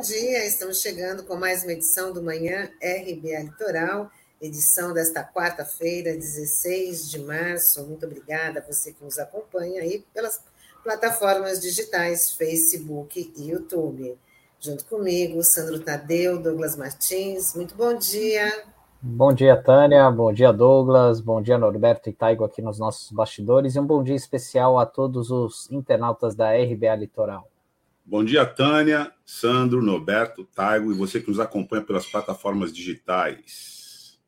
[0.00, 4.10] Bom dia, estamos chegando com mais uma edição do Manhã RBA Litoral,
[4.40, 7.86] edição desta quarta-feira, 16 de março.
[7.86, 10.42] Muito obrigada a você que nos acompanha aí pelas
[10.82, 14.16] plataformas digitais, Facebook e YouTube.
[14.58, 17.54] Junto comigo, Sandro Tadeu, Douglas Martins.
[17.54, 18.50] Muito bom dia.
[19.02, 20.10] Bom dia, Tânia.
[20.10, 21.20] Bom dia, Douglas.
[21.20, 23.76] Bom dia, Norberto e Taigo aqui nos nossos bastidores.
[23.76, 27.49] E um bom dia especial a todos os internautas da RBA Litoral.
[28.04, 34.18] Bom dia, Tânia, Sandro, Norberto, Taigo e você que nos acompanha pelas plataformas digitais.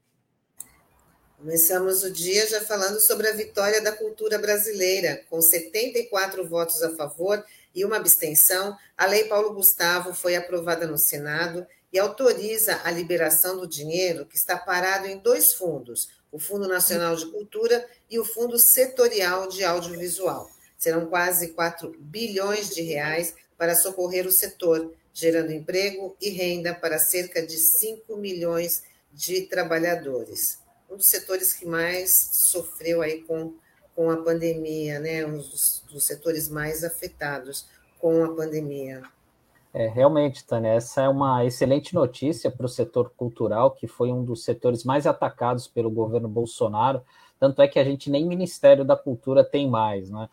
[1.36, 5.24] Começamos o dia já falando sobre a vitória da cultura brasileira.
[5.28, 10.96] Com 74 votos a favor e uma abstenção, a Lei Paulo Gustavo foi aprovada no
[10.96, 16.68] Senado e autoriza a liberação do dinheiro que está parado em dois fundos, o Fundo
[16.68, 20.48] Nacional de Cultura e o Fundo Setorial de Audiovisual.
[20.78, 26.98] Serão quase 4 bilhões de reais para socorrer o setor, gerando emprego e renda para
[26.98, 28.82] cerca de 5 milhões
[29.12, 30.60] de trabalhadores.
[30.90, 33.54] Um dos setores que mais sofreu aí com,
[33.94, 35.24] com a pandemia, né?
[35.24, 37.68] Um dos, dos setores mais afetados
[38.00, 39.00] com a pandemia.
[39.72, 44.24] É, realmente, Tânia, essa é uma excelente notícia para o setor cultural, que foi um
[44.24, 47.00] dos setores mais atacados pelo governo Bolsonaro.
[47.38, 50.28] Tanto é que a gente nem Ministério da Cultura tem mais, né?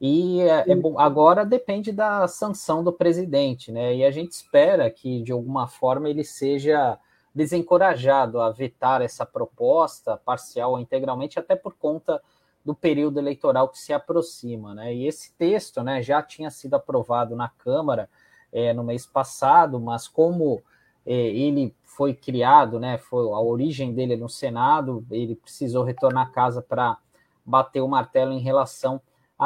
[0.00, 3.94] E é, é bom, agora depende da sanção do presidente, né?
[3.94, 6.98] E a gente espera que, de alguma forma, ele seja
[7.34, 12.20] desencorajado a vetar essa proposta, parcial ou integralmente, até por conta
[12.64, 14.94] do período eleitoral que se aproxima, né?
[14.94, 18.08] E esse texto, né, já tinha sido aprovado na Câmara
[18.52, 20.62] é, no mês passado, mas como
[21.04, 26.30] é, ele foi criado, né, foi a origem dele no Senado, ele precisou retornar à
[26.30, 26.96] casa para
[27.44, 29.00] bater o martelo em relação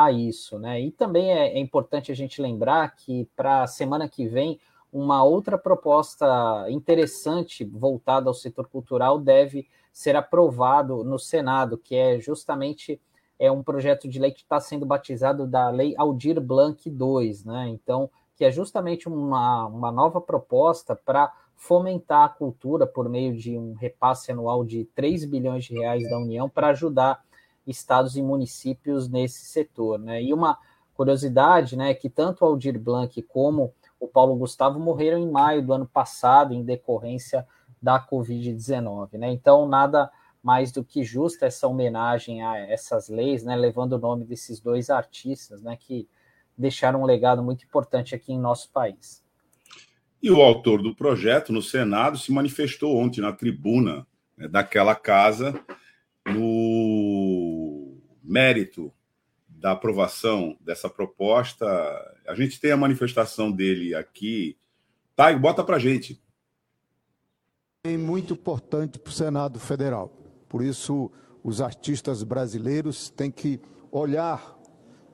[0.07, 0.81] a isso, né?
[0.81, 4.59] E também é, é importante a gente lembrar que para a semana que vem
[4.93, 12.19] uma outra proposta interessante voltada ao setor cultural deve ser aprovado no Senado, que é
[12.21, 13.01] justamente
[13.39, 17.69] é um projeto de lei que está sendo batizado da Lei Aldir Blanc II, né?
[17.69, 23.59] Então que é justamente uma, uma nova proposta para fomentar a cultura por meio de
[23.59, 27.21] um repasse anual de 3 bilhões de reais da União para ajudar
[27.69, 29.99] estados e municípios nesse setor.
[29.99, 30.23] Né?
[30.23, 30.59] E uma
[30.95, 35.65] curiosidade né, é que tanto o Aldir Blanc como o Paulo Gustavo morreram em maio
[35.65, 37.47] do ano passado em decorrência
[37.81, 39.19] da Covid-19.
[39.19, 39.31] Né?
[39.31, 40.11] Então, nada
[40.43, 44.89] mais do que justa essa homenagem a essas leis, né, levando o nome desses dois
[44.89, 46.09] artistas né, que
[46.57, 49.23] deixaram um legado muito importante aqui em nosso país.
[50.23, 55.55] E o autor do projeto no Senado se manifestou ontem na tribuna né, daquela casa
[56.27, 57.48] no
[58.29, 58.93] mérito
[59.49, 61.67] da aprovação dessa proposta.
[62.27, 64.57] A gente tem a manifestação dele aqui.
[65.17, 66.21] Tá, bota para gente.
[67.85, 70.13] É muito importante para o Senado Federal.
[70.49, 71.11] Por isso,
[71.43, 74.59] os artistas brasileiros têm que olhar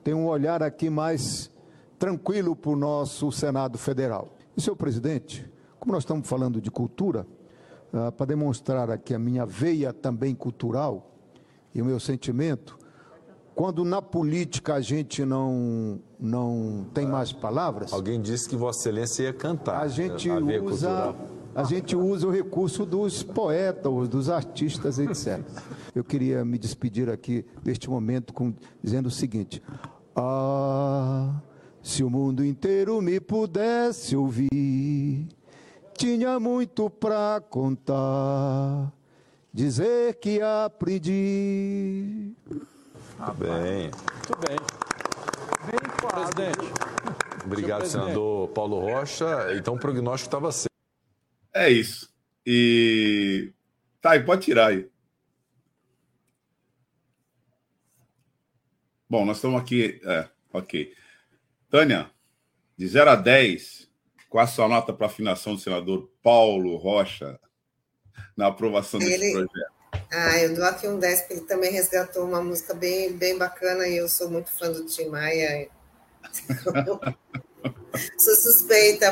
[0.05, 1.51] tem um olhar aqui mais
[1.97, 4.37] tranquilo para o nosso Senado Federal.
[4.55, 7.25] E, senhor presidente, como nós estamos falando de cultura,
[7.91, 11.11] uh, para demonstrar aqui a minha veia também cultural
[11.73, 12.77] e o meu sentimento,
[13.55, 17.93] quando na política a gente não, não tem mais palavras.
[17.93, 19.81] Alguém disse que Vossa Excelência ia cantar.
[19.81, 21.15] A gente a usa.
[21.55, 25.39] A gente usa o recurso dos poetas, dos artistas, etc.
[25.95, 29.63] Eu queria me despedir aqui deste momento com, dizendo o seguinte:
[30.13, 31.33] ah,
[31.81, 35.29] se o mundo inteiro me pudesse ouvir,
[35.97, 38.91] tinha muito para contar,
[39.53, 42.33] dizer que aprendi.
[43.27, 43.89] Ah, bem.
[43.89, 44.55] Muito bem.
[45.65, 46.31] Bem claro.
[46.31, 46.73] Presidente.
[47.43, 49.51] Obrigado, senador Paulo Rocha.
[49.57, 50.69] Então o prognóstico estava certo.
[51.51, 52.13] É isso.
[52.45, 53.51] E.
[53.99, 54.87] Tá, e pode tirar aí.
[59.09, 59.99] Bom, nós estamos aqui.
[60.03, 60.93] É, ok.
[61.67, 62.11] Tânia,
[62.77, 63.89] de 0 a 10,
[64.29, 67.39] qual a sua nota para a afinação do senador Paulo Rocha
[68.37, 69.31] na aprovação desse ele...
[69.31, 69.74] projeto?
[70.11, 73.87] Ah, eu dou aqui um 10, porque ele também resgatou uma música bem, bem bacana
[73.87, 75.69] e eu sou muito fã do Tim Maia.
[78.17, 79.11] sou suspeita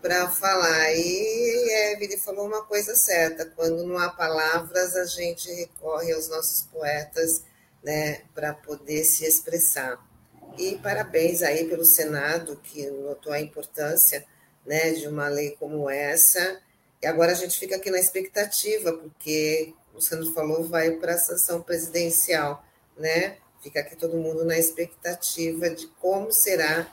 [0.00, 0.92] para falar.
[0.92, 6.28] E é, ele falou uma coisa certa: quando não há palavras, a gente recorre aos
[6.28, 7.42] nossos poetas
[7.82, 9.98] né, para poder se expressar.
[10.58, 14.24] E parabéns aí pelo Senado, que notou a importância
[14.64, 16.60] né, de uma lei como essa.
[17.02, 21.18] E agora a gente fica aqui na expectativa, porque o Sandro falou, vai para a
[21.18, 22.64] sanção presidencial,
[22.96, 23.36] né?
[23.62, 26.86] Fica aqui todo mundo na expectativa de como será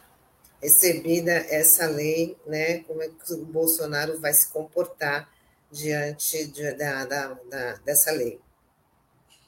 [0.61, 2.79] recebida essa lei, né?
[2.79, 5.29] Como é que o Bolsonaro vai se comportar
[5.73, 8.39] diante de, da, da, da, dessa lei.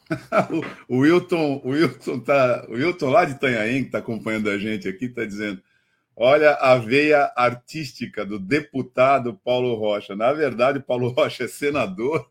[0.89, 4.87] o Wilton, o Wilton tá, o Wilton lá de Itanhaém, que está acompanhando a gente
[4.87, 5.61] aqui, está dizendo:
[6.15, 10.15] olha a veia artística do deputado Paulo Rocha.
[10.15, 12.29] Na verdade, Paulo Rocha é senador,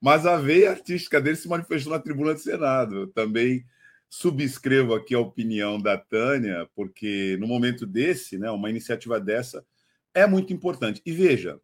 [0.00, 2.96] mas a veia artística dele se manifestou na tribuna do Senado.
[3.00, 3.64] Eu também
[4.08, 9.64] subscrevo aqui a opinião da Tânia, porque no momento desse, né, uma iniciativa dessa
[10.12, 11.00] é muito importante.
[11.06, 11.60] E veja,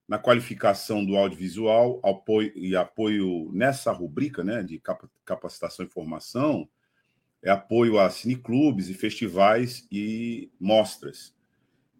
[0.07, 4.81] na qualificação do audiovisual, apoio e apoio nessa rubrica, né, de
[5.25, 6.69] capacitação e formação,
[7.43, 11.34] é apoio a cineclubes e festivais e mostras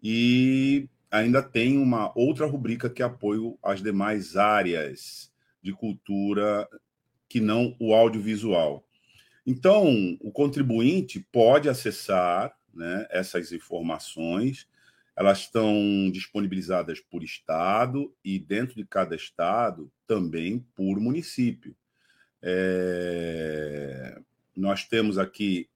[0.07, 6.69] e ainda tem uma outra rubrica que apoio às demais áreas de cultura
[7.27, 8.87] que não o audiovisual.
[9.47, 14.67] Então, o contribuinte pode acessar né, essas informações,
[15.15, 15.73] elas estão
[16.13, 21.75] disponibilizadas por estado e, dentro de cada estado, também por município.
[22.43, 24.21] É...
[24.55, 25.67] Nós temos aqui,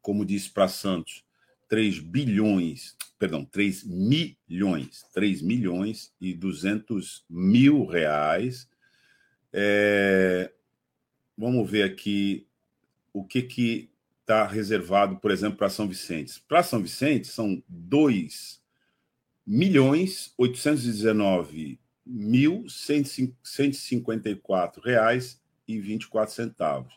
[0.00, 1.22] como disse para Santos,
[1.68, 8.68] 3 bilhões, perdão, 3 milhões, 3 milhões e 200 mil reais.
[9.52, 10.52] É,
[11.36, 12.46] vamos ver aqui
[13.12, 13.90] o que que
[14.20, 16.42] está reservado, por exemplo, para São Vicente.
[16.48, 18.60] Para São Vicente são 2
[19.46, 26.92] milhões 819 mil 154 reais e 24 centavos.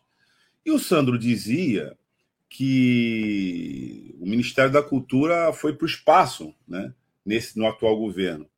[0.66, 1.98] E o Sandro dizia
[2.50, 6.94] que o Ministério da Cultura foi para o espaço né,
[7.24, 8.50] nesse, no atual governo.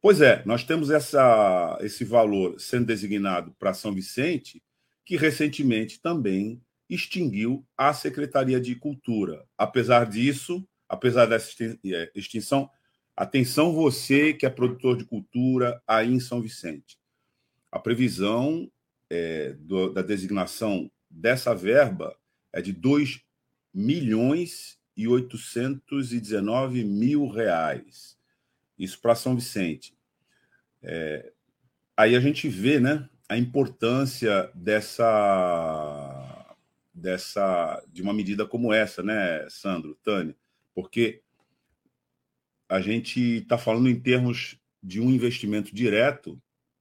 [0.00, 4.62] Pois é, nós temos essa, esse valor sendo designado para São Vicente,
[5.04, 9.44] que recentemente também extinguiu a Secretaria de Cultura.
[9.56, 11.50] Apesar disso, apesar dessa
[11.84, 12.68] é, extinção,
[13.16, 16.98] atenção você que é produtor de cultura aí em São Vicente.
[17.70, 18.70] A previsão
[19.10, 22.16] é, do, da designação dessa verba
[22.52, 23.25] é de 2
[23.76, 28.16] milhões e 819 mil reais.
[28.78, 29.94] Isso para São Vicente.
[30.82, 31.30] É,
[31.94, 36.56] aí a gente vê né, a importância dessa,
[36.94, 40.34] dessa de uma medida como essa, né, Sandro, Tânia?
[40.74, 41.20] Porque
[42.66, 46.40] a gente está falando em termos de um investimento direto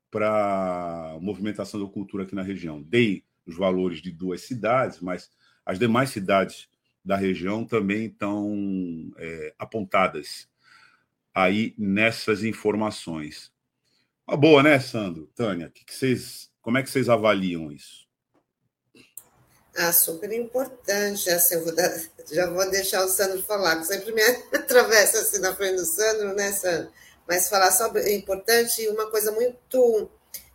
[0.09, 2.81] para movimentação da cultura aqui na região.
[2.81, 5.29] Dei os valores de duas cidades, mas
[5.65, 6.69] as demais cidades
[7.05, 10.49] da região também estão é, apontadas
[11.33, 13.51] aí nessas informações.
[14.27, 15.29] Uma boa, né, Sandro?
[15.35, 16.15] Tânia, que que
[16.61, 18.05] como é que vocês avaliam isso?
[19.77, 21.29] Ah, super importante.
[21.29, 21.91] Assim, vou dar,
[22.31, 24.21] já vou deixar o Sandro falar, que sempre me
[24.57, 26.91] atravessa assim na frente do Sandro, né, Sandro?
[27.27, 30.09] Mas falar sobre é importante uma coisa muito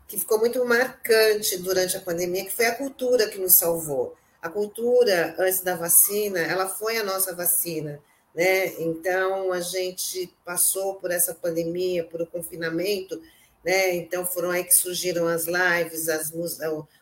[0.09, 4.17] que ficou muito marcante durante a pandemia, que foi a cultura que nos salvou.
[4.43, 8.01] A cultura, antes da vacina, ela foi a nossa vacina,
[8.35, 8.69] né?
[8.81, 13.21] Então, a gente passou por essa pandemia, por o confinamento,
[13.65, 13.95] né?
[13.95, 16.33] Então, foram aí que surgiram as lives, as,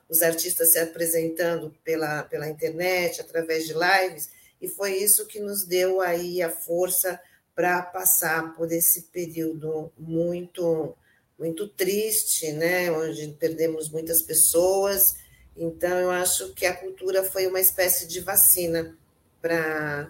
[0.09, 4.30] os artistas se apresentando pela, pela internet, através de lives,
[4.61, 7.21] e foi isso que nos deu aí a força
[7.54, 10.97] para passar por esse período muito
[11.38, 15.14] muito triste, né, onde perdemos muitas pessoas,
[15.59, 18.97] então, eu acho que a cultura foi uma espécie de vacina
[19.41, 20.09] para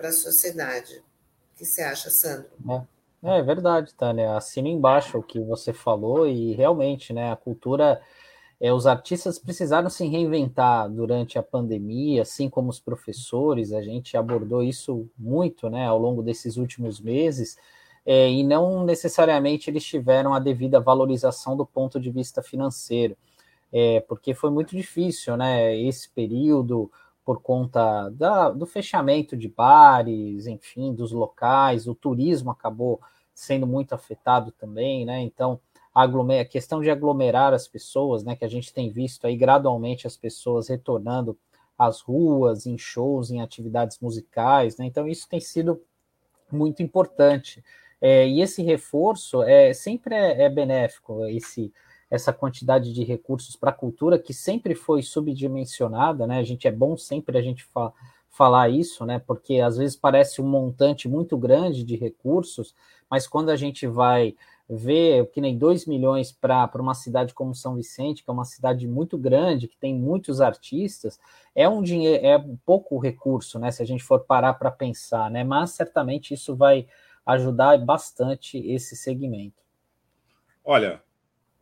[0.00, 1.02] a sociedade.
[1.54, 2.48] O que você acha, Sandro?
[3.22, 4.36] É, é verdade, Tânia.
[4.36, 8.00] Assina embaixo o que você falou e realmente, né, a cultura,
[8.60, 13.72] é, os artistas precisaram se reinventar durante a pandemia, assim como os professores.
[13.72, 17.58] A gente abordou isso muito, né, ao longo desses últimos meses.
[18.06, 23.16] É, e não necessariamente eles tiveram a devida valorização do ponto de vista financeiro,
[23.72, 25.76] é, porque foi muito difícil, né?
[25.76, 26.90] Esse período,
[27.24, 33.00] por conta da, do fechamento de bares, enfim, dos locais, o turismo acabou
[33.34, 35.20] sendo muito afetado também, né?
[35.20, 35.60] Então,
[35.94, 38.36] a, a questão de aglomerar as pessoas, né?
[38.36, 41.36] Que a gente tem visto aí gradualmente as pessoas retornando
[41.78, 44.86] às ruas, em shows, em atividades musicais, né?
[44.86, 45.82] Então, isso tem sido
[46.50, 47.62] muito importante.
[48.00, 51.72] É, e esse reforço é sempre é, é benéfico, esse
[52.10, 56.38] essa quantidade de recursos para a cultura que sempre foi subdimensionada, né?
[56.38, 57.92] A gente é bom sempre a gente fa
[58.30, 59.18] falar isso, né?
[59.18, 62.74] Porque às vezes parece um montante muito grande de recursos,
[63.10, 64.34] mas quando a gente vai
[64.68, 68.86] ver que nem 2 milhões para uma cidade como São Vicente, que é uma cidade
[68.86, 71.18] muito grande, que tem muitos artistas,
[71.54, 73.70] é um dinheiro, é um pouco recurso, né?
[73.70, 75.42] Se a gente for parar para pensar, né?
[75.42, 76.86] Mas certamente isso vai
[77.24, 79.62] ajudar bastante esse segmento.
[80.64, 81.02] Olha,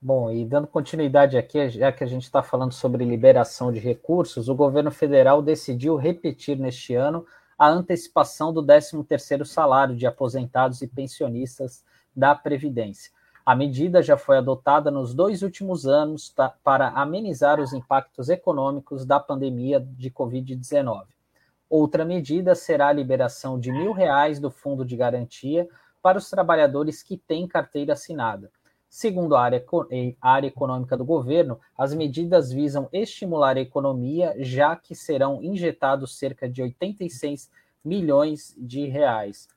[0.00, 4.50] Bom, e dando continuidade aqui, já que a gente está falando sobre liberação de recursos,
[4.50, 7.24] o governo federal decidiu repetir neste ano
[7.58, 11.82] a antecipação do 13º salário de aposentados e pensionistas
[12.14, 13.10] da Previdência.
[13.46, 19.04] A medida já foi adotada nos dois últimos anos tá, para amenizar os impactos econômicos
[19.04, 21.04] da pandemia de Covid-19.
[21.68, 25.68] Outra medida será a liberação de mil reais do Fundo de Garantia
[26.00, 28.50] para os trabalhadores que têm carteira assinada.
[28.88, 29.62] Segundo a área,
[30.22, 36.16] a área econômica do governo, as medidas visam estimular a economia, já que serão injetados
[36.16, 37.50] cerca de 86
[37.84, 39.48] milhões de reais.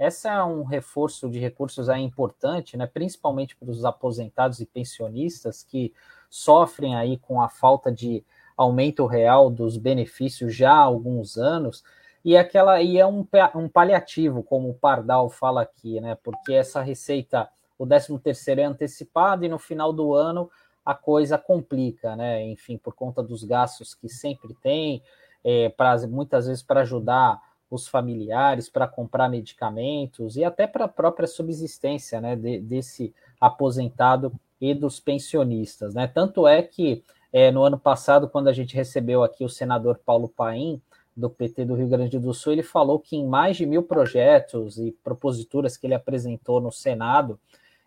[0.00, 5.62] Essa é um reforço de recursos aí importante, né, principalmente para os aposentados e pensionistas
[5.62, 5.92] que
[6.30, 8.24] sofrem aí com a falta de
[8.56, 11.84] aumento real dos benefícios já há alguns anos,
[12.24, 16.16] e aquela e é um, um paliativo, como o Pardal fala aqui, né?
[16.22, 17.46] Porque essa receita,
[17.78, 20.50] o 13 terceiro é antecipado e no final do ano
[20.82, 22.42] a coisa complica, né?
[22.46, 25.02] Enfim, por conta dos gastos que sempre tem,
[25.44, 27.38] é, pra, muitas vezes para ajudar
[27.70, 34.32] os familiares para comprar medicamentos e até para a própria subsistência né, de, desse aposentado
[34.60, 35.94] e dos pensionistas.
[35.94, 36.06] Né?
[36.06, 40.28] Tanto é que é, no ano passado, quando a gente recebeu aqui o senador Paulo
[40.28, 40.82] Paim,
[41.16, 44.78] do PT do Rio Grande do Sul, ele falou que em mais de mil projetos
[44.78, 47.38] e proposituras que ele apresentou no Senado,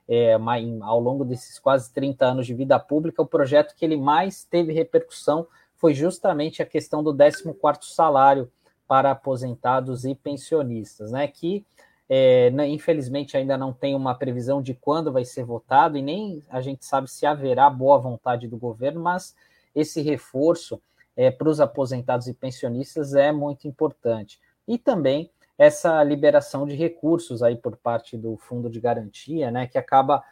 [0.07, 0.33] é,
[0.81, 4.73] ao longo desses quase 30 anos de vida pública, o projeto que ele mais teve
[4.73, 8.51] repercussão foi justamente a questão do 14º salário,
[8.93, 11.27] para aposentados e pensionistas, né?
[11.27, 11.65] Que
[12.07, 16.43] é, né, infelizmente ainda não tem uma previsão de quando vai ser votado e nem
[16.47, 19.35] a gente sabe se haverá boa vontade do governo, mas
[19.73, 20.79] esse reforço
[21.17, 24.39] é, para os aposentados e pensionistas é muito importante.
[24.67, 29.79] E também essa liberação de recursos aí por parte do fundo de garantia, né, que
[29.79, 30.23] acaba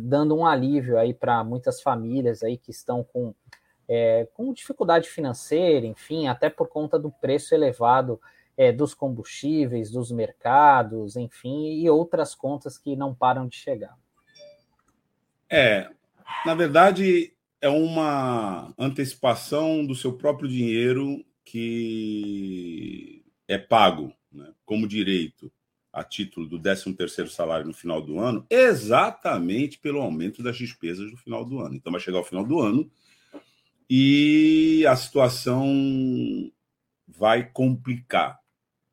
[0.00, 3.32] dando um alívio aí para muitas famílias aí que estão com
[3.92, 8.20] é, com dificuldade financeira, enfim, até por conta do preço elevado
[8.56, 13.98] é, dos combustíveis, dos mercados, enfim, e outras contas que não param de chegar.
[15.50, 15.90] É,
[16.46, 25.50] na verdade, é uma antecipação do seu próprio dinheiro que é pago né, como direito
[25.92, 31.16] a título do 13º salário no final do ano, exatamente pelo aumento das despesas no
[31.16, 31.74] final do ano.
[31.74, 32.88] Então vai chegar o final do ano,
[33.92, 35.66] e a situação
[37.08, 38.38] vai complicar.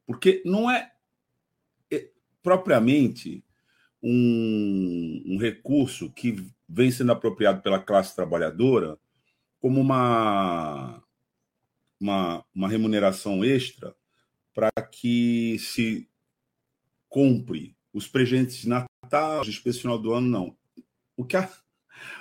[0.08, 0.92] Porque não é,
[1.94, 2.10] é
[2.42, 3.46] propriamente
[4.02, 8.98] um, um, recurso que vem sendo apropriado pela classe trabalhadora
[9.60, 11.04] como uma,
[12.00, 13.96] uma, uma remuneração extra
[14.52, 16.10] para que se
[17.08, 20.58] compre os presentes de Natal, de especial do ano, não.
[21.16, 21.48] O que, a,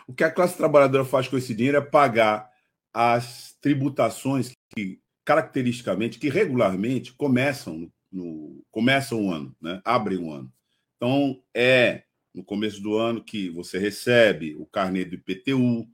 [0.07, 2.55] o que a classe trabalhadora faz com esse dinheiro é pagar
[2.99, 9.83] as tributações que caracteristicamente, que regularmente começam no, começam o ano, né?
[9.85, 10.51] abrem o ano.
[10.97, 15.87] Então, é no começo do ano que você recebe o carnê do IPTU,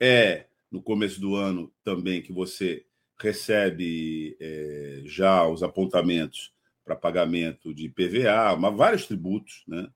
[0.00, 2.86] é no começo do ano também que você
[3.20, 6.54] recebe é, já os apontamentos
[6.86, 9.88] para pagamento de PVA, mas vários tributos, né?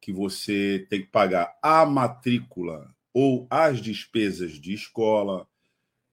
[0.00, 5.46] Que você tem que pagar a matrícula ou as despesas de escola.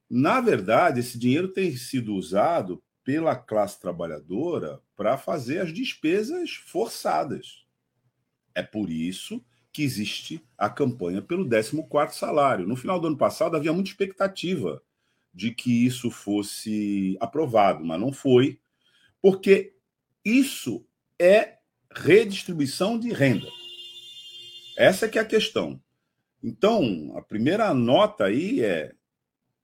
[0.09, 7.65] Na verdade, esse dinheiro tem sido usado pela classe trabalhadora para fazer as despesas forçadas.
[8.53, 12.67] É por isso que existe a campanha pelo 14º salário.
[12.67, 14.81] No final do ano passado havia muita expectativa
[15.33, 18.57] de que isso fosse aprovado, mas não foi,
[19.21, 19.75] porque
[20.24, 20.88] isso
[21.19, 21.57] é
[21.91, 23.47] redistribuição de renda.
[24.77, 25.81] Essa que é a questão.
[26.41, 28.93] Então, a primeira nota aí é,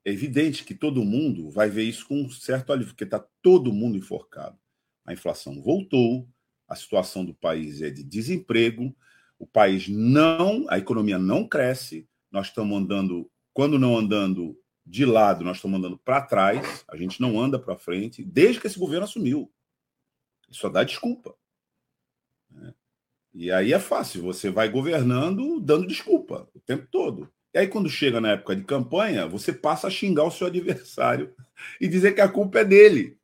[0.03, 3.74] é evidente que todo mundo vai ver isso com um certo alívio, porque está todo
[3.74, 4.58] mundo enforcado.
[5.05, 6.27] A inflação voltou,
[6.67, 8.96] a situação do país é de desemprego,
[9.38, 15.43] o país não, a economia não cresce, nós estamos andando, quando não andando de lado,
[15.43, 19.05] nós estamos andando para trás, a gente não anda para frente, desde que esse governo
[19.05, 19.51] assumiu.
[20.50, 21.36] Isso só dá desculpa.
[22.50, 22.74] Né?
[23.34, 27.31] E aí é fácil, você vai governando dando desculpa o tempo todo.
[27.53, 31.36] E aí, quando chega na época de campanha, você passa a xingar o seu adversário
[31.79, 33.17] e dizer que a culpa é dele.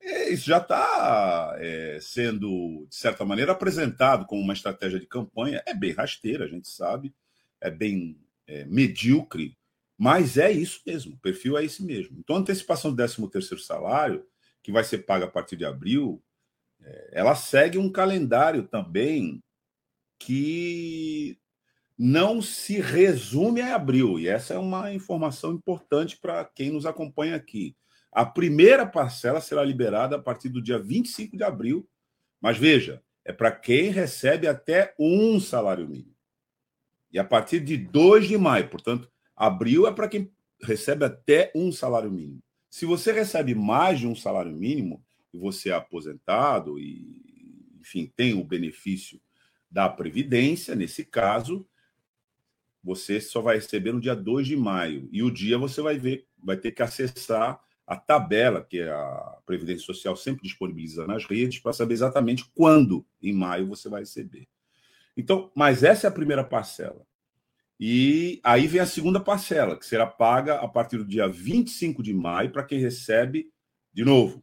[0.00, 5.62] É, isso já está é, sendo, de certa maneira, apresentado como uma estratégia de campanha.
[5.66, 7.14] É bem rasteira, a gente sabe,
[7.60, 9.56] é bem é, medíocre,
[9.96, 12.18] mas é isso mesmo, o perfil é esse mesmo.
[12.18, 14.26] Então, a antecipação do 13º salário,
[14.62, 16.20] que vai ser paga a partir de abril,
[16.82, 19.40] é, ela segue um calendário também
[20.18, 21.38] que
[21.98, 27.36] não se resume a abril, e essa é uma informação importante para quem nos acompanha
[27.36, 27.76] aqui.
[28.10, 31.88] A primeira parcela será liberada a partir do dia 25 de abril,
[32.40, 36.14] mas veja, é para quem recebe até um salário mínimo.
[37.12, 41.70] E a partir de 2 de maio, portanto, abril é para quem recebe até um
[41.70, 42.42] salário mínimo.
[42.68, 48.34] Se você recebe mais de um salário mínimo, e você é aposentado e, enfim, tem
[48.34, 49.20] o benefício
[49.70, 51.66] da Previdência, nesse caso,
[52.82, 55.08] você só vai receber no dia 2 de maio.
[55.12, 59.84] E o dia você vai ver, vai ter que acessar a tabela que a Previdência
[59.84, 64.48] Social sempre disponibiliza nas redes para saber exatamente quando em maio você vai receber.
[65.16, 67.06] Então, mas essa é a primeira parcela.
[67.78, 72.14] E aí vem a segunda parcela, que será paga a partir do dia 25 de
[72.14, 73.50] maio para quem recebe,
[73.92, 74.42] de novo,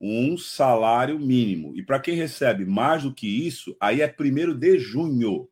[0.00, 1.72] um salário mínimo.
[1.74, 5.48] E para quem recebe mais do que isso, aí é primeiro de junho.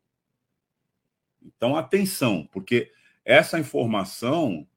[1.45, 2.91] Então, atenção, porque
[3.25, 4.67] essa informação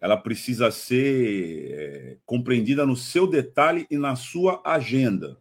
[0.00, 5.38] ela precisa ser é, compreendida no seu detalhe e na sua agenda,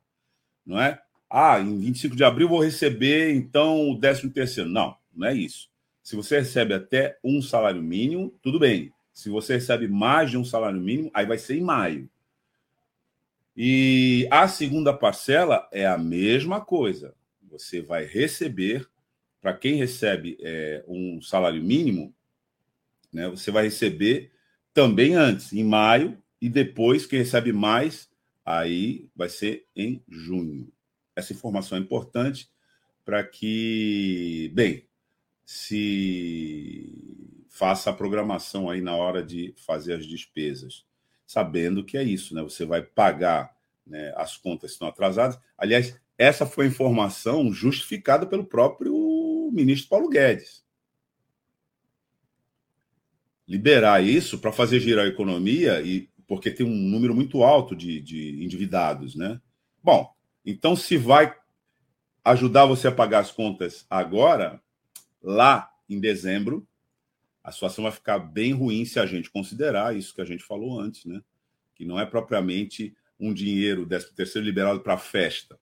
[0.66, 1.02] não é?
[1.30, 4.70] Ah, em 25 de abril vou receber então o 13 terceiro.
[4.70, 5.70] Não, não é isso.
[6.04, 8.94] Se você recebe até um salário mínimo, tudo bem.
[9.12, 12.10] Se você recebe mais de um salário mínimo, aí vai ser em maio.
[13.56, 17.16] E a segunda parcela é a mesma coisa.
[17.50, 18.88] Você vai receber,
[19.44, 22.16] para quem recebe é, um salário mínimo,
[23.12, 24.32] né, você vai receber
[24.74, 28.10] também antes, em maio, e depois, quem recebe mais,
[28.46, 30.72] aí vai ser em junho.
[31.14, 32.50] Essa informação é importante
[33.04, 34.88] para que, bem,
[35.46, 40.86] se faça a programação aí na hora de fazer as despesas,
[41.26, 42.42] sabendo que é isso, né?
[42.42, 43.54] Você vai pagar
[43.86, 45.38] né, as contas que estão atrasadas.
[45.58, 48.93] Aliás, essa foi a informação justificada pelo próprio
[49.54, 50.64] ministro Paulo Guedes
[53.48, 58.00] liberar isso para fazer girar a economia e porque tem um número muito alto de,
[58.02, 59.40] de endividados, né?
[59.84, 60.12] Bom,
[60.46, 61.36] então se vai
[62.24, 64.62] ajudar você a pagar as contas agora,
[65.22, 66.66] lá em dezembro,
[67.44, 70.80] a situação vai ficar bem ruim se a gente considerar isso que a gente falou
[70.80, 71.22] antes, né?
[71.76, 75.60] Que não é propriamente um dinheiro, décimo terceiro, liberado para festa.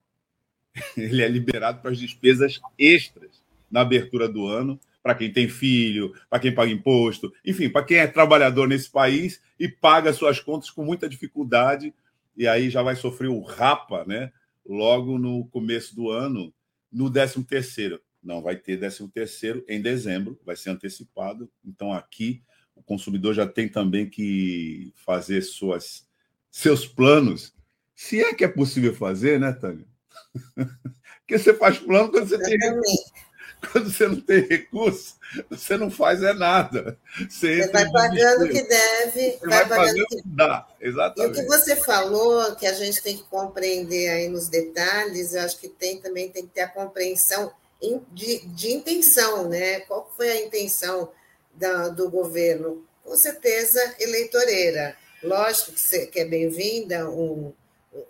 [0.95, 3.30] Ele é liberado para as despesas extras
[3.71, 7.97] na abertura do ano para quem tem filho, para quem paga imposto, enfim, para quem
[7.97, 11.93] é trabalhador nesse país e paga suas contas com muita dificuldade
[12.37, 14.31] e aí já vai sofrer o rapa, né?
[14.65, 16.53] Logo no começo do ano,
[16.91, 17.99] no 13 terceiro.
[18.21, 21.49] Não vai ter 13 terceiro em dezembro, vai ser antecipado.
[21.65, 22.43] Então aqui
[22.75, 26.07] o consumidor já tem também que fazer suas
[26.49, 27.55] seus planos,
[27.95, 29.85] se é que é possível fazer, né, Tânia?
[31.21, 32.57] Porque você faz plano quando você tem
[33.71, 35.15] Quando você não tem recurso,
[35.49, 36.97] você não faz é nada.
[37.29, 40.67] Você, você vai pagando o que deve, você vai, vai pagando o que dá.
[40.79, 41.37] Exatamente.
[41.37, 45.41] E o que você falou, que a gente tem que compreender aí nos detalhes, eu
[45.41, 47.51] acho que tem também tem que ter a compreensão
[48.11, 49.81] de, de intenção, né?
[49.81, 51.11] Qual foi a intenção
[51.53, 52.85] da, do governo?
[53.03, 54.95] Com certeza eleitoreira.
[55.23, 55.73] Lógico
[56.11, 57.53] que, é bem-vinda um,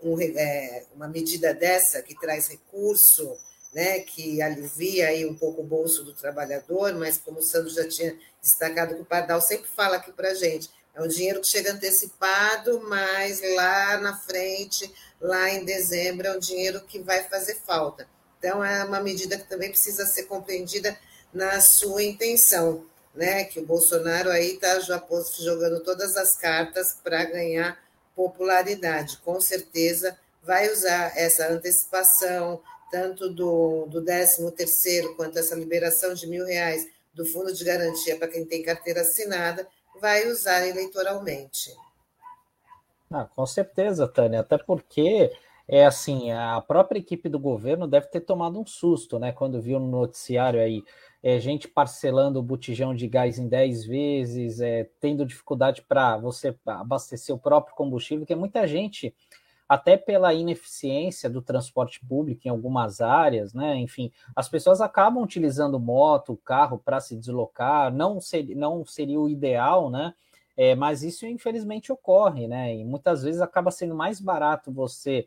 [0.02, 3.38] um, é, uma medida dessa que traz recurso,
[3.74, 7.88] né, que alivia aí um pouco o bolso do trabalhador, mas como o Sandro já
[7.88, 11.72] tinha destacado, o Pardal sempre fala aqui para a gente, é um dinheiro que chega
[11.72, 18.08] antecipado, mas lá na frente, lá em dezembro, é um dinheiro que vai fazer falta.
[18.38, 20.98] Então, é uma medida que também precisa ser compreendida
[21.34, 23.46] na sua intenção, né?
[23.46, 27.80] Que o Bolsonaro aí está jogando todas as cartas para ganhar
[28.16, 29.18] popularidade.
[29.24, 36.28] Com certeza vai usar essa antecipação, tanto do, do 13 terceiro quanto essa liberação de
[36.28, 39.68] mil reais do Fundo de Garantia para quem tem carteira assinada,
[40.00, 41.76] vai usar eleitoralmente.
[43.10, 45.32] Ah, com certeza, Tânia, até porque
[45.68, 49.32] é assim, a própria equipe do governo deve ter tomado um susto, né?
[49.32, 50.84] Quando viu no noticiário aí
[51.24, 56.56] é, gente parcelando o botijão de gás em 10 vezes, é, tendo dificuldade para você
[56.66, 59.14] abastecer o próprio combustível, que muita gente,
[59.72, 63.78] até pela ineficiência do transporte público em algumas áreas, né?
[63.78, 69.30] Enfim, as pessoas acabam utilizando moto, carro para se deslocar, não, ser, não seria o
[69.30, 70.14] ideal, né?
[70.58, 72.76] É, mas isso infelizmente ocorre, né?
[72.76, 75.26] E muitas vezes acaba sendo mais barato você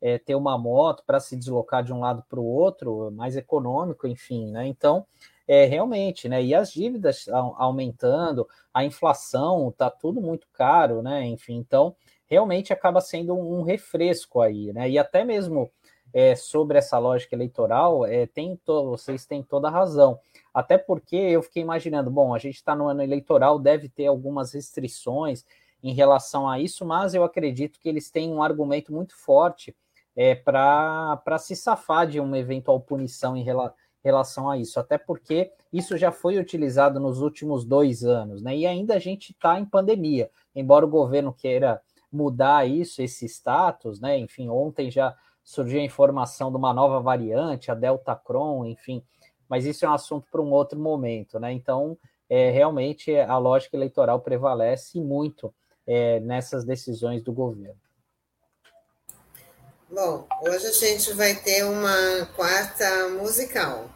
[0.00, 4.06] é, ter uma moto para se deslocar de um lado para o outro, mais econômico,
[4.06, 4.68] enfim, né?
[4.68, 5.04] Então,
[5.48, 6.40] é, realmente, né?
[6.40, 7.26] E as dívidas
[7.56, 11.26] aumentando, a inflação, tá tudo muito caro, né?
[11.26, 11.96] Enfim, então,
[12.30, 14.88] realmente acaba sendo um, refresco aí, né?
[14.88, 15.70] E até mesmo
[16.14, 20.18] é, sobre essa lógica eleitoral, é, tem vocês têm toda a razão.
[20.54, 24.54] Até porque eu fiquei imaginando, bom, a gente está no ano eleitoral, deve ter algumas
[24.54, 25.44] restrições
[25.82, 29.74] em relação a isso, mas eu acredito que eles têm um argumento muito forte
[30.14, 35.50] é, para se safar de uma eventual punição em rela, relação a isso, até porque
[35.72, 38.56] isso já foi utilizado nos últimos dois anos, né?
[38.56, 41.80] E ainda a gente está em pandemia, embora o governo queira
[42.12, 44.18] mudar isso, esse status, né?
[44.18, 49.02] Enfim, ontem já surgiu a informação de uma nova variante, a Delta Cron, enfim,
[49.48, 51.52] mas isso é um assunto para um outro momento, né?
[51.52, 55.52] Então, é, realmente a lógica eleitoral prevalece muito
[55.86, 57.80] é, nessas decisões do governo.
[59.90, 63.90] Bom, hoje a gente vai ter uma quarta musical,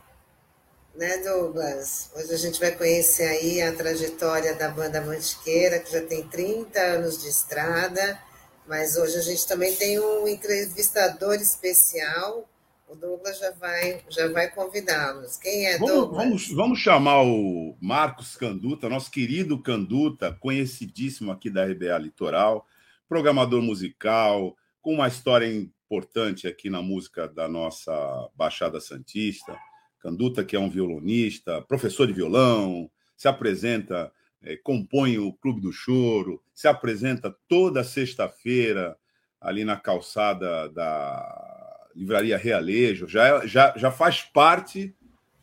[0.96, 2.10] né, Douglas?
[2.14, 6.78] Hoje a gente vai conhecer aí a trajetória da banda Mantiqueira, que já tem 30
[6.80, 8.18] anos de estrada,
[8.66, 12.48] mas hoje a gente também tem um entrevistador especial.
[12.88, 15.36] O Douglas já vai, já vai convidá-los.
[15.36, 16.24] Quem é vamos, Douglas?
[16.24, 22.66] Vamos, vamos chamar o Marcos Canduta, nosso querido Canduta, conhecidíssimo aqui da RBA Litoral,
[23.08, 27.92] programador musical, com uma história importante aqui na música da nossa
[28.36, 29.58] Baixada Santista.
[30.04, 34.12] Canduta, que é um violonista, professor de violão, se apresenta,
[34.42, 38.98] é, compõe o Clube do Choro, se apresenta toda sexta-feira
[39.40, 44.94] ali na calçada da Livraria Realejo, já, já, já faz parte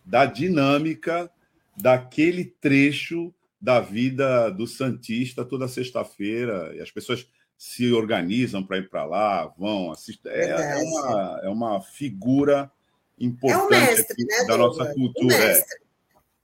[0.06, 1.32] da dinâmica
[1.76, 8.90] daquele trecho da vida do Santista toda sexta-feira, e as pessoas se organizam para ir
[8.90, 10.28] para lá, vão, assistir.
[10.28, 12.72] É, é, uma, é uma figura
[13.22, 15.36] importante é mestre, né, da nossa cultura.
[15.36, 15.64] É.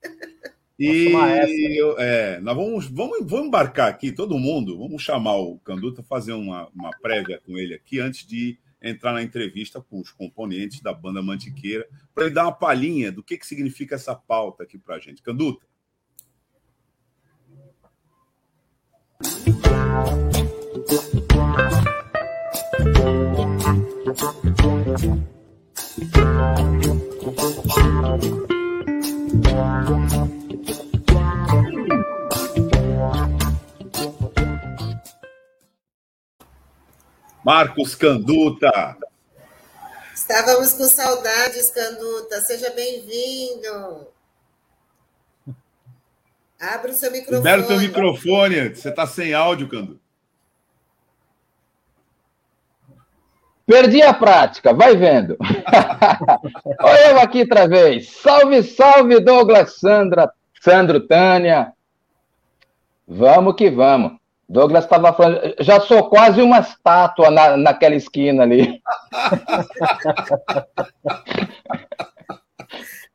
[0.80, 1.12] E
[1.98, 6.70] é, nós vamos, vamos, vamos embarcar aqui, todo mundo, vamos chamar o Canduta, fazer uma,
[6.70, 11.20] uma prévia com ele aqui, antes de entrar na entrevista com os componentes da banda
[11.22, 15.00] Mantiqueira, para ele dar uma palhinha do que, que significa essa pauta aqui para a
[15.00, 15.22] gente.
[15.24, 15.66] Canduta.
[37.44, 38.96] Marcos Canduta.
[40.14, 42.42] Estávamos com saudades, Canduta.
[42.42, 44.08] Seja bem-vindo.
[46.60, 47.38] Abra o seu microfone.
[47.38, 48.70] Libera o microfone.
[48.70, 50.07] Você está sem áudio, Canduta.
[53.68, 55.36] Perdi a prática, vai vendo.
[56.80, 58.10] Olha eu aqui outra vez.
[58.10, 61.74] Salve, salve, Douglas Sandra, Sandro Tânia.
[63.06, 64.14] Vamos que vamos.
[64.48, 68.82] Douglas estava falando, já sou quase uma estátua na, naquela esquina ali.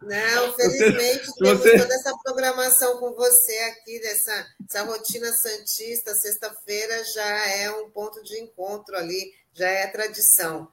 [0.01, 1.79] Não, Felizmente, você, temos você...
[1.79, 6.15] toda essa programação com você aqui, dessa essa rotina santista.
[6.15, 10.69] Sexta-feira já é um ponto de encontro ali, já é tradição.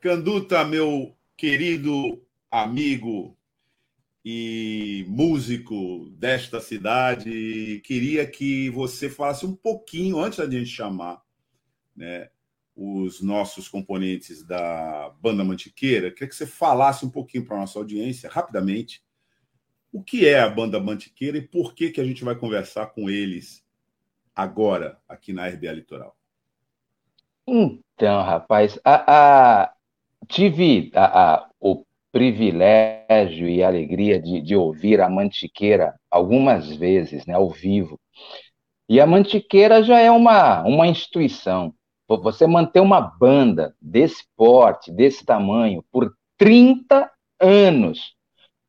[0.00, 3.36] Canduta, meu querido amigo
[4.24, 11.22] e músico desta cidade, queria que você falasse um pouquinho, antes da gente chamar
[11.96, 12.30] né,
[12.74, 17.78] os nossos componentes da Banda Mantiqueira, queria que você falasse um pouquinho para a nossa
[17.78, 19.02] audiência, rapidamente,
[19.92, 23.10] o que é a Banda Mantiqueira e por que, que a gente vai conversar com
[23.10, 23.62] eles
[24.34, 26.16] agora, aqui na RBA Litoral.
[27.46, 29.72] Então, rapaz, a, a
[30.26, 37.50] tive a, o privilégio e alegria de, de ouvir a Mantiqueira algumas vezes, né, ao
[37.50, 38.00] vivo.
[38.88, 41.74] E a Mantiqueira já é uma, uma instituição.
[42.08, 47.10] Você manter uma banda desse porte, desse tamanho, por 30
[47.40, 48.14] anos,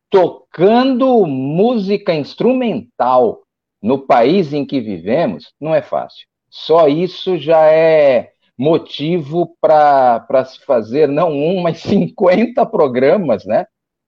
[0.10, 3.42] tocando música instrumental
[3.82, 6.26] no país em que vivemos, não é fácil.
[6.50, 13.66] Só isso já é motivo para se fazer não um, mas 50 programas, né?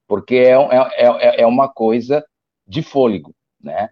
[0.07, 2.23] Porque é, é, é, é uma coisa
[2.67, 3.89] de fôlego, né?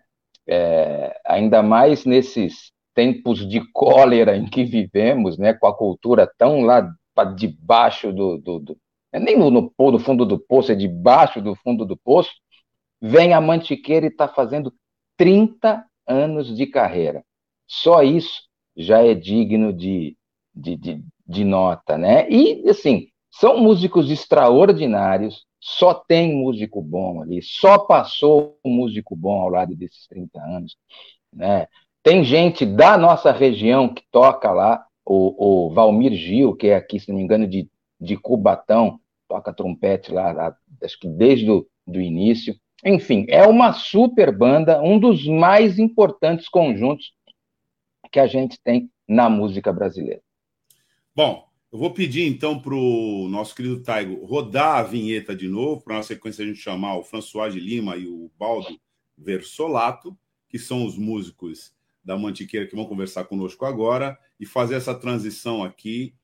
[0.47, 5.53] É, ainda mais nesses tempos de cólera em que vivemos, né?
[5.53, 6.88] Com a cultura tão lá
[7.36, 8.77] debaixo do, do, do
[9.12, 12.32] é nem no, no, no fundo do poço, é debaixo do fundo do poço,
[12.99, 14.73] vem a Mantiqueira e está fazendo
[15.15, 17.23] 30 anos de carreira.
[17.67, 18.41] Só isso
[18.75, 20.17] já é digno de,
[20.53, 22.27] de, de, de nota, né?
[22.27, 29.41] E, assim, são músicos extraordinários, só tem músico bom ali, só passou um músico bom
[29.41, 30.75] ao lado desses 30 anos,
[31.32, 31.67] né?
[32.03, 36.99] Tem gente da nossa região que toca lá, o, o Valmir Gil, que é aqui,
[36.99, 41.65] se não me engano, de, de Cubatão, toca trompete lá, lá acho que desde o
[41.87, 42.55] do início.
[42.85, 47.13] Enfim, é uma super banda, um dos mais importantes conjuntos
[48.11, 50.21] que a gente tem na música brasileira.
[51.15, 55.81] Bom, eu vou pedir então para o nosso querido Taigo rodar a vinheta de novo,
[55.81, 58.77] para na sequência a gente chamar o François de Lima e o Baldo
[59.17, 60.17] Versolato,
[60.49, 65.63] que são os músicos da Mantiqueira que vão conversar conosco agora, e fazer essa transição
[65.63, 66.15] aqui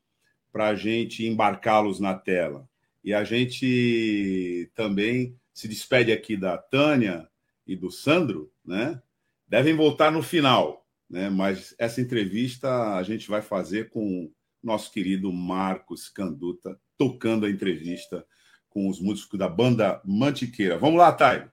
[0.52, 2.68] para a gente embarcá-los na tela.
[3.02, 7.28] E a gente também se despede aqui da Tânia
[7.66, 9.00] e do Sandro, né?
[9.48, 11.30] Devem voltar no final, né?
[11.30, 14.30] Mas essa entrevista a gente vai fazer com
[14.62, 18.26] nosso querido Marcos Canduta, tocando a entrevista
[18.68, 20.78] com os músicos da banda Mantiqueira.
[20.78, 21.48] Vamos lá, Thay.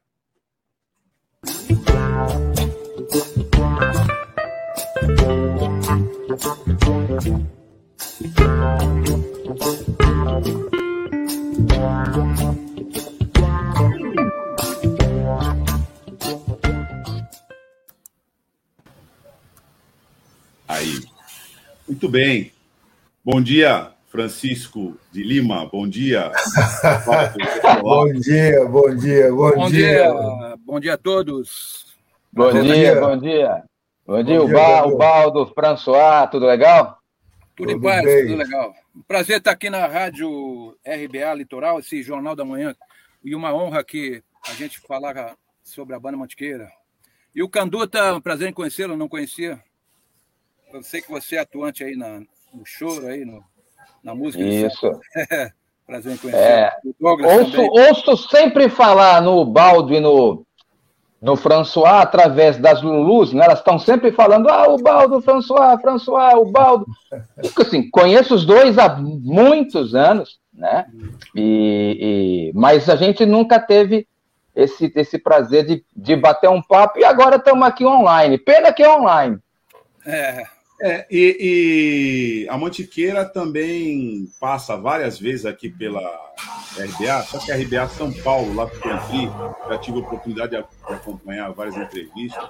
[6.28, 6.36] Aí.
[21.88, 22.52] Muito bem.
[23.24, 25.66] Bom dia, Francisco de Lima.
[25.66, 26.30] Bom dia.
[27.82, 29.88] bom dia, bom dia, bom, bom dia.
[29.88, 30.58] dia.
[30.66, 31.86] Bom dia a todos.
[32.34, 33.64] Bom, bom dia, dia, bom dia.
[34.08, 36.98] Bom dia, bom dia o, Baldo, o François, tudo legal?
[37.54, 38.28] Tudo, tudo em paz, bem.
[38.28, 38.74] tudo legal.
[39.06, 42.74] Prazer estar aqui na Rádio RBA Litoral, esse Jornal da Manhã,
[43.22, 46.72] e uma honra que a gente falar sobre a banda Mantiqueira.
[47.36, 49.62] E o Canduta, um prazer em conhecê-lo, não conhecia.
[50.72, 52.22] Eu sei que você é atuante aí na,
[52.54, 53.44] no choro aí, no,
[54.02, 54.42] na música.
[54.42, 54.90] Isso.
[55.86, 56.40] Prazer em conhecer.
[56.40, 56.72] É.
[57.02, 60.47] Ouço, ouço, sempre falar no Baldo e no,
[61.22, 63.46] no François através das Lulus, né?
[63.46, 66.86] Elas estão sempre falando, ah, o Baldo, François, François, o Baldo.
[67.60, 70.86] Assim, conheço os dois há muitos anos, né?
[71.36, 74.08] E, e, mas a gente nunca teve
[74.56, 78.38] esse, esse prazer de, de bater um papo e agora estamos aqui online.
[78.38, 79.38] Pena que é online.
[80.06, 80.44] É.
[80.80, 86.02] É, e, e, a Mantiqueira também passa várias vezes aqui pela
[86.78, 90.58] RBA, só que a RBA São Paulo, lá que eu já tive a oportunidade de
[90.94, 92.48] acompanhar várias entrevistas.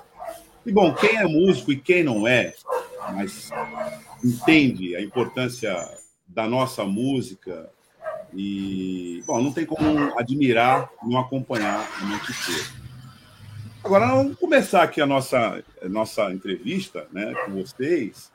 [0.65, 2.53] E bom, quem é músico e quem não é,
[3.13, 3.49] mas
[4.21, 5.73] entende a importância
[6.27, 7.69] da nossa música
[8.33, 12.86] e, bom, não tem como admirar, não acompanhar a Mantiqueira.
[13.87, 18.29] Agora, vamos começar aqui a nossa, a nossa entrevista né, com vocês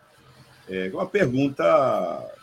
[0.66, 2.34] é, uma pergunta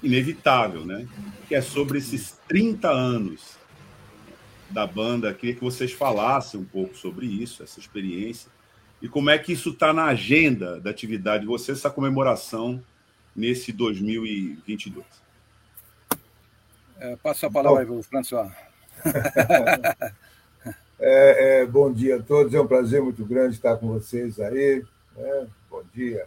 [0.00, 1.08] inevitável, né?
[1.48, 3.56] Que é sobre esses 30 anos
[4.70, 5.34] da banda.
[5.34, 8.48] Queria que vocês falassem um pouco sobre isso, essa experiência,
[9.02, 12.80] e como é que isso está na agenda da atividade de vocês, essa comemoração
[13.34, 15.04] nesse 2022.
[17.00, 18.52] É, passa a palavra para o François.
[21.04, 24.84] É, é, bom dia a todos, é um prazer muito grande estar com vocês aí.
[25.16, 25.48] Né?
[25.68, 26.24] Bom dia,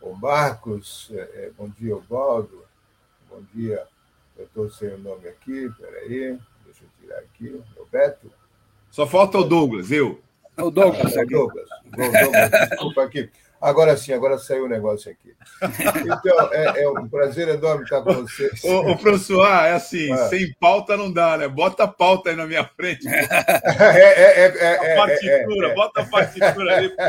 [0.00, 2.64] o Marcos, é, é bom dia, Oswaldo,
[3.28, 3.86] bom dia,
[4.38, 8.32] eu estou sem o nome aqui, peraí, deixa eu tirar aqui, Roberto.
[8.90, 10.18] Só falta o Douglas, eu.
[10.56, 11.14] É o Douglas.
[11.14, 11.68] É o Douglas.
[11.84, 12.50] Douglas.
[12.70, 13.30] Desculpa aqui.
[13.60, 15.34] Agora sim, agora saiu o negócio aqui.
[15.62, 18.64] Então, é, é um prazer enorme estar com vocês.
[18.64, 20.28] Ô, ô François, é assim, ah.
[20.28, 21.46] sem pauta não dá, né?
[21.46, 23.06] Bota a pauta aí na minha frente.
[23.06, 26.96] É, é, é, a partitura, bota a partitura ali.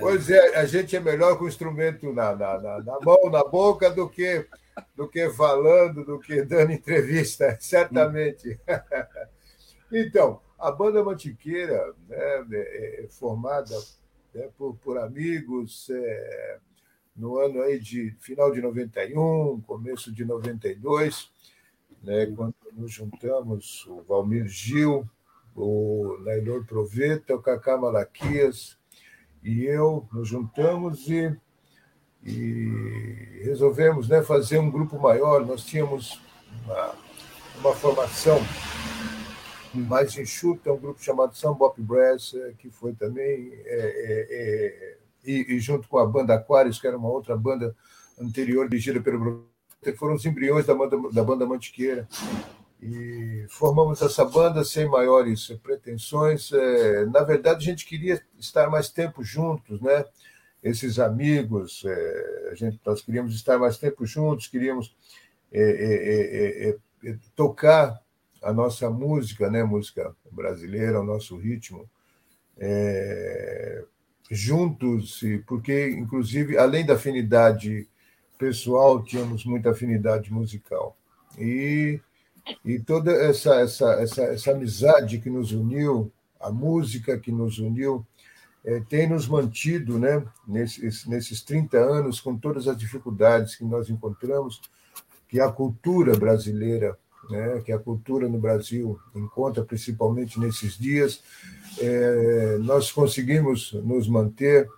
[0.00, 3.42] Pois é, a gente é melhor com o instrumento na, na, na, na mão, na
[3.42, 4.46] boca, do que,
[4.94, 8.58] do que falando, do que dando entrevista, certamente.
[9.90, 12.18] Então, a banda Mantiqueira né,
[12.52, 13.74] é, é formada
[14.38, 16.58] né, por, por amigos é,
[17.16, 21.30] no ano aí de final de 91, começo de 92,
[22.02, 25.08] né, quando nos juntamos o Valmir Gil,
[25.56, 28.78] o Nailor Proveta, o Cacá Malaquias
[29.42, 31.36] e eu nos juntamos e,
[32.22, 35.44] e resolvemos né, fazer um grupo maior.
[35.44, 36.20] Nós tínhamos
[36.64, 36.94] uma,
[37.58, 38.38] uma formação
[39.74, 45.54] mais enxuta, um grupo chamado Sambop Brass, eh, que foi também, é, é, é, e,
[45.54, 47.74] e, junto com a banda Aquarius, que era uma outra banda
[48.20, 49.46] anterior, dirigida pelo
[49.96, 52.08] foram os embriões da banda, da banda Mantiqueira.
[52.80, 56.52] E formamos essa banda sem maiores pretensões.
[56.52, 60.04] É, na verdade, a gente queria estar mais tempo juntos, né?
[60.62, 64.94] Esses amigos, é, a gente, nós queríamos estar mais tempo juntos, queríamos
[65.52, 66.76] é,
[67.34, 68.00] tocar
[68.42, 71.88] a nossa música, né, música brasileira, o nosso ritmo,
[72.56, 73.84] é,
[74.30, 77.88] juntos, porque, inclusive, além da afinidade
[78.38, 80.96] pessoal, tínhamos muita afinidade musical.
[81.36, 82.00] E,
[82.64, 88.06] e toda essa, essa, essa, essa amizade que nos uniu, a música que nos uniu,
[88.64, 93.88] é, tem nos mantido né, nesses, nesses 30 anos, com todas as dificuldades que nós
[93.88, 94.60] encontramos,
[95.28, 96.96] que a cultura brasileira
[97.28, 101.22] né, que a cultura no Brasil encontra, principalmente nesses dias,
[101.78, 104.68] é, nós conseguimos nos manter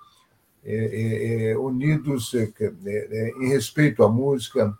[0.64, 2.52] é, é, é unidos é,
[2.86, 4.76] é, em respeito à música,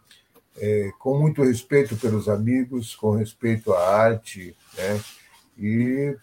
[0.99, 5.01] com muito respeito pelos amigos, com respeito à arte, né,
[5.57, 6.15] e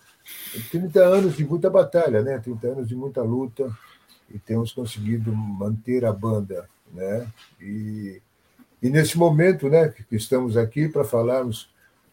[0.70, 3.76] 30 anos de muita batalha, né, 30 anos de muita luta,
[4.30, 7.28] e temos conseguido manter a banda, né,
[7.60, 8.22] e
[8.82, 11.70] e nesse momento, né, que estamos aqui para falarmos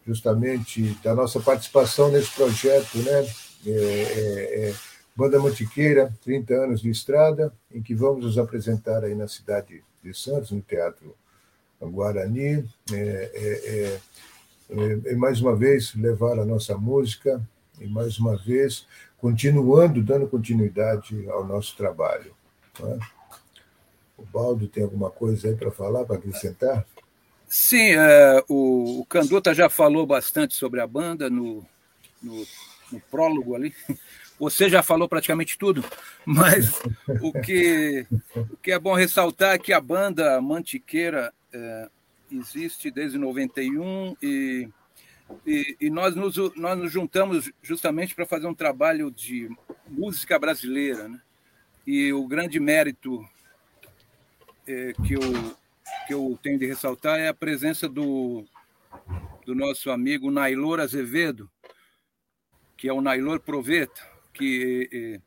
[0.07, 3.27] justamente da nossa participação nesse projeto, né,
[3.66, 4.74] é, é, é,
[5.16, 10.14] Banda Mantiqueira, 30 anos de estrada, em que vamos nos apresentar aí na cidade de
[10.14, 11.14] Santos, no Teatro
[11.81, 14.00] Guarani, é, é,
[14.70, 17.40] é, e mais uma vez levar a nossa música,
[17.81, 18.87] e mais uma vez
[19.18, 22.35] continuando, dando continuidade ao nosso trabalho.
[22.79, 22.98] Não é?
[24.25, 26.87] O Baldo tem alguma coisa aí para falar, para acrescentar?
[27.47, 31.65] Sim, é, o, o Canduta já falou bastante sobre a banda no,
[32.23, 32.47] no,
[32.91, 33.75] no, prólogo ali.
[34.41, 35.85] Você já falou praticamente tudo,
[36.27, 36.81] mas
[37.23, 41.89] o que, o que é bom ressaltar é que a banda Mantiqueira é,
[42.33, 44.69] existe desde 91 e,
[45.47, 49.49] e, e nós, nos, nós nos juntamos justamente para fazer um trabalho de
[49.87, 51.09] música brasileira.
[51.09, 51.21] Né?
[51.87, 53.25] E o grande mérito
[54.64, 55.20] que, eu,
[56.07, 58.44] que eu tenho de ressaltar é a presença do,
[59.44, 61.50] do nosso amigo Nailor Azevedo,
[62.77, 64.00] que é o Nailor Proveta,
[64.33, 65.20] que, é,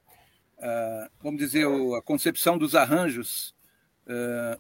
[0.60, 1.66] é, vamos dizer,
[1.98, 3.56] a concepção dos arranjos
[4.06, 4.58] é,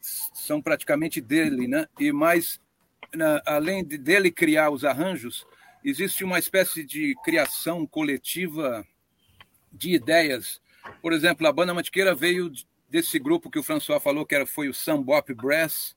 [0.00, 1.86] são praticamente dele, né?
[1.98, 2.60] E mais,
[3.44, 5.46] além de dele criar os arranjos,
[5.84, 8.86] existe uma espécie de criação coletiva
[9.72, 10.60] de ideias.
[11.02, 12.50] Por exemplo, a banda Mantiqueira veio
[12.88, 15.96] desse grupo que o François falou, que era, foi o Sambop Brass.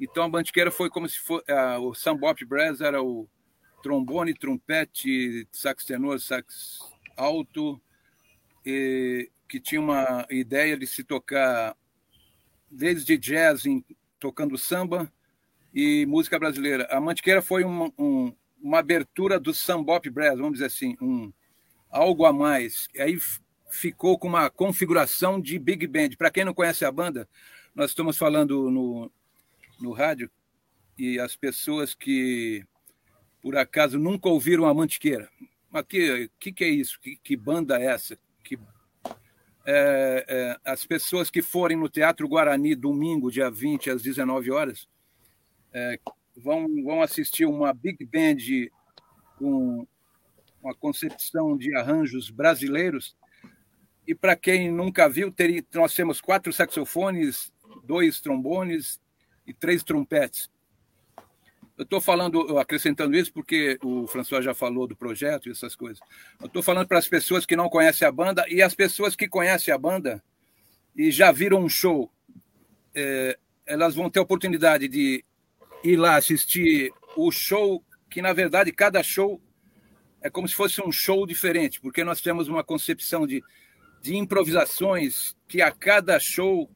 [0.00, 1.44] Então a Bandiqueira foi como se fosse.
[1.50, 3.28] Uh, o Sambop Brass era o
[3.82, 6.78] trombone, trompete, sax tenor, sax
[7.16, 7.80] alto,
[8.64, 11.76] e, que tinha uma ideia de se tocar
[12.70, 13.84] desde jazz, em,
[14.18, 15.12] tocando samba
[15.72, 16.88] e música brasileira.
[16.90, 21.32] A Mantiqueira foi uma, um, uma abertura do Sambop Brass, vamos dizer assim, um,
[21.90, 22.88] algo a mais.
[22.94, 23.18] E aí
[23.74, 26.10] ficou com uma configuração de big band.
[26.16, 27.28] Para quem não conhece a banda,
[27.74, 29.10] nós estamos falando no,
[29.80, 30.30] no rádio
[30.96, 32.64] e as pessoas que
[33.42, 35.28] por acaso nunca ouviram a Mantiqueira.
[35.70, 36.98] Mas que, que, que é isso?
[37.00, 38.16] Que, que banda é essa?
[38.42, 38.58] Que,
[39.66, 44.88] é, é, as pessoas que forem no Teatro Guarani domingo, dia 20, às 19 horas,
[45.72, 45.98] é,
[46.36, 48.70] vão, vão assistir uma big band
[49.36, 49.86] com
[50.62, 53.16] uma concepção de arranjos brasileiros.
[54.06, 57.52] E para quem nunca viu, teria, nós temos quatro saxofones,
[57.84, 59.00] dois trombones
[59.46, 60.50] e três trompetes.
[61.76, 66.00] Eu estou falando, acrescentando isso porque o François já falou do projeto e essas coisas.
[66.40, 69.26] Eu estou falando para as pessoas que não conhecem a banda e as pessoas que
[69.26, 70.22] conhecem a banda
[70.94, 72.12] e já viram um show.
[72.94, 73.36] É,
[73.66, 75.24] elas vão ter a oportunidade de
[75.82, 79.40] ir lá assistir o show, que na verdade cada show
[80.22, 83.42] é como se fosse um show diferente, porque nós temos uma concepção de,
[84.04, 86.70] de improvisações que a cada show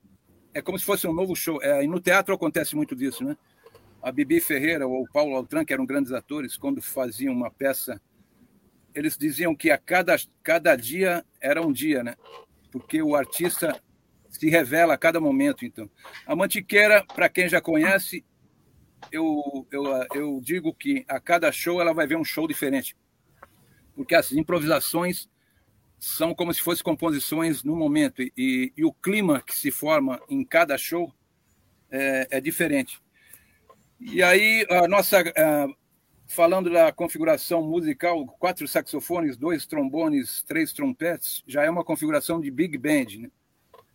[0.55, 1.63] é como se fosse um novo show.
[1.63, 3.37] É, e no teatro acontece muito disso, né?
[4.03, 8.01] A Bibi Ferreira ou o Paulo Altran, que eram grandes atores, quando faziam uma peça,
[8.95, 12.17] eles diziam que a cada, cada dia era um dia, né?
[12.73, 13.79] Porque o artista
[14.31, 15.91] se revela a cada momento, então.
[16.27, 18.25] A Mantiqueira, para quem já conhece,
[19.13, 22.97] eu, eu, eu digo que a cada show ela vai ver um show diferente.
[23.95, 25.29] Porque as improvisações
[25.99, 30.45] são como se fossem composições no momento, e, e o clima que se forma em
[30.45, 31.13] cada show
[31.91, 33.01] é, é diferente.
[34.01, 35.25] E aí, a nossa,
[36.29, 42.51] falando da configuração musical, quatro saxofones, dois trombones, três trompetes, já é uma configuração de
[42.51, 43.31] big band, né?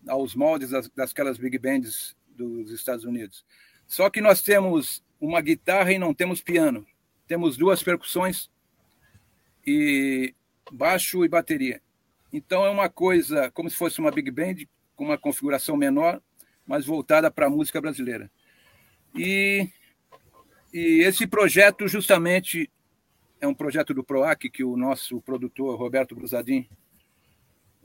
[0.07, 3.45] aos moldes das, dasquelas big bands dos Estados Unidos.
[3.87, 6.85] Só que nós temos uma guitarra e não temos piano.
[7.27, 8.49] Temos duas percussões
[9.65, 10.33] e
[10.71, 11.81] baixo e bateria.
[12.33, 14.55] Então é uma coisa como se fosse uma big band
[14.95, 16.21] com uma configuração menor,
[16.65, 18.29] mas voltada para a música brasileira.
[19.15, 19.69] E
[20.73, 22.69] e esse projeto, justamente,
[23.39, 26.67] é um projeto do PROAC, que o nosso produtor, Roberto Brusadin,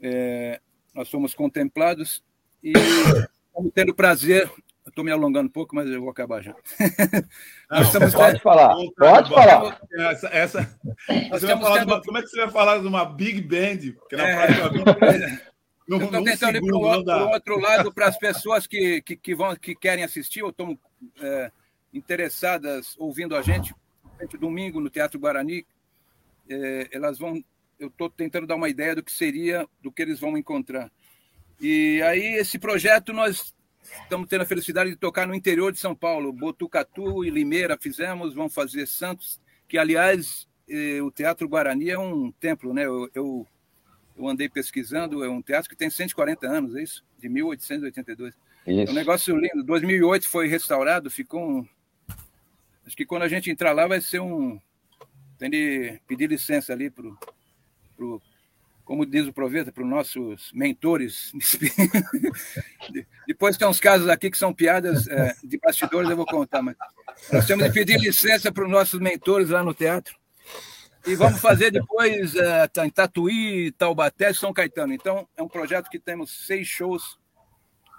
[0.01, 0.59] é,
[0.95, 2.23] nós fomos contemplados
[2.63, 4.49] e estamos tendo prazer.
[4.89, 6.53] Estou me alongando um pouco, mas eu vou acabar já.
[7.69, 8.13] Não, estamos...
[8.13, 9.81] Pode falar, pode falar.
[9.91, 10.79] Essa, essa...
[11.39, 12.01] Falar uma...
[12.01, 13.93] Como é que você vai falar de uma Big Band?
[13.99, 14.35] Porque na é...
[14.35, 15.49] prática,
[15.87, 19.55] eu estou tentando ir para o outro lado para as pessoas que, que, que, vão,
[19.55, 20.77] que querem assistir ou estão
[21.21, 21.51] é,
[21.93, 23.73] interessadas ouvindo a gente,
[24.39, 25.65] domingo no Teatro Guarani,
[26.49, 27.43] é, elas vão.
[27.79, 30.91] Eu estou tentando dar uma ideia do que seria, do que eles vão encontrar.
[31.61, 33.53] E aí, esse projeto, nós
[34.03, 36.33] estamos tendo a felicidade de tocar no interior de São Paulo.
[36.33, 42.31] Botucatu e Limeira fizemos, vamos fazer Santos, que, aliás, eh, o Teatro Guarani é um
[42.31, 42.85] templo, né?
[42.85, 43.47] Eu, eu,
[44.17, 47.03] eu, andei pesquisando, é um teatro que tem 140 anos, é isso?
[47.17, 48.33] De 1882.
[48.67, 48.89] Isso.
[48.89, 49.63] É um negócio lindo.
[49.63, 51.67] 2008 foi restaurado, ficou um,
[52.89, 54.59] Acho que quando a gente entrar lá vai ser um.
[55.37, 57.05] Tem de pedir licença ali para
[58.89, 61.31] como diz o Proveta, para os nossos mentores.
[63.27, 66.75] Depois tem uns casos aqui que são piadas é, de bastidores, eu vou contar, mas
[67.31, 70.17] nós temos de pedir licença para os nossos mentores lá no teatro.
[71.05, 74.91] E vamos fazer depois é, em Tatuí, Taubaté, São Caetano.
[74.91, 77.19] Então, é um projeto que temos seis shows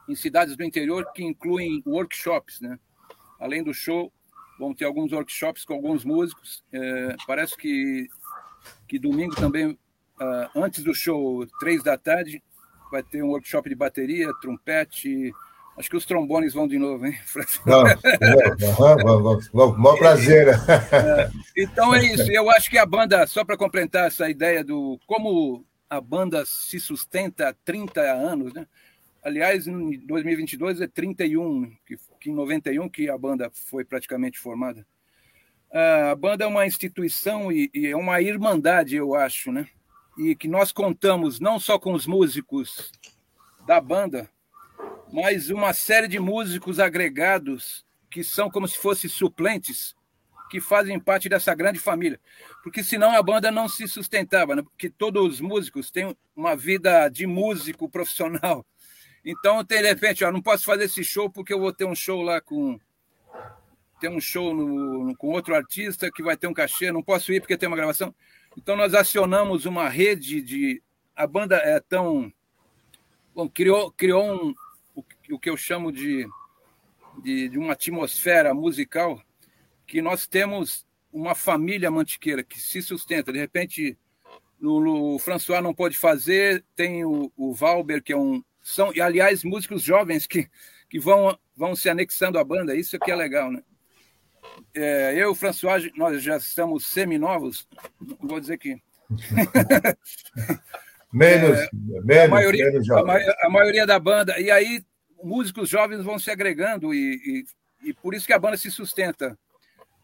[0.08, 2.76] em cidades do interior que incluem workshops, né?
[3.38, 4.12] Além do show,
[4.58, 6.64] vão ter alguns workshops com alguns músicos.
[6.72, 8.08] É, parece que,
[8.88, 9.78] que domingo também,
[10.20, 12.42] uh, antes do show, três da tarde,
[12.90, 15.32] vai ter um workshop de bateria, trompete.
[15.78, 17.18] Acho que os trombones vão de novo, hein?
[17.64, 20.48] Vamos, vamos, vamos, maior prazer.
[20.48, 22.30] É, então é isso.
[22.30, 26.78] Eu acho que a banda, só para completar essa ideia do como a banda se
[26.78, 28.66] sustenta há 30 anos, né?
[29.22, 34.86] Aliás, em 2022 é 31, que, que em 91 que a banda foi praticamente formada.
[35.72, 39.66] A banda é uma instituição e, e é uma irmandade, eu acho, né?
[40.20, 42.92] E que nós contamos não só com os músicos
[43.66, 44.30] da banda,
[45.10, 49.96] mas uma série de músicos agregados que são como se fossem suplentes
[50.50, 52.20] que fazem parte dessa grande família.
[52.62, 54.62] Porque senão a banda não se sustentava, né?
[54.62, 58.66] porque todos os músicos têm uma vida de músico profissional.
[59.24, 62.20] Então, de repente, ó, não posso fazer esse show porque eu vou ter um show
[62.20, 62.78] lá com.
[64.00, 67.40] Tem um show no, com outro artista que vai ter um cachê, não posso ir
[67.40, 68.14] porque tem uma gravação.
[68.62, 70.82] Então, nós acionamos uma rede de.
[71.16, 72.30] A banda é tão.
[73.34, 74.54] Bom, criou, criou um,
[74.94, 76.28] o, o que eu chamo de,
[77.22, 79.18] de, de uma atmosfera musical
[79.86, 83.32] que nós temos uma família mantiqueira que se sustenta.
[83.32, 83.96] De repente,
[84.60, 89.00] no, o François não pode fazer, tem o, o Valber, que é um, são, e
[89.00, 90.50] aliás, músicos jovens que,
[90.90, 93.62] que vão, vão se anexando à banda, isso que é legal, né?
[94.74, 97.66] É, eu e o François, nós já estamos semi-novos,
[98.00, 98.80] não vou dizer que.
[101.12, 101.68] menos, é,
[102.04, 104.38] menos, a maioria, menos a, a, maioria da banda.
[104.38, 104.84] E aí,
[105.22, 107.44] músicos jovens vão se agregando, e,
[107.82, 109.36] e, e por isso que a banda se sustenta.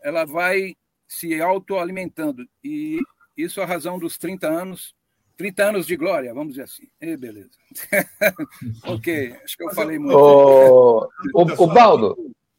[0.03, 0.74] Ela vai
[1.07, 2.47] se autoalimentando.
[2.62, 3.01] E
[3.36, 4.94] isso a razão dos 30 anos
[5.36, 6.88] 30 anos de glória, vamos dizer assim.
[7.01, 7.51] E beleza.
[8.84, 10.16] ok, acho que eu falei muito.
[10.16, 12.16] O, o, o Baldo.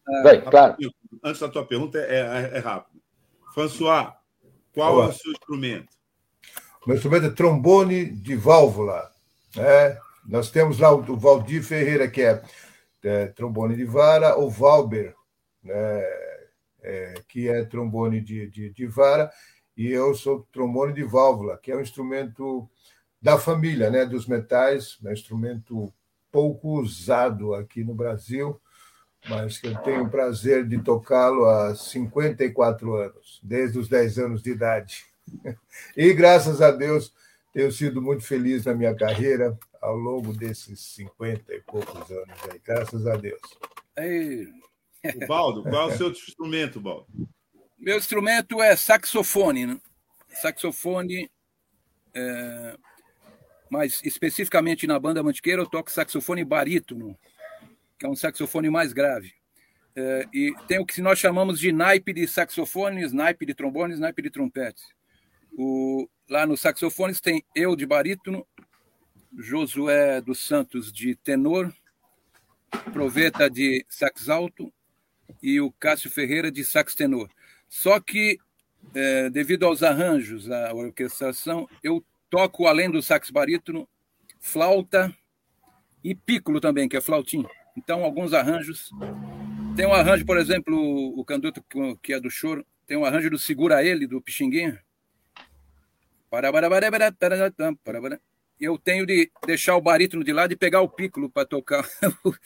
[0.09, 0.75] É, claro.
[1.23, 3.01] Antes da tua pergunta, é, é, é rápido.
[3.53, 4.13] François,
[4.73, 5.05] qual Olá.
[5.05, 5.89] é o seu instrumento?
[6.85, 9.11] O meu instrumento é trombone de válvula.
[9.55, 9.97] Né?
[10.25, 12.41] Nós temos lá o Valdir Ferreira, que é,
[13.03, 15.15] é trombone de vara, o Valber,
[15.63, 16.01] né?
[16.83, 19.29] É, que é trombone de, de, de vara,
[19.75, 22.69] e eu sou trombone de válvula, que é um instrumento
[23.21, 25.93] da família, né, dos metais, um instrumento
[26.31, 28.61] pouco usado aqui no Brasil,
[29.27, 34.41] mas que eu tenho o prazer de tocá-lo há 54 anos, desde os 10 anos
[34.41, 35.05] de idade.
[35.95, 37.13] E graças a Deus
[37.53, 42.61] tenho sido muito feliz na minha carreira ao longo desses 50 e poucos anos aí,
[42.63, 43.41] graças a Deus.
[43.97, 44.47] Ei.
[45.15, 47.07] O Baldo, qual é o seu instrumento, Baldo?
[47.77, 49.65] Meu instrumento é saxofone.
[49.65, 49.79] Né?
[50.41, 51.29] Saxofone,
[52.13, 52.77] é...
[53.69, 57.17] mas especificamente na banda Mantiqueira eu toco saxofone barítono,
[57.97, 59.33] que é um saxofone mais grave.
[59.95, 60.25] É...
[60.33, 64.29] e tem o que nós chamamos de naipe de saxofones, naipe de trombones, naipe de
[64.29, 64.83] trompetes.
[65.57, 66.07] O...
[66.29, 68.45] Lá nos saxofones tem eu de barítono,
[69.37, 71.73] Josué dos Santos de tenor,
[72.91, 74.71] Proveta de sax alto
[75.41, 77.29] e o Cássio Ferreira de sax tenor.
[77.67, 78.39] Só que,
[78.93, 83.87] é, devido aos arranjos, à orquestração, eu toco, além do sax barítono,
[84.39, 85.15] flauta
[86.03, 87.45] e pícolo também, que é flautim.
[87.77, 88.89] Então, alguns arranjos.
[89.75, 90.75] Tem um arranjo, por exemplo,
[91.17, 91.63] o canduto
[92.01, 94.83] que é do choro, tem um arranjo do Segura Ele, do Pixinguinha.
[98.59, 101.87] Eu tenho de deixar o barítono de lado e pegar o pícolo para tocar.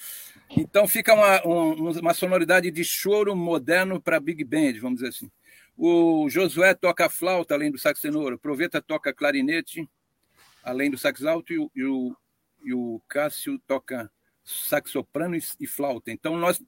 [0.54, 5.32] Então fica uma, uma sonoridade de choro moderno para Big Band, vamos dizer assim.
[5.78, 8.34] O Josué toca flauta, além do sax tenor.
[8.34, 9.90] O Proveta toca clarinete,
[10.62, 11.54] além do sax alto.
[11.54, 12.18] E o, e o,
[12.66, 14.12] e o Cássio toca
[14.44, 16.12] sax soprano e, flauta.
[16.12, 16.62] Então nós,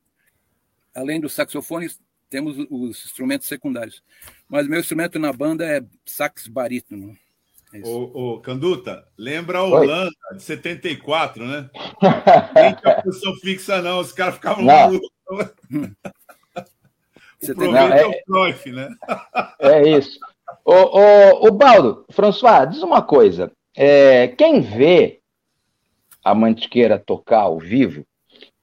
[0.95, 1.99] além dos saxofones,
[2.29, 4.03] temos os instrumentos secundários.
[4.47, 7.15] Mas meu instrumento na banda é sax barítono.
[7.83, 10.37] Ô, ô, Canduta, lembra a Holanda Oi.
[10.37, 11.69] de 74, né?
[12.55, 13.99] Nem tinha posição fixa, não.
[13.99, 15.09] Os caras ficavam malucos.
[17.41, 18.89] o problema é, é o Cruyff, né?
[19.57, 20.19] É isso.
[20.63, 23.51] Ô, ô, ô, Baldo, François, diz uma coisa.
[23.75, 25.22] É, quem vê
[26.23, 28.05] a Mantiqueira tocar ao vivo,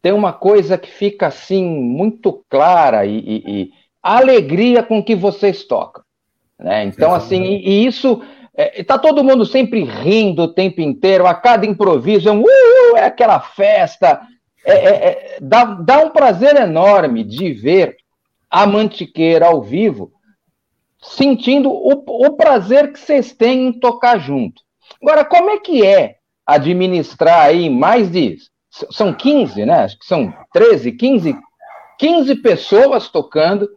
[0.03, 3.71] tem uma coisa que fica assim muito clara e, e, e
[4.03, 6.03] a alegria com que vocês tocam.
[6.59, 6.85] Né?
[6.85, 8.23] Então, assim, e, e isso
[8.55, 12.97] é, tá todo mundo sempre rindo o tempo inteiro, a cada improviso é um uh,
[12.97, 14.21] é aquela festa.
[14.65, 17.97] É, é, é, dá, dá um prazer enorme de ver
[18.51, 20.13] a Mantiqueira ao vivo,
[21.01, 24.61] sentindo o, o prazer que vocês têm em tocar junto.
[25.01, 26.17] Agora, como é que é
[26.55, 28.39] administrar aí mais de.
[28.91, 29.85] São 15, né?
[29.85, 31.37] Acho que são 13, 15,
[31.99, 33.69] 15 pessoas tocando,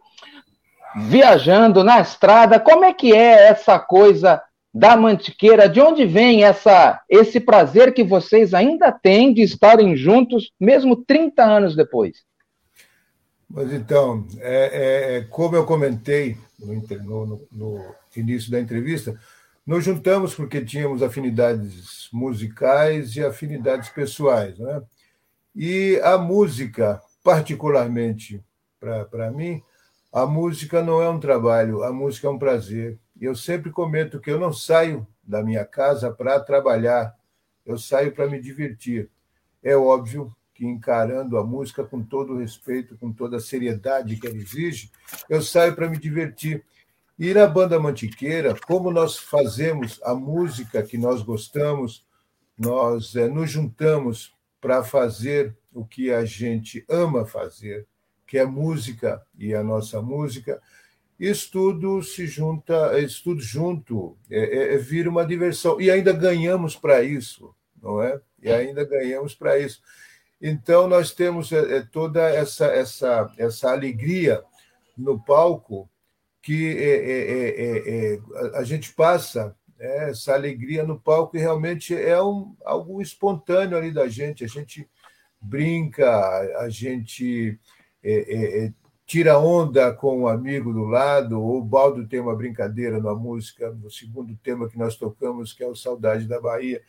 [0.96, 2.60] viajando na estrada.
[2.60, 4.40] Como é que é essa coisa
[4.72, 10.50] da Mantiqueira, de onde vem essa, esse prazer que vocês ainda têm de estarem juntos,
[10.58, 12.24] mesmo 30 anos depois?
[13.48, 19.16] Mas então, é, é, é como eu comentei no, no, no, início da entrevista,
[19.66, 24.58] nos juntamos porque tínhamos afinidades musicais e afinidades pessoais.
[24.58, 24.82] Né?
[25.54, 28.42] E a música, particularmente
[29.10, 29.62] para mim,
[30.12, 34.30] a música não é um trabalho, a música é um prazer eu sempre comento que
[34.30, 37.14] eu não saio da minha casa para trabalhar,
[37.64, 39.08] eu saio para me divertir.
[39.62, 44.26] É óbvio que encarando a música com todo o respeito, com toda a seriedade que
[44.26, 44.90] ela exige,
[45.28, 46.64] eu saio para me divertir.
[47.18, 52.04] E na banda Mantiqueira, como nós fazemos a música que nós gostamos,
[52.58, 57.86] nós é, nos juntamos para fazer o que a gente ama fazer,
[58.26, 60.60] que é música e a nossa música,
[61.18, 65.80] isso tudo se junta, isso tudo junto, é, é, é vira uma diversão.
[65.80, 68.20] E ainda ganhamos para isso, não é?
[68.42, 69.80] E ainda ganhamos para isso.
[70.40, 74.42] Então, nós temos é, é, toda essa, essa, essa alegria
[74.96, 75.88] no palco
[76.44, 78.20] que é,
[78.54, 84.06] a gente passa essa alegria no palco e realmente é um, algo espontâneo ali da
[84.08, 84.44] gente.
[84.44, 84.86] A gente
[85.40, 86.06] brinca,
[86.60, 87.58] a gente
[88.02, 88.72] é, é,
[89.06, 93.70] tira onda com um amigo do lado, ou o Baldo tem uma brincadeira na música,
[93.70, 96.82] no segundo tema que nós tocamos, que é o Saudade da Bahia,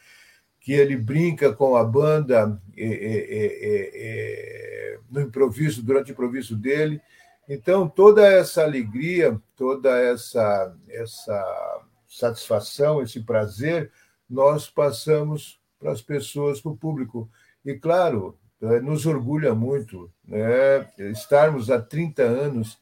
[0.59, 7.01] que ele brinca com a banda é, é, é, no improviso, durante o improviso dele.
[7.47, 13.91] Então, toda essa alegria, toda essa, essa satisfação, esse prazer,
[14.29, 17.29] nós passamos para as pessoas, para o público.
[17.63, 22.79] E, claro, é, nos orgulha muito né, estarmos há 30 anos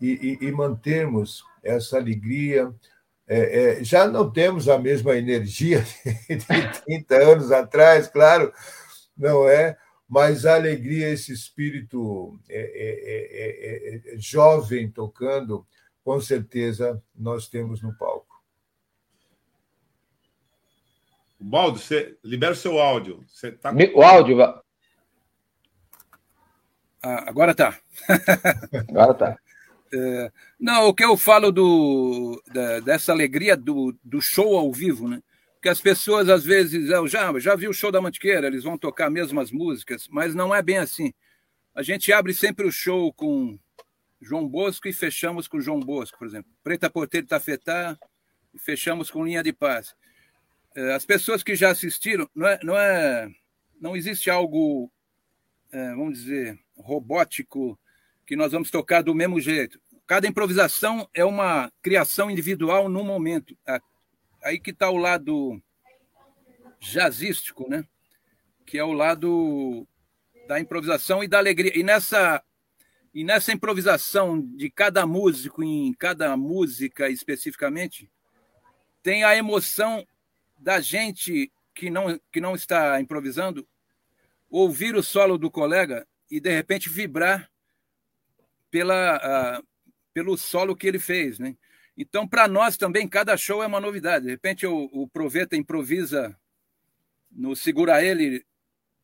[0.00, 2.72] e, e, e mantermos essa alegria.
[3.26, 5.84] É, é, já não temos a mesma energia
[6.28, 8.52] de 30 anos atrás, claro,
[9.16, 9.76] não é?
[10.08, 15.66] Mas a alegria, esse espírito é, é, é, jovem tocando,
[16.04, 18.34] com certeza nós temos no palco.
[21.40, 23.24] Baldo, você libera o seu áudio.
[23.28, 23.72] Você tá...
[23.94, 24.40] O áudio.
[27.02, 27.78] Ah, agora tá.
[28.88, 29.38] agora tá.
[29.92, 35.08] É, não, o que eu falo do, da, dessa alegria do, do show ao vivo,
[35.08, 35.22] né?
[35.64, 38.76] Porque as pessoas, às vezes, eu já, já vi o show da Mantiqueira, eles vão
[38.76, 41.10] tocar mesmo as músicas, mas não é bem assim.
[41.74, 43.58] A gente abre sempre o show com
[44.20, 46.52] João Bosco e fechamos com João Bosco, por exemplo.
[46.62, 47.98] Preta Porteiro Tafetá
[48.52, 49.94] e fechamos com Linha de Paz.
[50.76, 53.30] É, as pessoas que já assistiram, não é, não, é,
[53.80, 54.92] não existe algo,
[55.72, 57.80] é, vamos dizer, robótico
[58.26, 59.80] que nós vamos tocar do mesmo jeito.
[60.06, 63.56] Cada improvisação é uma criação individual no momento.
[64.44, 65.62] Aí que está o lado
[66.78, 67.84] jazzístico, né?
[68.66, 69.86] que é o lado
[70.46, 71.76] da improvisação e da alegria.
[71.76, 72.42] E nessa,
[73.12, 78.10] e nessa improvisação de cada músico, em cada música especificamente,
[79.02, 80.06] tem a emoção
[80.58, 83.66] da gente que não, que não está improvisando
[84.50, 87.50] ouvir o solo do colega e, de repente, vibrar
[88.70, 89.66] pela, uh,
[90.12, 91.38] pelo solo que ele fez.
[91.38, 91.56] Né?
[91.96, 94.24] Então, para nós também, cada show é uma novidade.
[94.24, 96.36] De repente, o, o Proveta improvisa
[97.30, 98.44] no Segura Ele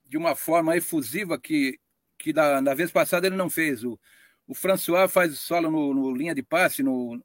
[0.04, 1.78] de uma forma efusiva que,
[2.18, 3.84] que na, na vez passada ele não fez.
[3.84, 3.98] O,
[4.46, 7.22] o François faz solo no, no Linha de Passe, no,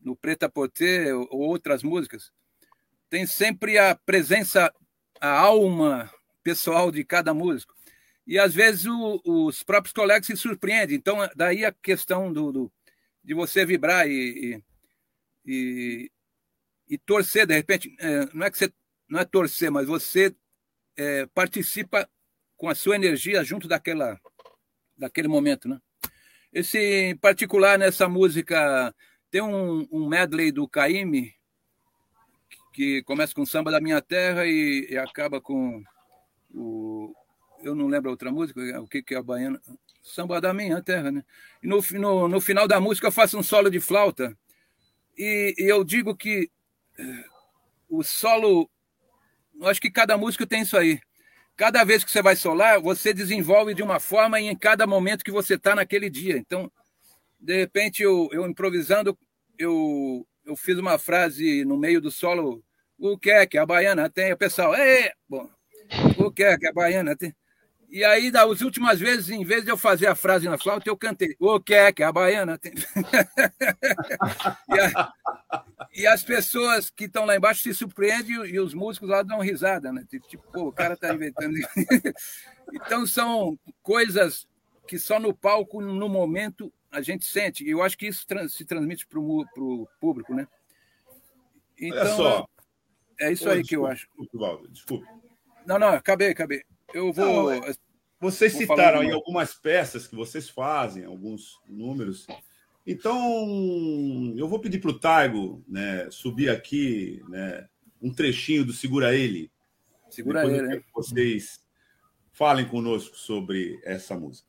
[0.00, 2.32] no Preta Porter ou, ou outras músicas.
[3.10, 4.72] Tem sempre a presença,
[5.20, 6.10] a alma
[6.42, 7.78] pessoal de cada músico
[8.28, 10.94] e às vezes o, os próprios colegas se surpreendem.
[10.94, 12.72] Então, daí a questão do, do
[13.24, 14.62] de você vibrar e,
[15.50, 16.10] e,
[16.88, 18.72] e, torcer, de repente, é, não é que você
[19.08, 20.34] não é torcer, mas você
[20.96, 22.08] é, participa
[22.56, 24.20] com a sua energia junto daquela,
[24.96, 25.80] daquele momento, né?
[26.52, 28.94] Esse em particular nessa música
[29.30, 31.34] tem um, um medley do Caime
[32.72, 35.82] que começa com samba da minha terra e, e acaba com
[36.54, 37.14] o,
[37.62, 39.60] eu não lembro a outra música, o que, que é a baiana?
[40.02, 41.24] Samba da minha terra, né?
[41.62, 44.36] E no, no, no final da música eu faço um solo de flauta.
[45.18, 46.48] E, e eu digo que
[46.98, 47.24] eh,
[47.88, 48.70] o solo.
[49.62, 51.00] Acho que cada músico tem isso aí.
[51.56, 55.32] Cada vez que você vai solar, você desenvolve de uma forma em cada momento que
[55.32, 56.36] você está naquele dia.
[56.38, 56.70] Então,
[57.40, 59.18] de repente, eu, eu improvisando,
[59.58, 62.62] eu, eu fiz uma frase no meio do solo.
[62.96, 64.32] O que é que a baiana tem?
[64.32, 65.50] O pessoal, é, bom,
[66.18, 67.34] o que é que a baiana tem?
[67.90, 70.96] E aí, das últimas vezes, em vez de eu fazer a frase na flauta, eu
[70.96, 71.34] cantei.
[71.38, 72.74] O que é que a baiana tem?
[74.68, 75.12] e, a,
[75.94, 79.90] e, as pessoas que estão lá embaixo se surpreendem e os músicos lá dão risada,
[79.90, 80.04] né?
[80.28, 81.54] Tipo, pô, o cara está inventando.
[82.74, 84.46] então, são coisas
[84.86, 87.64] que só no palco, no momento, a gente sente.
[87.64, 90.46] E eu acho que isso se transmite para o público, né?
[91.78, 92.48] Então, Olha só.
[93.20, 94.08] É isso aí desculpa, que eu acho.
[94.70, 95.06] Desculpe.
[95.66, 96.62] Não, não, acabei, acabei.
[96.92, 97.50] Eu vou.
[97.54, 97.74] Não,
[98.20, 102.26] vocês vou citaram aí algumas peças que vocês fazem, alguns números.
[102.86, 107.68] Então, eu vou pedir para o Taigo né, subir aqui né,
[108.00, 109.50] um trechinho do Segura Ele.
[110.10, 110.82] Segura Depois Ele, né?
[110.94, 111.60] Vocês
[112.32, 114.48] falem conosco sobre essa música.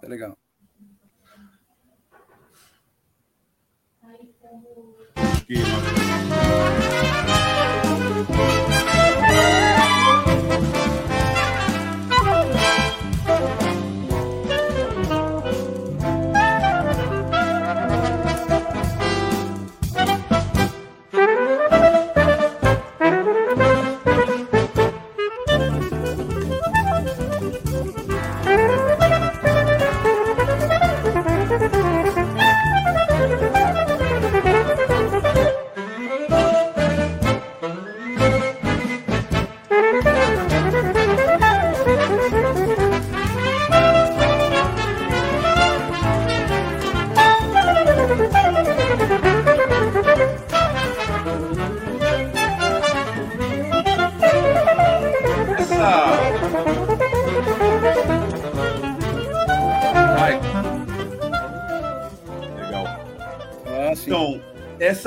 [0.00, 0.38] Tá legal.
[5.16, 5.54] Acho que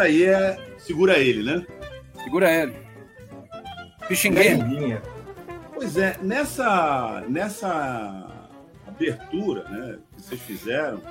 [0.04, 1.66] aí é Segura ele, né?
[2.24, 2.74] Segura ele.
[4.06, 5.02] Pixinguinha.
[5.74, 8.28] Pois é, nessa, nessa
[8.86, 11.02] abertura né, que vocês fizeram,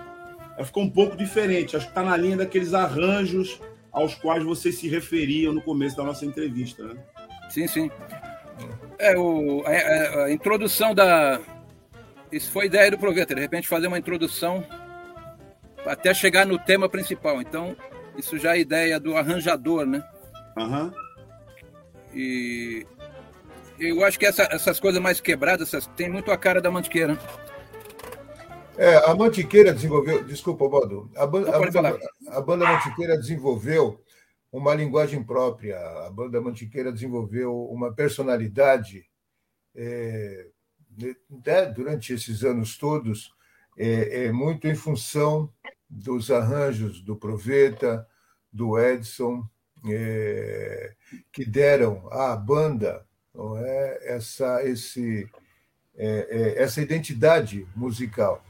[0.57, 1.75] ela ficou um pouco diferente.
[1.75, 3.59] Acho que está na linha daqueles arranjos
[3.91, 6.85] aos quais vocês se referiam no começo da nossa entrevista.
[6.85, 6.97] Né?
[7.49, 7.91] Sim, sim.
[8.99, 11.41] É, o, a, a, introdução da.
[12.31, 14.65] Isso foi ideia do Proveta, de repente fazer uma introdução
[15.87, 17.41] até chegar no tema principal.
[17.41, 17.75] Então,
[18.17, 20.03] isso já é ideia do arranjador, né?
[20.57, 20.93] Uhum.
[22.15, 22.87] E
[23.79, 27.19] eu acho que essa, essas coisas mais quebradas essas, tem muito a cara da Mantiqueira.
[28.77, 30.25] É, a Mantiqueira desenvolveu.
[30.25, 31.11] Desculpa, Bodo.
[31.17, 31.99] A, a, banda,
[32.29, 34.01] a banda Mantiqueira desenvolveu
[34.51, 35.79] uma linguagem própria.
[36.07, 39.07] A banda Mantiqueira desenvolveu uma personalidade
[39.75, 40.47] é,
[40.99, 43.33] né, durante esses anos todos,
[43.77, 45.51] é, é, muito em função
[45.93, 48.09] dos arranjos do Proveta,
[48.51, 49.47] do Edson,
[49.87, 50.95] é,
[51.31, 55.29] que deram à banda não é, essa, esse,
[55.95, 58.45] é, é, essa identidade musical.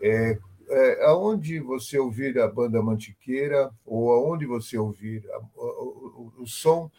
[0.00, 0.38] É,
[0.68, 6.46] é, aonde você ouvir a banda Mantiqueira ou aonde você ouvir a, o, o, o,
[6.46, 6.90] som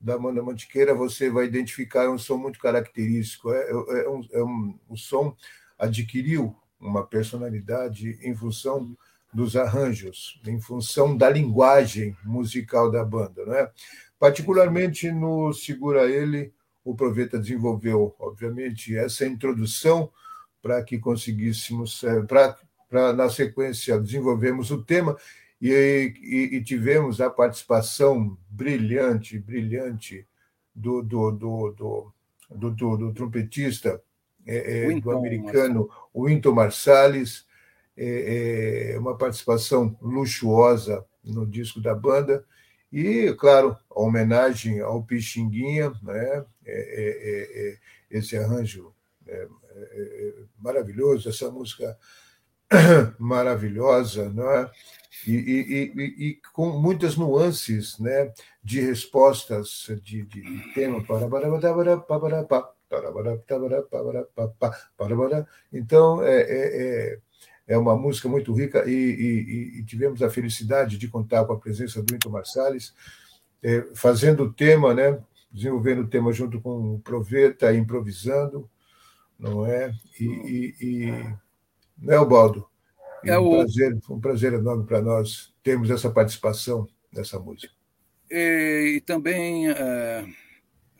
[0.00, 3.50] da banda Mantiqueira, você vai identificar um som muito característico.
[3.52, 5.34] É, é, é um, é um, o som
[5.78, 8.96] adquiriu uma personalidade em função
[9.34, 13.44] dos arranjos, em função da linguagem musical da banda.
[13.44, 13.68] Né?
[14.18, 16.52] Particularmente no Segura Ele,
[16.84, 20.10] o Proveta desenvolveu, obviamente, essa introdução
[20.62, 25.16] para que conseguíssemos, é, para na sequência desenvolvermos o tema
[25.60, 30.26] e, e, e, tivemos a participação brilhante, brilhante
[30.74, 32.12] do, do, do, do,
[32.50, 34.00] do, do, do trompetista
[34.46, 37.43] é, é, do americano Winton Marsalis,
[37.96, 42.44] é, é, uma participação luxuosa no disco da banda.
[42.92, 46.44] E, claro, a homenagem ao Pixinguinha, né?
[46.66, 47.78] É, é,
[48.10, 48.92] esse arranjo
[50.60, 51.98] maravilhoso, essa música
[53.18, 54.70] maravilhosa, não é?
[55.26, 58.32] E, e, e, e, com muitas nuances né,
[58.62, 61.02] de respostas de, de, de tema.
[65.72, 67.18] Então, é, é, é
[67.68, 72.30] uma música muito rica e, tivemos a felicidade de contar com a presença do Into
[72.30, 72.94] Marsalis,
[73.62, 75.18] é, fazendo o tema, né,
[75.50, 78.68] desenvolvendo o tema junto com o Proveta, improvisando,
[79.38, 79.94] não é?
[80.20, 81.34] E, e, e
[81.98, 82.66] né, Baldo?
[83.24, 83.56] É um, o...
[83.58, 87.72] prazer, um prazer enorme para nós termos essa participação nessa música.
[88.30, 90.26] E, e também é,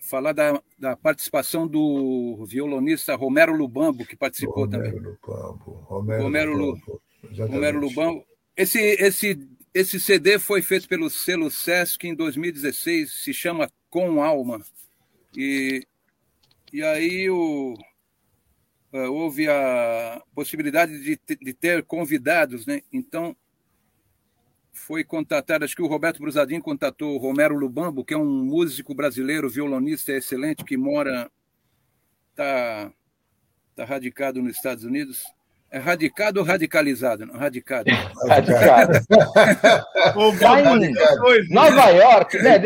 [0.04, 5.00] falar da, da, participação do violonista Romero Lubambo, que participou Romero também.
[5.00, 7.02] Lubambo, Romero, Romero Lubambo.
[7.38, 8.26] Romero Lubambo.
[8.56, 14.64] Esse, esse, esse CD foi feito pelo selo Sesc em 2016, se chama Com Alma.
[15.36, 15.86] E,
[16.72, 17.74] e aí o,
[18.92, 22.82] uh, houve a possibilidade de, de ter convidados, né?
[22.92, 23.34] Então
[24.74, 28.94] foi contatado, acho que o Roberto Brusadinho contatou o Romero Lubambo, que é um músico
[28.94, 31.30] brasileiro, violonista excelente, que mora,
[32.30, 32.92] está
[33.76, 35.22] tá radicado nos Estados Unidos.
[35.70, 37.24] É radicado ou radicalizado?
[37.24, 37.90] Não, radicado.
[38.28, 38.92] Radicado.
[41.50, 42.62] Nova York, né?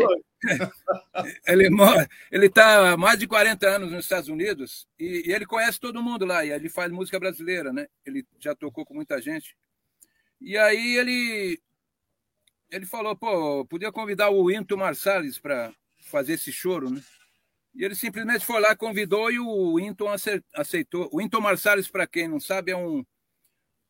[1.47, 1.69] ele
[2.31, 6.01] ele está há mais de 40 anos nos Estados Unidos e, e, ele conhece todo
[6.01, 7.87] mundo lá e ele faz música brasileira, né?
[8.05, 9.55] Ele já tocou com muita gente.
[10.39, 11.59] E aí ele
[12.71, 15.73] ele falou, pô, podia convidar o Into Marsalis para
[16.05, 17.01] fazer esse choro, né?
[17.73, 20.05] E ele simplesmente foi lá, convidou e o Into
[20.55, 21.09] aceitou.
[21.11, 23.05] O Into Marsalis, para quem não sabe, é um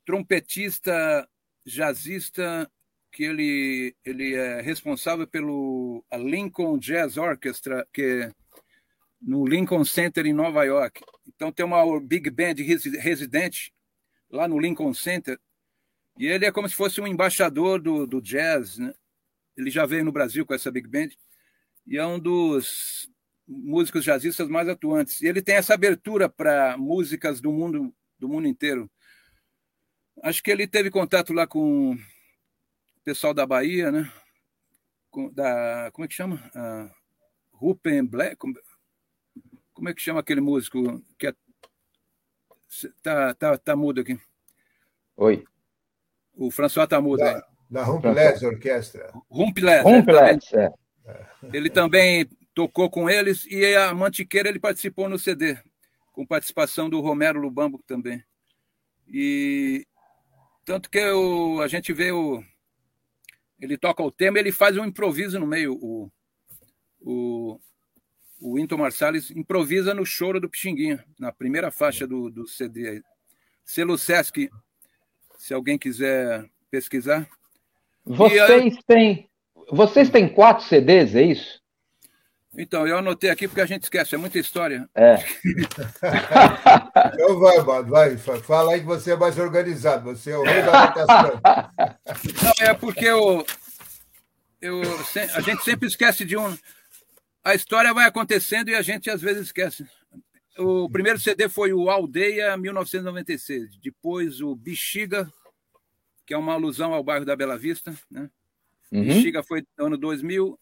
[0.05, 1.27] trompetista
[1.65, 2.69] jazzista
[3.11, 8.31] que ele, ele é responsável pelo a Lincoln Jazz Orchestra, que é
[9.21, 11.01] no Lincoln Center em Nova York.
[11.27, 12.55] Então tem uma big band
[12.99, 13.73] residente
[14.29, 15.39] lá no Lincoln Center
[16.19, 18.93] e ele é como se fosse um embaixador do, do jazz, né?
[19.55, 21.09] Ele já veio no Brasil com essa big band
[21.87, 23.09] e é um dos
[23.47, 25.21] músicos jazzistas mais atuantes.
[25.21, 28.91] E ele tem essa abertura para músicas do mundo do mundo inteiro.
[30.21, 31.97] Acho que ele teve contato lá com
[33.05, 34.11] pessoal da Bahia, né?
[35.31, 36.35] Da, como é que chama?
[36.53, 36.93] Uh,
[37.53, 38.35] Rupen Black.
[38.35, 38.53] Como,
[39.73, 41.35] como, é que chama aquele músico que é,
[43.01, 44.19] tá, tá, tá mudo aqui?
[45.15, 45.45] Oi.
[46.39, 47.41] O François mudo da, aí.
[47.69, 49.11] Da Rumpelets Orquestra.
[49.29, 49.83] Rumpelets.
[49.83, 50.71] Rumpelets, é.
[51.51, 55.57] Ele também tocou com eles e a Mantiqueira ele participou no CD,
[56.13, 58.23] com participação do Romero Lubambo também.
[59.05, 59.85] E
[60.63, 62.41] tanto que eu, a gente vê o,
[63.59, 65.73] ele toca o tema, ele faz um improviso no meio.
[65.73, 66.09] O,
[67.01, 67.59] o,
[68.39, 73.03] o Winton Marsalis improvisa no Choro do Pixinguinha, na primeira faixa do, do CD.
[73.65, 74.49] Selo Sesc,
[75.39, 77.25] se alguém quiser pesquisar.
[78.05, 79.29] Vocês têm
[79.71, 81.59] vocês têm quatro CDs, é isso?
[82.57, 84.89] Então, eu anotei aqui porque a gente esquece, é muita história.
[84.95, 85.23] É.
[87.13, 88.17] então vai, Bado, vai.
[88.17, 91.39] Fala aí que você é mais organizado, você é o rei da anotação.
[92.43, 93.45] Não, é porque eu,
[94.59, 94.81] eu,
[95.35, 96.57] a gente sempre esquece de um.
[97.43, 99.85] A história vai acontecendo e a gente às vezes esquece.
[100.59, 105.31] O primeiro CD foi o Aldeia 1996, depois o Bexiga,
[106.25, 108.29] que é uma alusão ao bairro da Bela Vista, né?
[108.91, 109.05] Uhum.
[109.05, 110.59] Bexiga foi no ano 2000,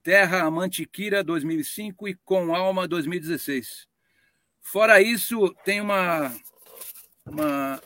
[0.00, 3.88] Terra Amantiquira 2005 e Com Alma 2016.
[4.60, 6.32] Fora isso, tem uma,
[7.26, 7.82] uma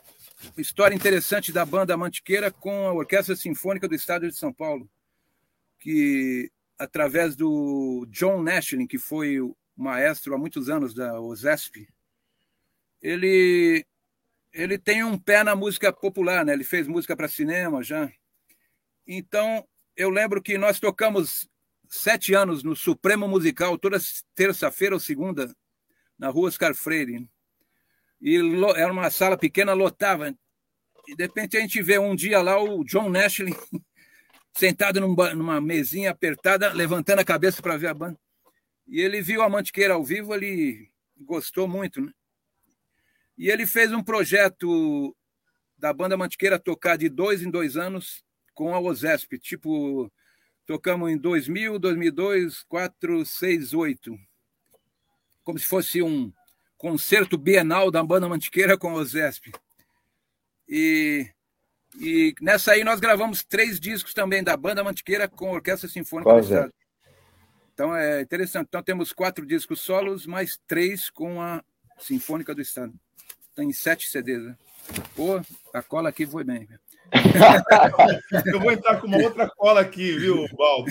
[0.59, 4.87] história interessante da banda Mantiqueira com a Orquestra Sinfônica do Estado de São Paulo,
[5.79, 11.87] que através do John Nashling, que foi o maestro há muitos anos da OSESP,
[13.01, 13.85] ele
[14.51, 16.53] ele tem um pé na música popular, né?
[16.53, 18.11] Ele fez música para cinema já.
[19.05, 19.63] Então,
[19.95, 21.47] eu lembro que nós tocamos
[21.87, 23.99] sete anos no Supremo Musical, toda
[24.33, 25.53] terça-feira ou segunda,
[26.17, 27.29] na rua Oscar Freire.
[28.19, 28.35] E
[28.75, 30.35] era uma sala pequena, lotava.
[31.07, 33.53] E de repente a gente vê um dia lá o John Nashley
[34.57, 38.19] sentado numa mesinha apertada, levantando a cabeça para ver a banda.
[38.87, 42.11] E ele viu a Mantiqueira ao vivo, ele gostou muito, né?
[43.37, 45.15] E ele fez um projeto
[45.77, 48.23] da banda Mantiqueira tocar de dois em dois anos
[48.53, 50.11] com a OSESP, tipo,
[50.65, 54.17] tocamos em 2000, 2002, 4, 6, 8.
[55.43, 56.33] Como se fosse um
[56.77, 59.51] concerto bienal da banda Mantiqueira com a OSESP.
[60.67, 61.29] E,
[61.99, 66.31] e nessa aí nós gravamos três discos também da banda Mantiqueira com a Orquestra Sinfônica
[66.31, 66.73] do Estado.
[67.77, 68.65] Então é interessante.
[68.69, 71.63] Então temos quatro discos solos, mais três com a
[71.99, 72.91] Sinfônica do Estado.
[73.53, 74.41] Tem sete CDs.
[74.41, 74.57] Né?
[75.15, 75.39] Pô,
[75.71, 76.67] a cola aqui foi bem.
[78.51, 80.89] eu vou entrar com uma outra cola aqui, viu, Valdo?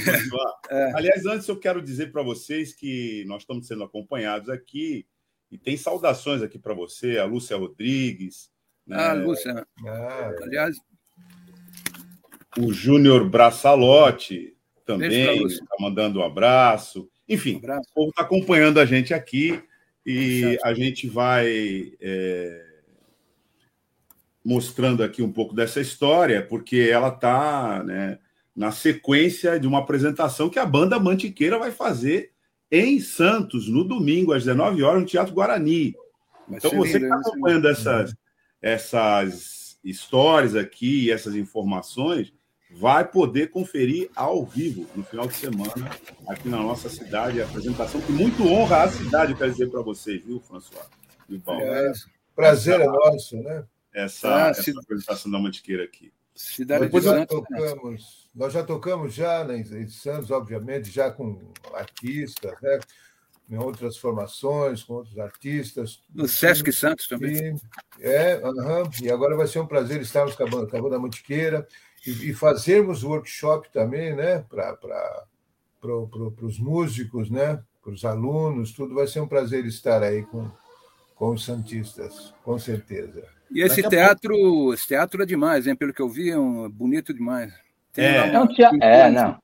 [0.70, 0.93] É.
[0.95, 5.09] Aliás, antes eu quero dizer para vocês que nós estamos sendo acompanhados aqui
[5.51, 8.49] e tem saudações aqui para você, a Lúcia Rodrigues.
[8.87, 8.97] Né?
[8.97, 9.66] Ah, Lúcia.
[9.84, 10.76] Ah, aliás.
[12.57, 14.55] O Júnior Braçalotti
[14.87, 17.09] também está mandando um abraço.
[17.28, 17.89] Enfim, um abraço.
[17.91, 19.61] o povo está acompanhando a gente aqui
[20.05, 21.93] e a gente vai.
[22.01, 22.66] É
[24.47, 28.16] mostrando aqui um pouco dessa história, porque ela está né,
[28.55, 32.30] na sequência de uma apresentação que a banda Mantiqueira vai fazer
[32.70, 35.97] em Santos, no domingo, às 19 horas, no Teatro Guarani.
[36.49, 38.14] então, você que está acompanhando essas,
[38.62, 42.32] essas histórias aqui, essas informações,
[42.70, 45.90] vai poder conferir ao vivo no final de semana
[46.28, 50.22] aqui na nossa cidade, a apresentação que muito honra a cidade, quero dizer para vocês,
[50.22, 50.86] viu, François?
[51.48, 51.92] É,
[52.34, 53.64] prazer é nosso, né?
[53.92, 56.12] essa, ah, essa apresentação da Mantiqueira aqui.
[56.34, 57.58] Cidade Depois de Santos, né?
[57.58, 61.40] tocamos, nós já tocamos já né, em Santos, obviamente, já com
[61.72, 62.78] artistas, né?
[63.48, 66.02] em outras formações, com outros artistas.
[66.14, 67.56] No Sesc Santos também.
[67.98, 70.82] E, é, uhum, e agora vai ser um prazer estarmos com a banda, com a
[70.82, 71.66] banda Mantiqueira
[72.07, 74.44] e, e fazermos o workshop também, né?
[74.48, 74.74] Para
[75.80, 77.61] pro, pro, os músicos, né?
[77.82, 80.50] Para os alunos, tudo vai ser um prazer estar aí com,
[81.14, 83.22] com os Santistas, com certeza.
[83.50, 84.74] E esse teatro, pouco...
[84.74, 85.76] esse teatro é demais, hein?
[85.76, 87.52] Pelo que eu vi, é um, bonito demais.
[87.96, 89.40] é, é, um teatro, é, não.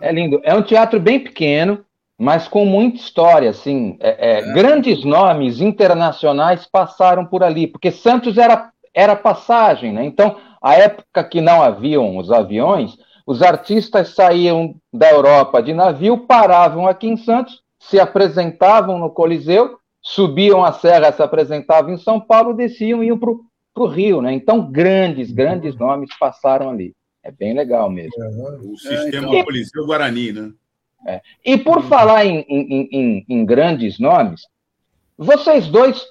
[0.00, 0.40] É lindo.
[0.44, 1.84] É um teatro bem pequeno,
[2.18, 3.96] mas com muita história, assim.
[4.00, 4.52] É, é, é.
[4.52, 10.04] Grandes nomes internacionais passaram por ali, porque Santos era, era passagem, né?
[10.04, 16.18] Então, a época que não haviam os aviões, os artistas saíam da Europa de navio,
[16.18, 22.20] paravam aqui em Santos, se apresentavam no Coliseu subiam a serra, se apresentavam em São
[22.20, 24.34] Paulo, desciam e iam para o Rio, né?
[24.34, 26.94] Então, grandes, grandes nomes passaram ali.
[27.22, 28.12] É bem legal mesmo.
[28.70, 30.52] O sistema é, Coliseu Guarani, né?
[31.06, 31.20] É.
[31.44, 34.42] E por falar em, em, em, em, grandes nomes,
[35.16, 36.02] vocês dois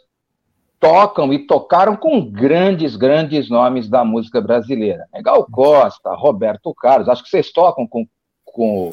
[0.83, 5.07] tocam e tocaram com grandes, grandes nomes da música brasileira.
[5.13, 8.05] É Gal Costa, Roberto Carlos, acho que vocês tocam com,
[8.43, 8.91] com,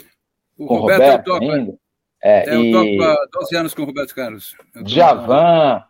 [0.57, 1.75] o com Roberto, Roberto ainda.
[2.23, 4.55] É, é, eu toco há 12 anos com o Roberto Carlos.
[4.87, 5.83] Javan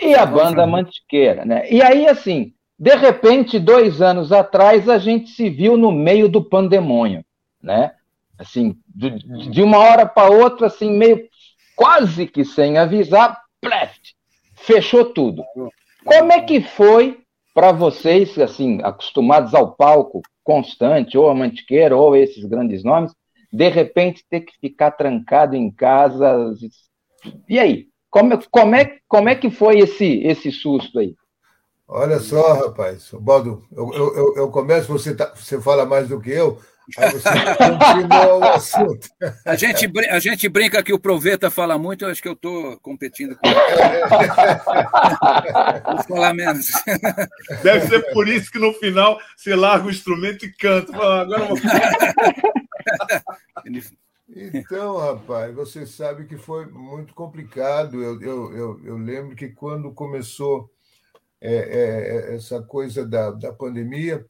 [0.00, 1.70] e a banda Mantiqueira, né?
[1.70, 6.44] E aí, assim, de repente, dois anos atrás, a gente se viu no meio do
[6.44, 7.24] pandemônio,
[7.62, 7.92] né?
[8.38, 9.10] Assim, de,
[9.50, 11.26] de uma hora para outra, assim, meio
[11.74, 14.15] quase que sem avisar, pleft,
[14.66, 15.44] fechou tudo.
[16.04, 17.20] Como é que foi
[17.54, 23.12] para vocês, assim, acostumados ao palco constante, ou a Mantiqueira, ou esses grandes nomes,
[23.52, 26.52] de repente ter que ficar trancado em casa.
[27.48, 27.86] E aí?
[28.10, 31.14] Como, como, é, como é que foi esse, esse susto aí?
[31.88, 36.30] Olha só, rapaz, Baldo, eu, eu, eu começo, você, tá, você fala mais do que
[36.30, 36.58] eu,
[36.98, 39.08] aí você continua o assunto.
[39.44, 42.78] A gente, a gente brinca que o Proveta fala muito, eu acho que eu estou
[42.80, 43.56] competindo com ele.
[45.84, 46.66] Vou falar menos.
[47.62, 50.92] Deve ser por isso que no final você larga o instrumento e canta.
[50.96, 51.58] Agora eu vou...
[54.28, 58.02] Então, rapaz, você sabe que foi muito complicado.
[58.02, 60.68] Eu, eu, eu, eu lembro que quando começou
[61.40, 64.24] é, é, essa coisa da, da pandemia,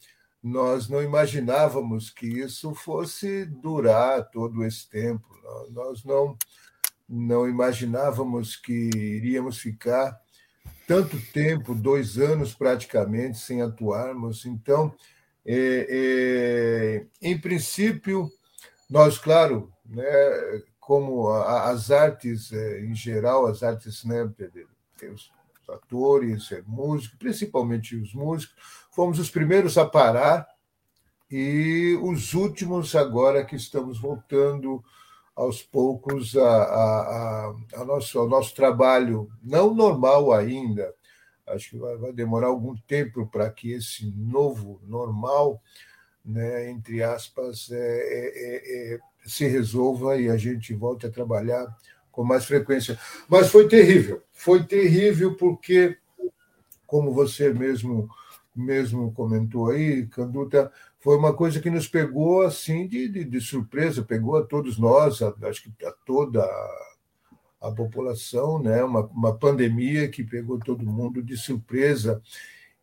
[0.46, 5.26] nós não imaginávamos que isso fosse durar todo esse tempo.
[5.70, 6.38] Nós não,
[7.08, 10.16] não imaginávamos que iríamos ficar
[10.86, 14.46] tanto tempo, dois anos praticamente, sem atuarmos.
[14.46, 14.94] Então,
[15.44, 18.30] é, é, em princípio,
[18.88, 20.04] nós, claro, né,
[20.78, 24.32] como as artes é, em geral, as artes né,
[25.68, 30.48] atores, é, músicos, principalmente os músicos, fomos os primeiros a parar
[31.30, 34.82] e os últimos agora que estamos voltando
[35.34, 40.94] aos poucos a, a, a, a nosso, ao nosso trabalho, não normal ainda,
[41.46, 45.60] acho que vai, vai demorar algum tempo para que esse novo normal,
[46.24, 51.66] né, entre aspas, é, é, é, se resolva e a gente volte a trabalhar
[52.10, 52.98] com mais frequência.
[53.28, 55.98] Mas foi terrível, foi terrível porque,
[56.86, 58.08] como você mesmo
[58.56, 64.02] mesmo comentou aí, Canduta, foi uma coisa que nos pegou assim de, de, de surpresa,
[64.02, 68.82] pegou a todos nós, a, acho que a toda a, a população, né?
[68.82, 72.22] Uma, uma pandemia que pegou todo mundo de surpresa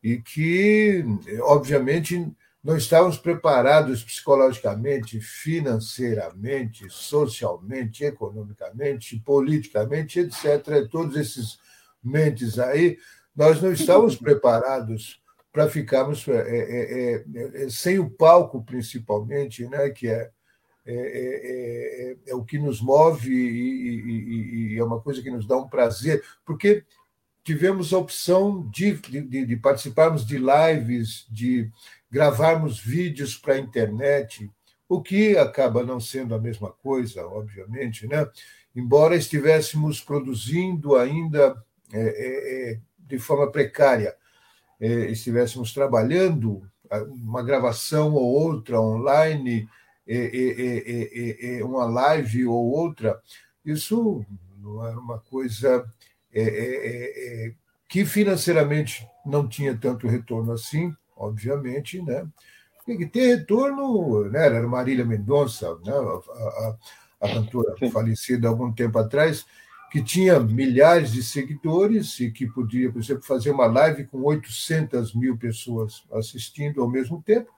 [0.02, 1.04] e que,
[1.42, 2.30] obviamente,
[2.62, 10.88] não estávamos preparados psicologicamente, financeiramente, socialmente, economicamente, politicamente, etc.
[10.90, 11.58] Todos esses
[12.02, 12.98] mentes aí,
[13.36, 15.22] nós não estávamos preparados
[15.54, 20.32] para ficarmos é é, é, é, é, sem o palco, principalmente, né, que é,
[20.84, 25.68] é, o que nos move e, e, e, é uma coisa que nos dá um
[25.68, 26.84] prazer, porque
[27.44, 31.70] tivemos a opção de, de, de participarmos de lives, de
[32.10, 34.50] gravarmos vídeos para a internet,
[34.88, 38.28] o que acaba não sendo a mesma coisa, obviamente, né?
[38.74, 41.56] embora estivéssemos produzindo ainda
[42.98, 44.16] de forma precária,
[44.80, 46.62] é, estivéssemos trabalhando
[47.22, 49.68] uma gravação ou outra online,
[50.06, 53.20] é, uma live ou outra,
[53.64, 54.24] isso
[54.58, 55.84] não era uma coisa
[57.88, 62.26] que financeiramente não tinha tanto retorno assim, obviamente, né?
[62.84, 64.44] Tem que ter retorno, né?
[64.46, 65.92] Era Marília Mendonça, né?
[65.92, 66.76] a, a,
[67.22, 69.46] a cantora falecida há algum tempo atrás,
[69.94, 75.14] que tinha milhares de seguidores e que podia, por exemplo, fazer uma live com 800
[75.14, 77.48] mil pessoas assistindo ao mesmo tempo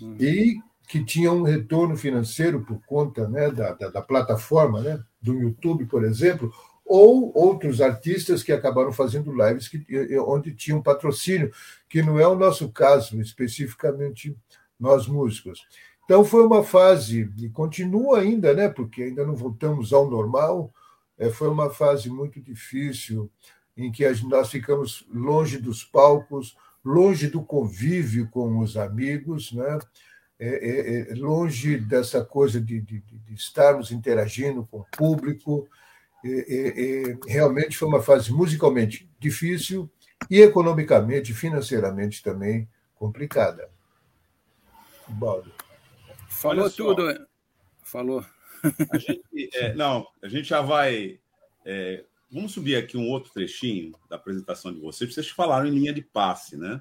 [0.00, 0.14] uhum.
[0.16, 5.34] e que tinha um retorno financeiro por conta né, da, da, da plataforma, né, do
[5.34, 6.52] YouTube, por exemplo,
[6.86, 9.84] ou outros artistas que acabaram fazendo lives que,
[10.20, 11.50] onde tinham patrocínio,
[11.88, 14.36] que não é o nosso caso, especificamente
[14.78, 15.66] nós músicos.
[16.04, 20.72] Então foi uma fase, e continua ainda, né, porque ainda não voltamos ao normal,
[21.34, 23.30] foi uma fase muito difícil,
[23.76, 29.78] em que nós ficamos longe dos palcos, longe do convívio com os amigos, né?
[30.38, 35.68] É, é, é, longe dessa coisa de, de, de, estarmos interagindo com o público,
[37.28, 39.88] realmente foi uma fase musicalmente difícil
[40.28, 43.70] e economicamente, financeiramente também complicada.
[45.08, 45.52] Baldo.
[46.28, 47.26] Falou tudo.
[47.82, 48.24] Falou.
[48.90, 51.18] A gente, é, não, a gente já vai.
[51.64, 55.12] É, vamos subir aqui um outro trechinho da apresentação de vocês.
[55.12, 56.80] Vocês falaram em linha de passe, né?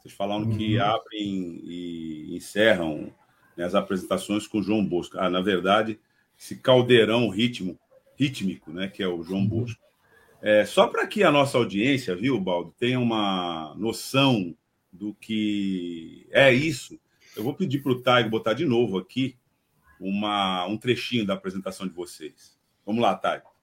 [0.00, 0.56] Vocês falaram uhum.
[0.56, 3.12] que abrem e encerram
[3.56, 5.18] né, as apresentações com João Bosco.
[5.18, 5.98] Ah, na verdade,
[6.38, 7.78] esse caldeirão ritmo
[8.16, 9.48] rítmico, né, que é o João uhum.
[9.48, 9.80] Bosco.
[10.40, 14.54] É, só para que a nossa audiência, viu, Baldo, tenha uma noção
[14.92, 16.98] do que é isso,
[17.36, 19.36] eu vou pedir para o Taigo botar de novo aqui
[20.00, 22.58] uma, um trechinho da apresentação de vocês.
[22.84, 23.55] Vamos lá, Taigo.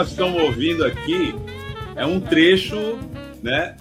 [0.00, 1.34] Nós estamos ouvindo aqui
[1.94, 2.98] é um trecho,
[3.42, 3.76] né,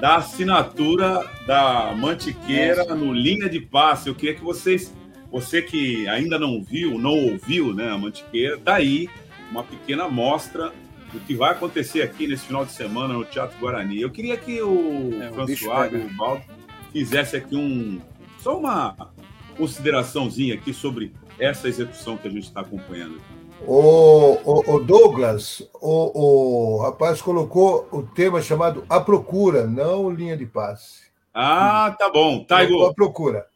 [0.00, 4.08] da assinatura da Mantiqueira no Linha de Passe.
[4.08, 4.94] Eu queria que vocês,
[5.32, 9.08] você que ainda não viu, não ouviu, né, a Mantiqueira, tá aí
[9.50, 10.72] uma pequena amostra
[11.12, 14.00] do que vai acontecer aqui nesse final de semana no Teatro Guarani.
[14.00, 16.44] Eu queria que o é, François e o Baldo
[16.92, 18.00] fizesse aqui um
[18.38, 19.12] só uma
[19.56, 23.20] consideraçãozinha aqui sobre essa execução que a gente está acompanhando.
[23.66, 30.36] O, o, o, Douglas, o, o rapaz colocou o tema chamado A Procura, não Linha
[30.36, 31.04] de Passe.
[31.32, 32.44] Ah, tá bom.
[32.44, 32.90] Tá, Igor.
[32.90, 33.46] A Procura.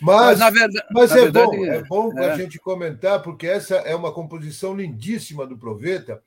[0.00, 2.30] Mas, mas, verdade, mas é, verdade, bom, é bom é.
[2.30, 6.22] a gente comentar, porque essa é uma composição lindíssima do Proveta.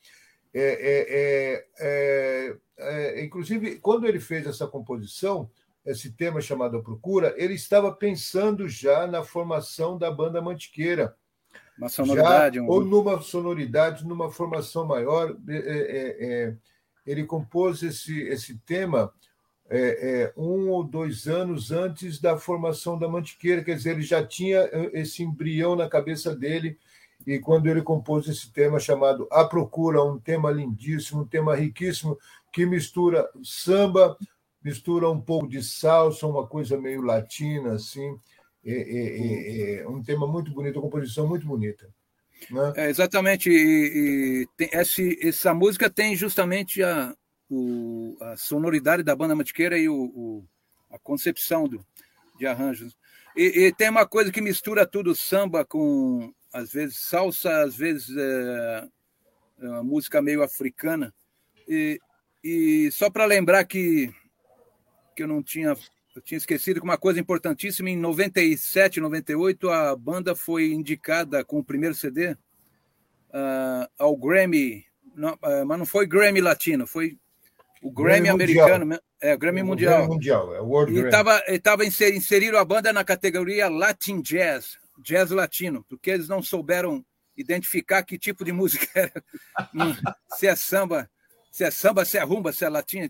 [0.54, 5.50] É, é, é, é, inclusive, quando ele fez essa composição,
[5.86, 11.16] esse tema chamado A Procura, ele estava pensando já na formação da banda Mantiqueira.
[11.78, 12.58] Uma sonoridade.
[12.58, 12.68] Já, um...
[12.68, 15.36] Ou numa sonoridade, numa formação maior.
[15.48, 16.56] É, é, é,
[17.06, 19.12] ele compôs esse, esse tema
[19.70, 24.26] é, é, um ou dois anos antes da formação da Mantiqueira, quer dizer, ele já
[24.26, 26.78] tinha esse embrião na cabeça dele.
[27.26, 32.18] E quando ele compôs esse tema chamado A Procura, um tema lindíssimo, um tema riquíssimo,
[32.52, 34.18] que mistura samba,
[34.64, 38.18] mistura um pouco de salsa, uma coisa meio latina, assim.
[38.66, 41.90] É, é, é, um tema muito bonito, uma composição muito bonita.
[42.50, 42.74] Né?
[42.76, 43.50] É, exatamente.
[43.50, 47.16] E, e tem, essa, música tem justamente a,
[47.50, 50.46] o, a sonoridade da banda Mantiqueira e o, o,
[50.90, 51.86] a concepção do,
[52.38, 52.98] de arranjos.
[53.36, 58.16] E, e, tem uma coisa que mistura tudo, samba com, às vezes, salsa, às vezes,
[58.16, 58.88] é,
[59.60, 61.14] é música meio africana.
[61.68, 62.00] E,
[62.44, 64.14] e só para lembrar que
[65.16, 65.76] que eu não tinha
[66.16, 71.60] eu tinha esquecido que uma coisa importantíssima em 97, 98 a banda foi indicada com
[71.60, 72.38] o primeiro CD uh,
[73.34, 74.86] ah, ao Grammy,
[75.16, 77.18] não, uh, mas não foi Grammy Latino, foi
[77.82, 79.02] o Grammy, Grammy americano, mundial.
[79.22, 79.98] é, Grammy o Mundial.
[79.98, 85.32] Grammy mundial é World e estava estava inseriram a banda na categoria Latin Jazz, Jazz
[85.32, 87.04] Latino, porque eles não souberam
[87.36, 89.24] identificar que tipo de música era,
[90.38, 91.10] se é samba,
[91.52, 93.10] se é samba, se é rumba, se é latina.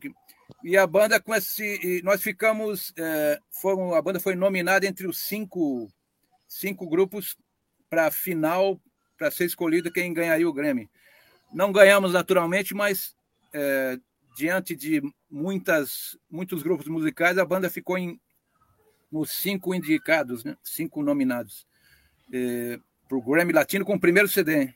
[0.63, 2.01] E a banda com esse.
[2.03, 2.93] Nós ficamos.
[2.97, 5.89] É, foram, a banda foi nominada entre os cinco,
[6.47, 7.37] cinco grupos
[7.89, 8.79] para a final,
[9.17, 10.89] para ser escolhido quem ganharia o Grammy.
[11.53, 13.15] Não ganhamos naturalmente, mas
[13.53, 13.97] é,
[14.35, 18.19] diante de muitas, muitos grupos musicais, a banda ficou em,
[19.11, 20.57] nos cinco indicados, né?
[20.63, 21.67] cinco nominados.
[22.33, 24.73] É, para o Grammy Latino com o primeiro CD.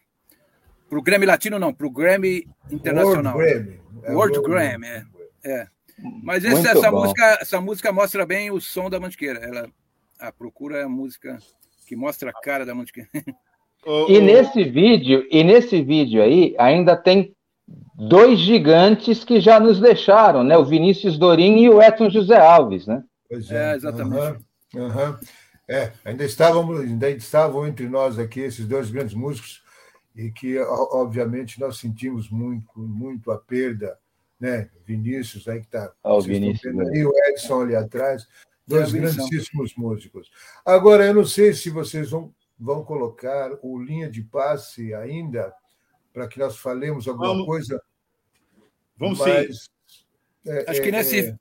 [0.87, 3.35] Para o Grammy Latino, não, para o Grammy Internacional.
[3.35, 3.81] World Grammy.
[4.03, 5.05] É World, World Grammy, é.
[5.47, 5.67] É.
[6.23, 9.39] Mas esse, essa, música, essa música mostra bem o som da Mantiqueira.
[9.39, 9.69] Ela
[10.19, 11.37] a procura é a música
[11.87, 13.09] que mostra a cara da Mantiqueira.
[14.09, 17.33] E nesse vídeo, e nesse vídeo aí, ainda tem
[17.95, 20.57] dois gigantes que já nos deixaram, né?
[20.57, 23.01] O Vinícius Dorim e o Edson José Alves, né?
[23.29, 24.43] Pois é, é exatamente.
[24.75, 25.17] Uhum, uhum.
[25.69, 29.63] É, ainda estavam, ainda estavam entre nós aqui esses dois grandes músicos
[30.13, 33.97] e que obviamente nós sentimos muito, muito a perda
[34.39, 34.69] né?
[34.85, 35.91] Vinícius aí que está.
[36.03, 36.75] Oh, Vinícius.
[36.75, 36.85] Né?
[36.93, 38.27] E o Edson ali atrás,
[38.65, 40.29] dois é grandíssimos músicos.
[40.65, 45.53] Agora, eu não sei se vocês vão, vão colocar o linha de passe ainda,
[46.13, 47.45] para que nós falemos alguma Vamos.
[47.45, 47.81] coisa.
[48.95, 49.67] Vamos mas, sim.
[50.45, 51.35] É, Acho é, que nesse, é...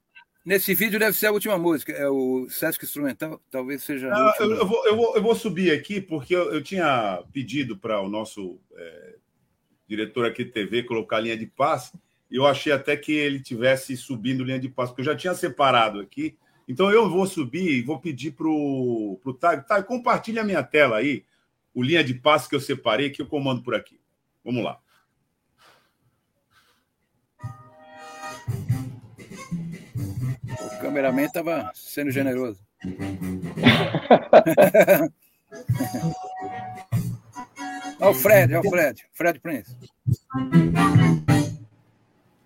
[0.44, 4.08] nesse vídeo deve ser a última música, é o Sesc Instrumental, talvez seja.
[4.10, 7.78] Não, eu, eu, vou, eu, vou, eu vou subir aqui, porque eu, eu tinha pedido
[7.78, 9.14] para o nosso é,
[9.86, 11.92] diretor aqui de TV colocar a linha de passe
[12.30, 16.00] eu achei até que ele tivesse subindo linha de passo, porque eu já tinha separado
[16.00, 16.36] aqui.
[16.68, 19.66] Então eu vou subir e vou pedir para o Tag.
[19.66, 21.24] Tá, compartilha a minha tela aí,
[21.72, 24.00] o linha de passo que eu separei, que eu comando por aqui.
[24.44, 24.80] Vamos lá.
[30.48, 32.64] O cameraman estava sendo generoso.
[37.98, 39.76] Olha o Fred, olha o Fred, Fred Prince.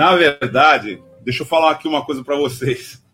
[0.00, 3.04] Na verdade, deixa eu falar aqui uma coisa para vocês.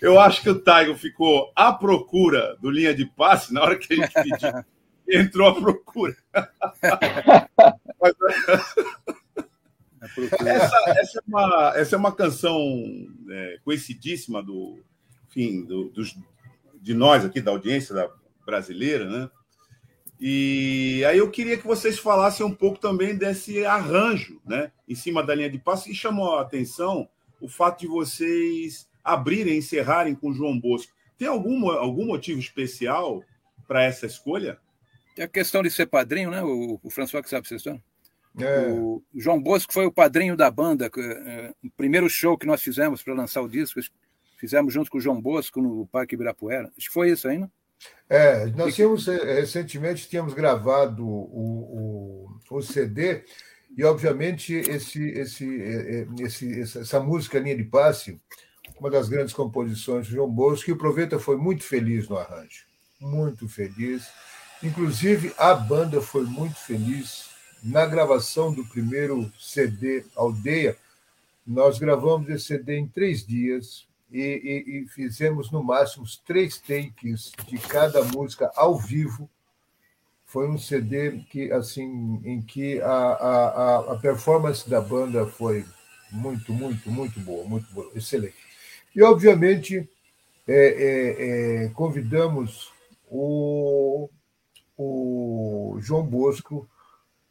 [0.00, 3.92] Eu acho que o Taigo ficou à procura do linha de passe na hora que
[3.92, 4.64] a gente pediu.
[5.10, 6.16] entrou à procura.
[10.46, 12.60] essa, essa, é uma, essa é uma canção
[13.28, 14.78] é, conhecidíssima do,
[15.26, 16.16] enfim, do, dos,
[16.80, 18.08] de nós aqui da audiência da
[18.46, 19.28] brasileira, né?
[20.20, 25.22] E aí eu queria que vocês falassem um pouco também desse arranjo, né, em cima
[25.22, 27.08] da linha de passe, e chamou a atenção
[27.40, 30.92] o fato de vocês abrirem, encerrarem com João Bosco.
[31.16, 33.22] Tem algum, algum motivo especial
[33.66, 34.58] para essa escolha?
[35.14, 36.42] Tem a questão de ser padrinho, né?
[36.42, 37.82] O, o François que sabe essa história.
[38.38, 38.70] É.
[38.70, 40.90] O João Bosco foi o padrinho da banda.
[40.96, 43.80] É, o primeiro show que nós fizemos para lançar o disco,
[44.36, 46.72] fizemos junto com o João Bosco no Parque Ibirapuera.
[46.76, 47.50] Acho que foi isso aí, né?
[48.08, 53.22] É, nós tínhamos é, recentemente tínhamos gravado o, o, o CD
[53.76, 58.20] e obviamente esse, esse, é, é, esse, essa música linha de passe,
[58.80, 62.64] uma das grandes composições do João Bosco, e o Proveta foi muito feliz no arranjo,
[63.00, 64.08] muito feliz.
[64.62, 67.28] Inclusive a banda foi muito feliz
[67.62, 70.76] na gravação do primeiro CD Aldeia.
[71.46, 77.32] Nós gravamos esse CD em três dias, e, e, e, fizemos no máximo três takes
[77.46, 79.28] de cada música ao vivo.
[80.24, 85.64] Foi um CD que assim em que a, a, a performance da banda foi
[86.10, 88.36] muito, muito, muito boa, muito boa, excelente.
[88.94, 89.88] E obviamente
[90.46, 92.72] é, é, é, convidamos
[93.10, 94.08] o,
[94.76, 96.66] o João Bosco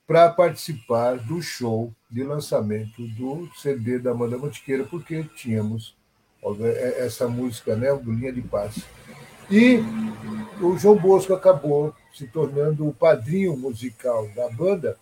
[0.05, 5.96] para participar do show de lançamento do CD da Amanda Mantiqueira, porque tínhamos
[6.97, 8.83] essa música, né, do Linha de Paz.
[9.49, 9.79] E
[10.61, 14.97] o João Bosco acabou se tornando o padrinho musical da banda,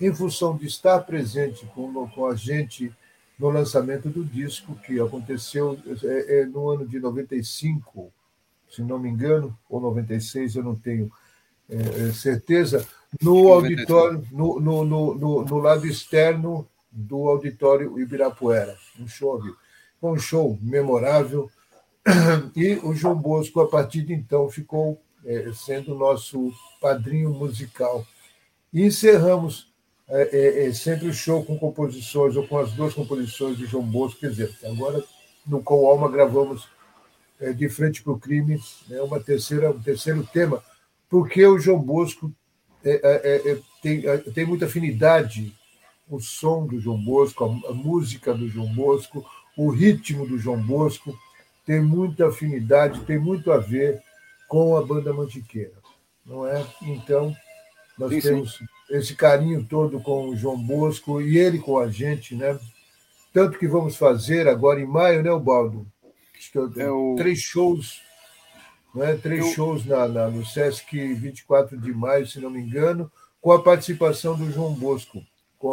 [0.00, 2.92] em função de estar presente com, com a gente
[3.38, 8.12] no lançamento do disco, que aconteceu é, é, no ano de 95,
[8.68, 11.10] se não me engano, ou 96, eu não tenho
[11.68, 12.86] é, é certeza,
[13.20, 19.56] no auditório, no, no, no, no, lado externo do auditório Ibirapuera, um show ao vivo.
[20.12, 21.50] Um show memorável.
[22.54, 28.06] E o João Bosco, a partir de então, ficou é, sendo nosso padrinho musical.
[28.72, 29.72] E encerramos
[30.08, 33.84] é, é, é, sempre o show com composições, ou com as duas composições de João
[33.84, 34.20] Bosco.
[34.20, 35.02] Quer dizer, agora
[35.44, 36.68] no Com Alma gravamos
[37.40, 40.62] é, De Frente para o Crime, né, uma terceira, um terceiro tema,
[41.08, 42.32] porque o João Bosco
[43.82, 45.52] tem, tem muita afinidade
[46.08, 49.24] o som do João Bosco, a música do João Bosco,
[49.56, 51.16] o ritmo do João Bosco
[51.64, 54.00] tem muita afinidade, tem muito a ver
[54.46, 55.74] com a banda Mantiqueira,
[56.24, 56.64] não é?
[56.82, 57.34] Então,
[57.98, 58.64] nós sim, temos sim.
[58.90, 62.58] esse carinho todo com o João Bosco e ele com a gente, né?
[63.32, 65.86] Tanto que vamos fazer agora em maio, né, Baldo?
[66.76, 67.16] É o...
[67.16, 68.00] Três shows,
[68.94, 69.18] né?
[69.20, 69.52] três Eu...
[69.52, 73.10] shows na, na, no Sesc 24 de maio, se não me engano,
[73.40, 75.22] com a participação do João Bosco.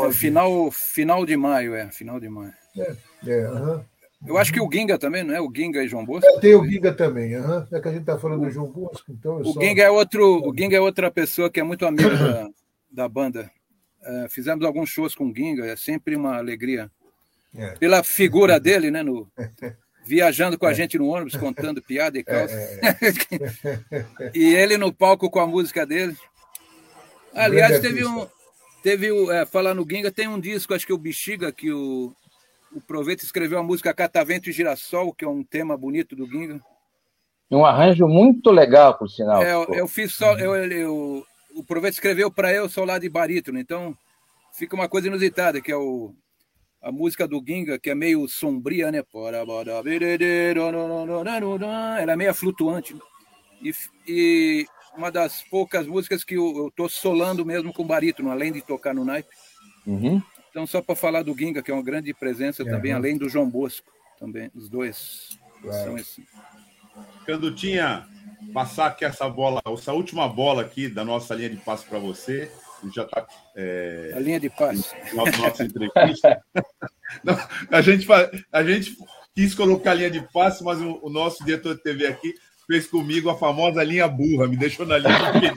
[0.07, 2.53] É, final, final de maio, é, final de maio.
[2.77, 2.95] É,
[3.27, 3.83] é.
[4.25, 5.41] Eu acho que o Ginga também, não é?
[5.41, 6.25] O Ginga e João Bosco?
[6.25, 9.11] É, tem o Ginga também, é que a gente está falando o, do João Bosco,
[9.11, 9.37] então.
[9.37, 9.59] O, só...
[9.59, 12.49] Ginga é outro, o Ginga é outra pessoa que é muito amiga da,
[13.03, 13.51] da banda.
[14.01, 16.89] Uh, fizemos alguns shows com o Ginga, é sempre uma alegria.
[17.55, 17.71] É.
[17.71, 19.03] Pela figura dele, né?
[19.03, 19.29] No,
[20.05, 20.75] viajando com a é.
[20.75, 22.55] gente no ônibus, contando piada e é, calça.
[22.55, 26.15] É, e ele no palco com a música dele.
[27.33, 28.25] Aliás, teve um.
[28.81, 29.31] Teve o.
[29.31, 32.13] É, falar no Ginga, tem um disco, acho que o Bexiga, que o,
[32.75, 36.61] o Proveito escreveu a música Catavento e Girassol, que é um tema bonito do Ginga.
[37.49, 39.43] Um arranjo muito legal, por sinal.
[39.43, 40.37] É, eu, eu fiz só.
[40.37, 41.25] Eu, eu,
[41.55, 43.95] o Proveito escreveu para eu, sou lá de barítono, então
[44.53, 46.13] fica uma coisa inusitada, que é o,
[46.81, 49.03] a música do Ginga, que é meio sombria, né?
[52.01, 52.95] Ela é meio flutuante.
[53.61, 53.71] E,
[54.07, 54.65] e
[54.97, 58.93] uma das poucas músicas que eu, eu tô solando mesmo com barítono, além de tocar
[58.93, 59.29] no naipe.
[59.85, 60.21] Uhum.
[60.53, 63.27] Então, só para falar do Ginga, que é uma grande presença é, também, além do
[63.27, 65.83] João Bosco, também, os dois claro.
[65.83, 66.23] são assim.
[67.25, 68.07] Candutinha,
[68.53, 72.51] passar aqui essa bola, essa última bola aqui da nossa linha de passe para você.
[72.93, 73.25] Já está.
[73.55, 74.93] É, a linha de passe.
[75.15, 76.43] Na nossa entrevista.
[77.23, 77.35] Não,
[77.71, 78.05] a, gente,
[78.51, 78.95] a gente
[79.33, 82.31] quis colocar a linha de passe, mas o, o nosso diretor de TV aqui
[82.67, 85.53] fez comigo a famosa linha burra, me deixou na linha.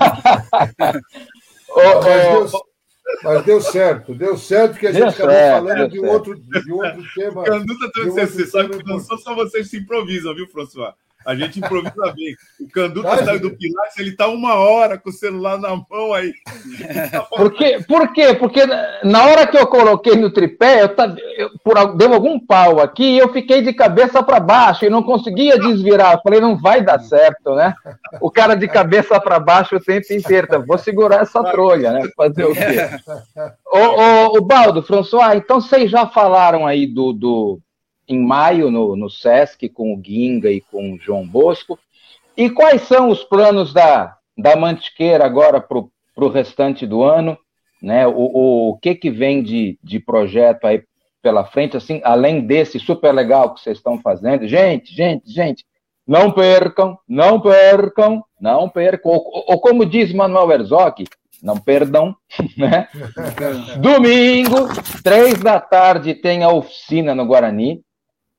[1.69, 2.76] oh, oh,
[3.23, 6.73] mas deu certo, deu certo que a gente deu acabou certo, falando de outro, de
[6.73, 7.45] outro tema.
[7.45, 7.77] Também,
[8.07, 10.95] um você sabe que não são só vocês que se improvisam, viu, François?
[11.27, 12.37] A gente improvisa bem.
[12.61, 16.33] O Canduta saiu do Pilates, ele está uma hora com o celular na mão aí.
[17.37, 17.81] Por quê?
[17.87, 18.35] Por quê?
[18.35, 18.63] Porque
[19.03, 20.95] na hora que eu coloquei no tripé, eu,
[21.37, 25.03] eu por, deu algum pau aqui e eu fiquei de cabeça para baixo e não
[25.03, 26.15] conseguia desvirar.
[26.15, 27.75] Eu falei, não vai dar certo, né?
[28.21, 30.47] O cara de cabeça para baixo o tempo inteiro.
[30.49, 32.09] Então, vou segurar essa trolha, né?
[32.17, 32.63] Fazer o quê?
[33.67, 37.61] Ô, ô, ô Baldo, François, então vocês já falaram aí do, do
[38.09, 41.79] em maio no, no SESC com o Guinga e com o João Bosco.
[42.37, 47.39] E quais são os planos da, da Mantiqueira agora para o restante do ano?
[47.83, 48.07] Né?
[48.07, 50.83] O, o, o, que, que vem de, de projeto aí
[51.23, 54.47] pela frente, assim, além desse super legal que vocês estão fazendo?
[54.47, 55.65] Gente, gente, gente,
[56.07, 59.11] não percam, não percam, não percam.
[59.11, 61.05] Ou, ou como diz Manuel Herzog,
[61.43, 62.15] não perdam,
[62.57, 62.89] né?
[63.81, 64.69] Domingo,
[65.03, 67.83] três da tarde, tem a oficina no Guarani.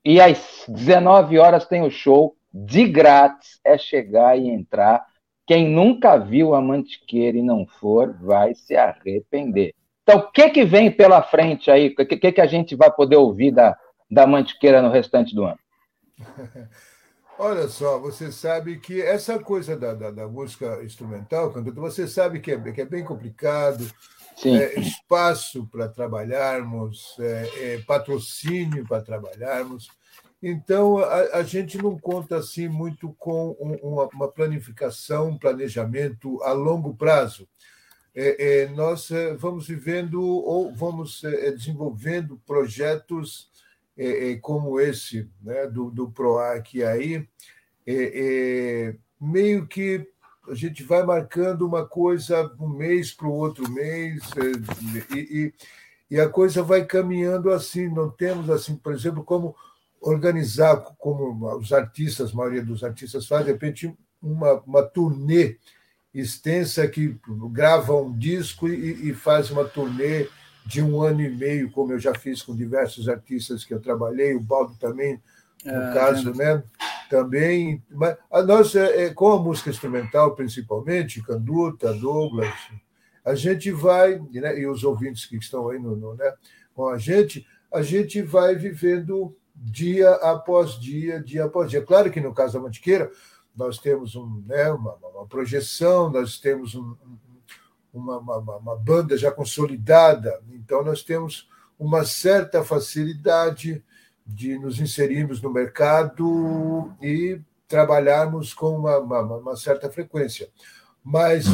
[0.04, 3.60] E às 19 horas tem o show de grátis.
[3.64, 5.06] É chegar e entrar.
[5.46, 9.74] Quem nunca viu a Mantiqueira e não for, vai se arrepender.
[10.04, 11.94] Então, o que, que vem pela frente aí?
[11.98, 13.78] O que, que a gente vai poder ouvir da,
[14.10, 15.60] da Mantiqueira no restante do ano?
[17.40, 22.52] Olha só, você sabe que essa coisa da, da, da música instrumental, você sabe que
[22.52, 23.86] é, que é bem complicado,
[24.46, 29.90] é, espaço para trabalharmos, é, é, patrocínio para trabalharmos.
[30.42, 33.52] Então, a, a, gente não conta assim muito com
[33.82, 37.48] uma, uma planificação, um planejamento a longo prazo.
[38.14, 41.22] É, é, nós é, vamos vivendo ou vamos
[41.56, 43.50] desenvolvendo projetos
[44.44, 47.28] como esse né, do, do PROAC aí,
[49.20, 50.08] meio que
[50.50, 55.54] a gente vai marcando uma coisa um mês para o outro mês é, e, e,
[56.12, 57.88] e, a coisa vai caminhando assim.
[57.88, 59.56] Não temos assim, por exemplo, como
[60.00, 65.58] organizar como os artistas, a maioria dos artistas faz, de repente uma, uma turnê
[66.14, 67.18] extensa que
[67.52, 70.28] grava um disco e, e faz uma turnê
[70.66, 74.36] de um ano e meio, como eu já fiz com diversos artistas que eu trabalhei,
[74.36, 75.22] o Baldo também,
[75.64, 76.62] no ah, caso, né?
[77.10, 77.84] Também.
[77.90, 82.54] Mas nós, é, é, com a música instrumental, principalmente, Canduta, Douglas,
[83.24, 86.34] a gente vai, né, e os ouvintes que estão aí no, no, né,
[86.74, 91.82] com a gente, a gente vai vivendo dia após dia, dia após dia.
[91.82, 93.12] Claro que no caso da Mantiqueira,
[93.56, 96.96] nós temos um, né, uma, uma projeção, nós temos um,
[97.92, 103.84] uma, uma, uma banda já consolidada, então nós temos uma certa facilidade
[104.28, 110.50] de nos inserirmos no mercado e trabalharmos com uma, uma, uma certa frequência.
[111.04, 111.46] Mas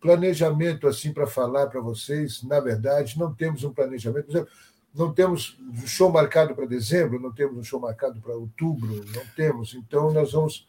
[0.00, 4.26] planejamento, assim, para falar para vocês, na verdade, não temos um planejamento.
[4.26, 4.52] Por exemplo,
[4.94, 9.22] não temos um show marcado para dezembro, não temos um show marcado para outubro, não
[9.34, 9.74] temos.
[9.74, 10.66] Então, nós vamos.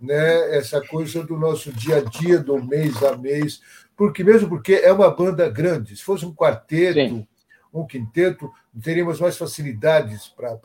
[0.00, 3.60] Né, essa coisa do nosso dia a dia, do mês a mês,
[3.96, 7.26] porque mesmo porque é uma banda grande, se fosse um quarteto, Sim
[7.82, 8.52] um quinteto,
[8.82, 10.56] teríamos mais facilidades para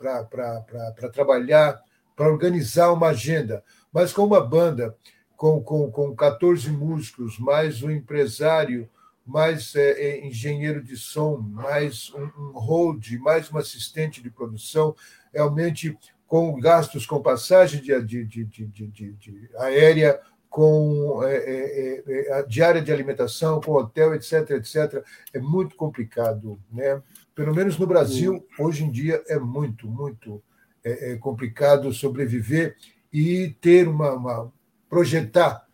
[1.12, 1.80] trabalhar,
[2.14, 3.62] para organizar uma agenda.
[3.92, 4.96] Mas com uma banda
[5.36, 8.88] com, com, com 14 músicos, mais um empresário,
[9.26, 14.94] mais é, é, engenheiro de som, mais um, um hold, mais um assistente de produção,
[15.32, 15.96] realmente
[16.26, 20.20] com gastos com passagem de, de, de, de, aérea,
[20.54, 26.60] com é, é, é, a diária de alimentação, com hotel, etc., etc., é muito complicado.
[26.70, 27.02] Né?
[27.34, 30.40] Pelo menos no Brasil, hoje em dia, é muito, muito
[30.84, 32.76] é, é complicado sobreviver
[33.12, 34.52] e ter uma, uma,
[34.88, 35.66] projetar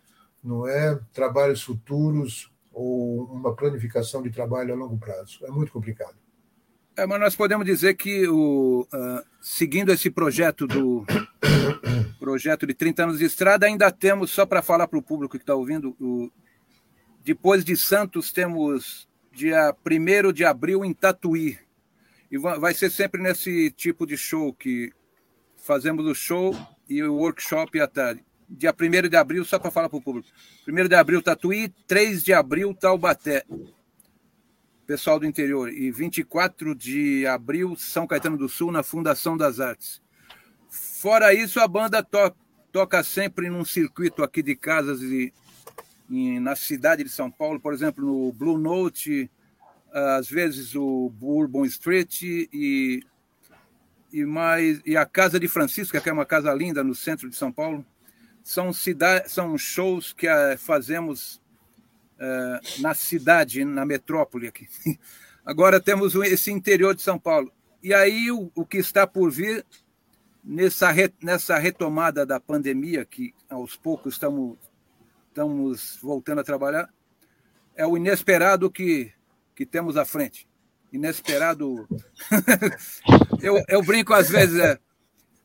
[0.43, 5.45] não é trabalhos futuros ou uma planificação de trabalho a longo prazo.
[5.45, 6.15] É muito complicado.
[6.97, 11.03] É, mas nós podemos dizer que, o, uh, seguindo esse projeto do
[12.19, 15.43] projeto de 30 anos de estrada, ainda temos, só para falar para o público que
[15.43, 16.31] está ouvindo, o,
[17.23, 21.57] depois de Santos, temos dia 1 de abril em Tatuí.
[22.31, 24.93] E vai ser sempre nesse tipo de show que
[25.57, 26.55] fazemos o show
[26.87, 28.23] e o workshop à tarde.
[28.47, 30.29] Dia 1 de abril, só para falar para o público.
[30.67, 33.43] 1 de abril, Tatuí, 3 de abril, Taubaté
[34.91, 35.71] pessoal do interior.
[35.71, 40.01] E 24 de abril, São Caetano do Sul, na Fundação das Artes.
[40.69, 42.35] Fora isso, a banda to
[42.73, 45.33] toca sempre num circuito aqui de casas e,
[46.09, 49.31] e, na cidade de São Paulo, por exemplo, no Blue Note,
[49.93, 53.01] às vezes o Bourbon Street e,
[54.11, 57.35] e, mais, e a Casa de Francisca, que é uma casa linda no centro de
[57.37, 57.85] São Paulo.
[58.43, 58.71] São,
[59.25, 61.40] são shows que uh, fazemos uh,
[62.79, 64.67] na cidade, na metrópole aqui.
[65.45, 67.51] Agora temos esse interior de São Paulo.
[67.81, 69.65] E aí o, o que está por vir
[70.43, 74.57] nessa, re, nessa retomada da pandemia, que aos poucos estamos,
[75.29, 76.89] estamos voltando a trabalhar,
[77.75, 79.11] é o inesperado que,
[79.55, 80.47] que temos à frente.
[80.93, 81.87] Inesperado.
[83.41, 84.77] eu, eu brinco às vezes, é,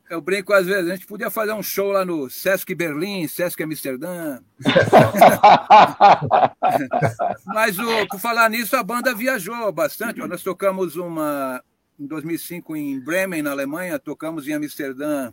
[0.08, 3.62] eu brinco às vezes, a gente podia fazer um show lá no Sesc Berlim, Sesc
[3.62, 4.40] Amsterdã.
[7.46, 10.20] Mas o, por falar nisso, a banda viajou bastante.
[10.20, 11.62] Nós tocamos uma
[11.98, 15.32] em 2005 em Bremen, na Alemanha, tocamos em Amsterdã.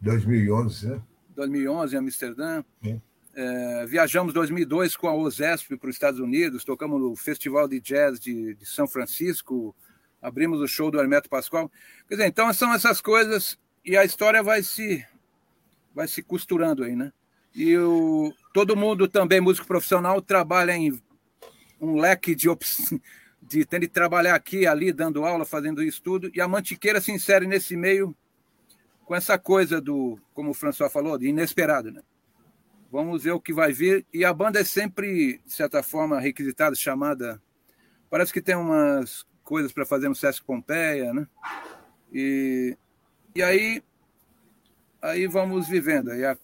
[0.00, 1.02] 2011, né?
[1.36, 2.64] 2011 em Amsterdã.
[3.32, 7.80] É, viajamos em 2002 com a OSESP para os Estados Unidos, tocamos no Festival de
[7.80, 9.74] Jazz de, de São Francisco,
[10.20, 11.70] abrimos o show do Hermeto Pascoal.
[12.08, 15.04] Quer dizer, então são essas coisas e a história vai se
[15.94, 17.12] vai se costurando aí, né?
[17.54, 21.00] E o, todo mundo também músico profissional trabalha em
[21.80, 23.00] um leque de opções
[23.42, 27.46] de de trabalhar aqui, ali, dando aula, fazendo isso tudo, e a Mantiqueira se insere
[27.46, 28.14] nesse meio
[29.04, 32.00] com essa coisa do, como o François falou, de inesperado, né?
[32.92, 34.06] Vamos ver o que vai vir.
[34.12, 37.42] E a banda é sempre, de certa forma, requisitada, chamada.
[38.08, 41.26] Parece que tem umas coisas para fazer no Sesc Pompeia, né?
[42.12, 42.76] E,
[43.34, 43.82] e aí,
[45.00, 46.14] aí vamos vivendo.
[46.14, 46.36] E, a,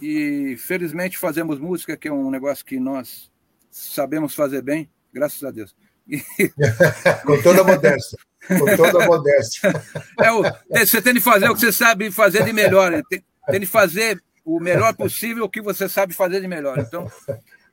[0.00, 3.30] e felizmente fazemos música, que é um negócio que nós
[3.70, 5.74] sabemos fazer bem, graças a Deus.
[7.26, 8.18] com toda a modéstia.
[8.46, 9.72] Com toda a modéstia.
[10.20, 12.90] É, o, você tem de fazer o que você sabe fazer de melhor.
[12.90, 13.02] Né?
[13.08, 16.78] Tem, tem de fazer o melhor possível o que você sabe fazer de melhor.
[16.78, 17.10] Então,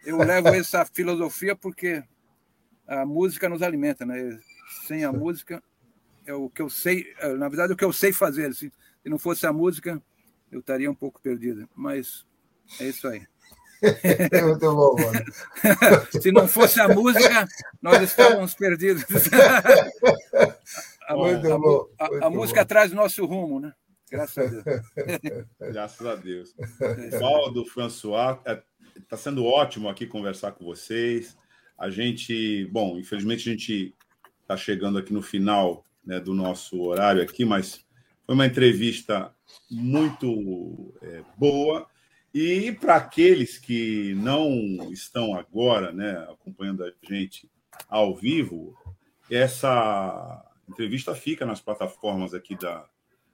[0.06, 2.04] eu levo essa filosofia porque
[2.88, 4.38] a música nos alimenta, né?
[4.86, 5.64] Sem a música,
[6.26, 8.54] é o que eu sei, é, na verdade, é o que eu sei fazer.
[8.54, 8.72] Se,
[9.02, 10.02] se não fosse a música,
[10.52, 11.70] eu estaria um pouco perdido.
[11.76, 12.26] Mas
[12.80, 13.26] é isso aí.
[14.32, 15.26] É muito bom, mano.
[16.22, 17.48] Se não fosse a música,
[17.82, 19.04] nós estávamos perdidos.
[21.08, 22.68] A, muito a, bom, a, a música bom.
[22.68, 23.72] traz o nosso rumo, né?
[24.10, 25.46] Graças a Deus.
[25.60, 26.56] Graças a Deus.
[27.20, 28.40] Valdo, François,
[28.96, 31.38] está é, sendo ótimo aqui conversar com vocês.
[31.78, 33.94] A gente, bom, infelizmente a gente
[34.42, 37.86] está chegando aqui no final né, do nosso horário aqui, mas
[38.26, 39.34] foi uma entrevista
[39.70, 41.88] muito é, boa
[42.34, 47.50] e para aqueles que não estão agora né, acompanhando a gente
[47.88, 48.76] ao vivo,
[49.32, 52.88] essa entrevista fica nas plataformas aqui da,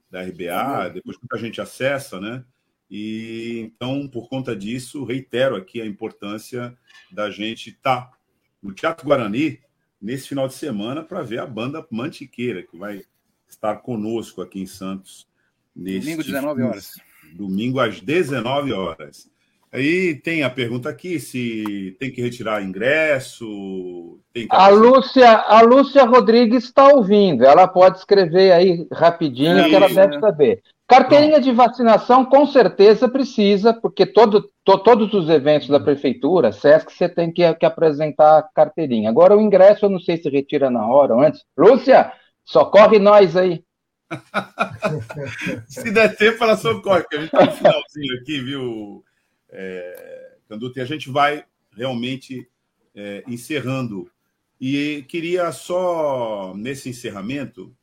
[0.10, 2.46] da RBA, depois que a gente acessa, né?
[2.90, 6.78] E então, por conta disso, reitero aqui a importância
[7.12, 8.18] da gente estar tá
[8.62, 9.62] no Teatro Guarani
[10.02, 13.04] nesse final de semana para ver a banda Mantiqueira, que vai
[13.48, 15.28] estar conosco aqui em Santos.
[15.76, 16.94] Neste Domingo, 19 horas
[17.34, 19.30] domingo às 19 horas.
[19.72, 24.20] Aí tem a pergunta aqui se tem que retirar ingresso.
[24.34, 24.46] Que...
[24.50, 27.46] A, Lúcia, a Lúcia Rodrigues está ouvindo.
[27.46, 30.62] Ela pode escrever aí rapidinho que ela deve saber.
[30.92, 36.92] Carteirinha de vacinação com certeza precisa, porque todo, to, todos os eventos da prefeitura, SESC,
[36.92, 39.10] você tem que, que apresentar a carteirinha.
[39.10, 41.46] Agora o ingresso eu não sei se retira na hora ou antes.
[41.58, 42.12] Lúcia,
[42.44, 43.64] socorre nós aí.
[45.68, 49.06] Se der tempo, ela socorre, porque a gente tem um finalzinho aqui, viu,
[49.50, 50.80] é, Canduta?
[50.80, 52.46] E a gente vai realmente
[52.94, 54.12] é, encerrando.
[54.60, 57.74] E queria só, nesse encerramento,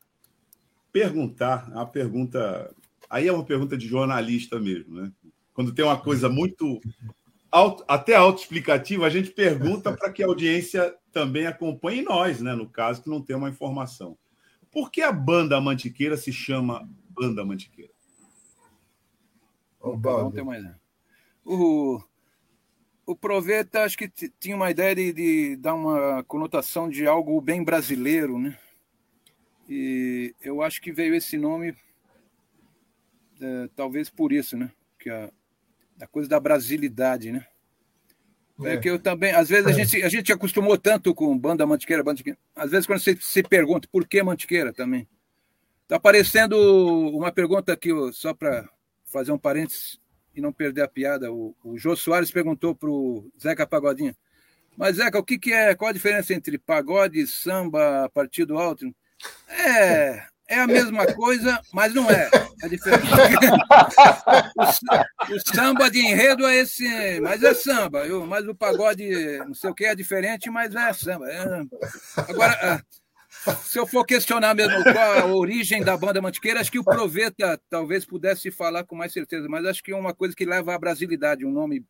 [0.92, 2.70] perguntar a pergunta.
[3.08, 5.12] Aí é uma pergunta de jornalista mesmo, né?
[5.54, 6.80] Quando tem uma coisa muito.
[7.50, 12.54] Auto, até autoexplicativa, a gente pergunta para que a audiência também acompanhe nós, né?
[12.54, 14.18] No caso, que não tem uma informação.
[14.70, 17.90] Por que a banda Mantiqueira se chama Banda Mantiqueira?
[19.80, 19.96] O,
[20.44, 20.64] mais.
[21.44, 22.00] o,
[23.06, 24.08] o Proveta acho que
[24.38, 28.58] tinha uma ideia de, de, dar uma conotação de algo bem brasileiro, né?
[29.68, 31.74] E eu acho que veio esse nome
[33.40, 34.70] é, talvez por isso, né?
[34.98, 35.30] Que a,
[36.00, 37.46] a coisa da brasilidade, né?
[38.64, 38.76] É.
[38.76, 42.14] que eu também, às vezes a gente, a gente acostumou tanto com banda mantiqueira, banda
[42.14, 42.38] mantiqueira.
[42.56, 45.06] Às vezes quando você se pergunta por que mantiqueira também.
[45.86, 46.56] Tá aparecendo
[47.16, 48.68] uma pergunta aqui, só para
[49.04, 49.98] fazer um parênteses
[50.34, 51.32] e não perder a piada.
[51.32, 54.14] O, o Jô Soares perguntou para o Zeca Pagodinho.
[54.76, 55.74] Mas, Zeca, o que, que é?
[55.74, 58.94] Qual a diferença entre pagode, samba, partido alto?
[59.48, 62.28] É, é a mesma coisa, mas não é.
[62.62, 63.06] É diferente.
[65.30, 68.06] o, samba de enredo é esse, mas é samba.
[68.06, 69.06] Eu, mas o pagode,
[69.46, 71.30] não sei o que, é diferente, mas é samba.
[71.30, 71.62] É...
[72.16, 72.82] Agora, ah,
[73.56, 77.60] se eu for questionar mesmo qual a origem da banda Mantiqueira, acho que o Proveta
[77.68, 80.78] talvez pudesse falar com mais certeza, mas acho que é uma coisa que leva à
[80.78, 81.84] brasilidade, um nome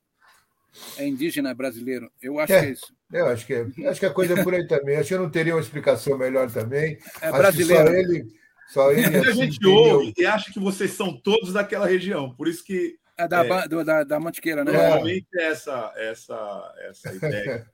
[0.99, 2.11] é indígena brasileiro.
[2.21, 2.95] Eu acho é, que é isso.
[3.11, 3.67] Eu acho que é.
[3.89, 4.97] Acho que a coisa é por aí também.
[4.97, 6.99] Acho que eu não teria uma explicação melhor também.
[7.23, 7.85] É brasileiro.
[7.85, 8.38] Acho que só ele
[8.69, 12.65] Só ele a gente ouve e acha que vocês são todos daquela região, por isso
[12.65, 12.99] que.
[13.17, 14.71] É da, é, da, da Mantiqueira, né?
[14.71, 17.67] Normalmente é essa, essa, essa ideia.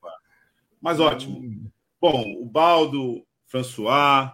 [0.81, 1.71] Mas ótimo.
[2.01, 4.33] Bom, o Baldo, François,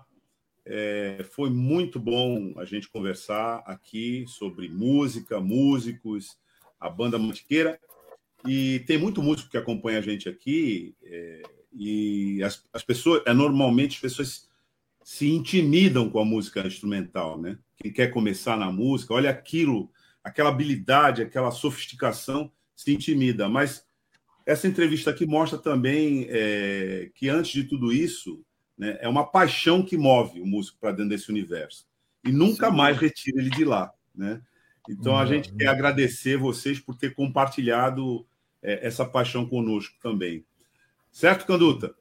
[0.65, 6.39] é, foi muito bom a gente conversar aqui sobre música, músicos,
[6.79, 7.81] a banda Mantiqueira.
[8.47, 11.43] E tem muito músico que acompanha a gente aqui, é,
[11.73, 14.50] e as, as pessoas, é, normalmente as pessoas
[15.11, 17.59] se intimidam com a música instrumental, né?
[17.77, 19.91] Quem quer começar na música, olha aquilo,
[20.23, 23.49] aquela habilidade, aquela sofisticação, se intimida.
[23.49, 23.85] Mas
[24.47, 28.41] essa entrevista aqui mostra também é, que antes de tudo isso,
[28.79, 31.89] né, é uma paixão que move o músico para dentro desse universo
[32.25, 32.77] e nunca Sim.
[32.77, 34.41] mais retira ele de lá, né?
[34.89, 38.25] Então a gente quer agradecer vocês por ter compartilhado
[38.63, 40.45] é, essa paixão conosco também.
[41.11, 41.97] Certo, Canduta?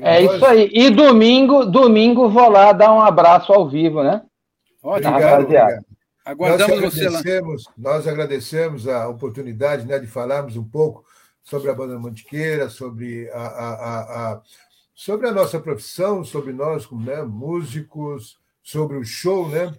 [0.00, 0.70] É isso aí.
[0.72, 4.22] E domingo, domingo vou lá dar um abraço ao vivo, né?
[4.82, 5.84] Ótimo, obrigado, obrigado.
[6.24, 7.74] Aguardamos nós agradecemos, você lá.
[7.76, 11.04] Nós agradecemos a oportunidade né, de falarmos um pouco
[11.42, 14.42] sobre a banda Mantiqueira, sobre a, a, a,
[14.94, 19.74] sobre a nossa profissão, sobre nós como né, músicos, sobre o show né,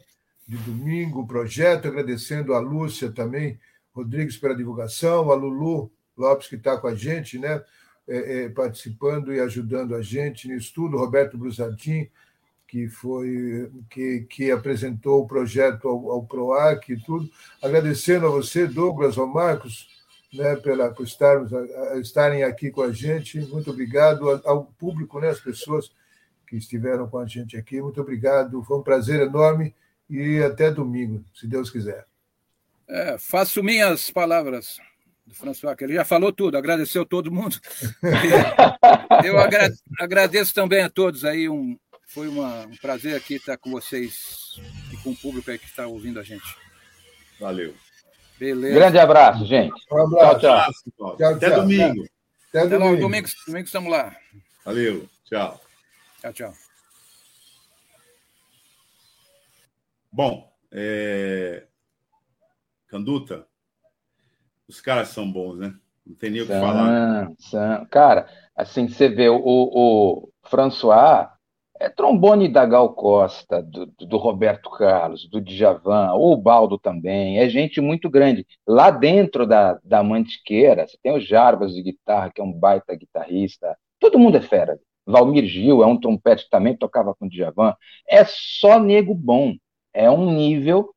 [0.48, 3.60] de domingo, o projeto, agradecendo a Lúcia também,
[3.94, 7.62] Rodrigues pela divulgação, a Lulu Lopes que está com a gente, né?
[8.10, 12.10] É, é, participando e ajudando a gente nisso tudo, Roberto Brusadin,
[12.68, 17.30] que foi que, que apresentou o projeto ao, ao PROAC e tudo.
[17.62, 19.88] Agradecendo a você, Douglas, ao Marcos,
[20.34, 21.52] né, pela, por estarmos,
[22.02, 23.40] estarem aqui com a gente.
[23.42, 25.92] Muito obrigado ao público, né, as pessoas
[26.48, 27.80] que estiveram com a gente aqui.
[27.80, 28.64] Muito obrigado.
[28.64, 29.76] Foi um prazer enorme
[30.10, 32.08] e até domingo, se Deus quiser.
[32.88, 34.80] É, faço minhas palavras
[35.30, 37.56] do François, que ele já falou tudo, agradeceu todo mundo.
[39.24, 41.78] Eu agra agradeço também a todos aí, um,
[42.08, 44.60] foi uma, um prazer aqui estar com vocês
[44.92, 46.58] e com o público aí que está ouvindo a gente.
[47.40, 47.76] Valeu.
[48.40, 48.74] Beleza.
[48.74, 49.74] Grande abraço, gente.
[49.92, 50.40] Um abraço.
[50.40, 51.18] Tchau, tchau.
[51.18, 51.62] tchau Até tchau.
[51.62, 52.10] domingo.
[52.50, 53.02] Até, Até domingo.
[53.02, 53.28] domingo.
[53.46, 54.16] Domingo estamos lá.
[54.66, 55.08] Valeu.
[55.26, 55.62] Tchau.
[56.22, 56.54] Tchau, tchau.
[60.12, 61.68] Bom, é...
[62.88, 63.48] Canduta,
[64.70, 65.74] os caras são bons, né?
[66.06, 67.32] Não tem nem o que são, falar.
[67.40, 67.86] São.
[67.88, 71.28] Cara, assim, você vê, o, o François
[71.80, 77.50] é trombone da Gal Costa, do, do, Roberto Carlos, do Djavan, o Baldo também, é
[77.50, 78.46] gente muito grande.
[78.68, 82.96] Lá dentro da, da Mantiqueira, você tem o Jarbas de guitarra, que é um baita
[82.96, 84.80] guitarrista, todo mundo é fera.
[85.06, 87.74] Valmir Gil é um trompete que também tocava com o Djavan.
[88.08, 89.56] É só nego bom.
[89.92, 90.94] É um nível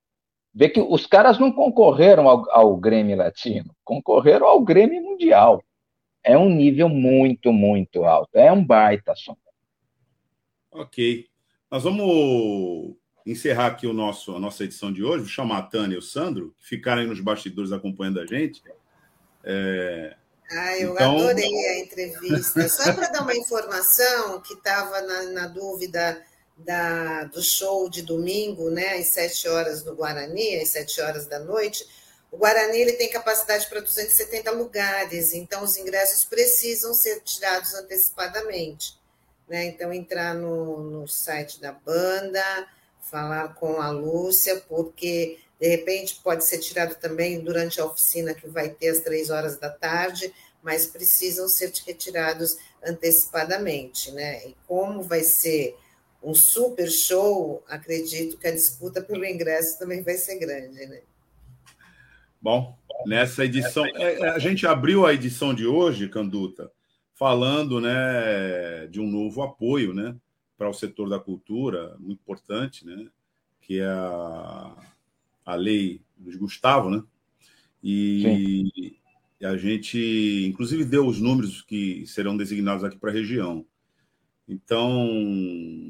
[0.54, 5.62] Vê que os caras não concorreram ao, ao Grêmio Latino, concorreram ao Grêmio Mundial.
[6.22, 8.36] É um nível muito, muito alto.
[8.36, 9.36] É um baita som.
[10.70, 11.26] Ok.
[11.70, 12.94] Nós vamos
[13.26, 15.20] encerrar aqui o nosso, a nossa edição de hoje.
[15.20, 18.62] Vou chamar a Tânia e o Sandro, que ficarem nos bastidores acompanhando a gente.
[19.42, 20.14] É...
[20.50, 21.16] Ah, eu então...
[21.16, 22.68] adorei a entrevista.
[22.68, 26.22] Só para dar uma informação que estava na, na dúvida
[26.56, 31.38] da, do show de domingo, né, às 7 horas no Guarani, às 7 horas da
[31.38, 31.86] noite,
[32.30, 38.98] o Guarani ele tem capacidade para 270 lugares, então os ingressos precisam ser tirados antecipadamente.
[39.46, 39.66] Né?
[39.66, 42.42] Então, entrar no, no site da banda,
[43.10, 48.48] falar com a Lúcia, porque de repente pode ser tirado também durante a oficina que
[48.48, 54.46] vai ter às três horas da tarde, mas precisam ser retirados antecipadamente, né?
[54.46, 55.76] E como vai ser
[56.23, 61.03] um super show, acredito que a disputa pelo ingresso também vai ser grande, né?
[62.40, 62.77] Bom,
[63.07, 66.70] nessa edição, é, é, a gente abriu a edição de hoje, Canduta,
[67.15, 70.16] falando, né, de um novo apoio, né,
[70.57, 73.09] para o setor da cultura, muito importante, né,
[73.61, 74.77] que é a,
[75.44, 77.03] a lei dos Gustavo, né?
[77.82, 78.94] E,
[79.40, 83.66] e a gente, inclusive, deu os números que serão designados aqui para a região.
[84.48, 85.09] Então,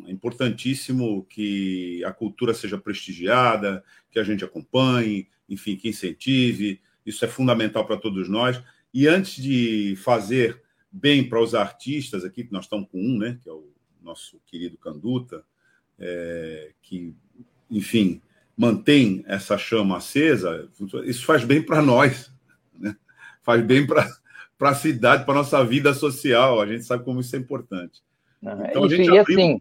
[0.07, 6.81] é importantíssimo que a cultura seja prestigiada, que a gente acompanhe, enfim, que incentive.
[7.05, 8.63] Isso é fundamental para todos nós.
[8.93, 13.39] E antes de fazer bem para os artistas aqui, que nós estamos com um, né,
[13.43, 13.73] que é o
[14.03, 15.43] nosso querido Canduta,
[15.99, 17.15] é, que,
[17.71, 18.21] enfim,
[18.57, 20.69] mantém essa chama acesa,
[21.05, 22.31] isso faz bem para nós,
[22.79, 22.95] né?
[23.43, 24.07] faz bem para
[24.61, 26.61] a cidade, para a nossa vida social.
[26.61, 28.03] A gente sabe como isso é importante.
[28.43, 29.23] Então, Isso, e abriu...
[29.23, 29.61] assim,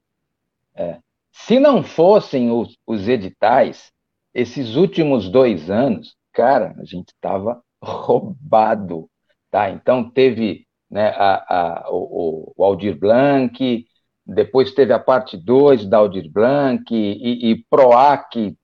[0.76, 0.98] é,
[1.32, 3.92] se não fossem os, os editais,
[4.34, 9.10] esses últimos dois anos, cara, a gente estava roubado,
[9.50, 9.70] tá?
[9.70, 13.86] Então teve né, a, a, o, o Aldir Blanc,
[14.26, 18.56] depois teve a parte 2 da Aldir Blanc, e, e PROAC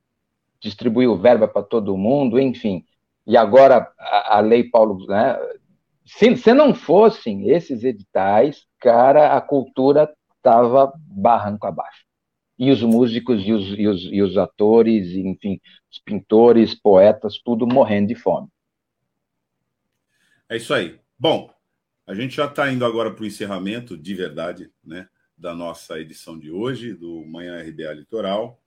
[0.60, 2.84] distribuiu verba para todo mundo, enfim.
[3.26, 5.38] E agora a, a lei Paulo, né?
[6.08, 12.06] Se, se não fossem esses editais, cara, a cultura estava barranco abaixo.
[12.58, 15.60] E os músicos e os, e os, e os atores, enfim,
[15.92, 18.48] os pintores, poetas, tudo morrendo de fome.
[20.50, 20.98] É isso aí.
[21.20, 21.54] Bom,
[22.08, 25.10] a gente já está indo agora para o encerramento de verdade, né?
[25.38, 28.60] Da nossa edição de hoje, do Manhã RBA Litoral.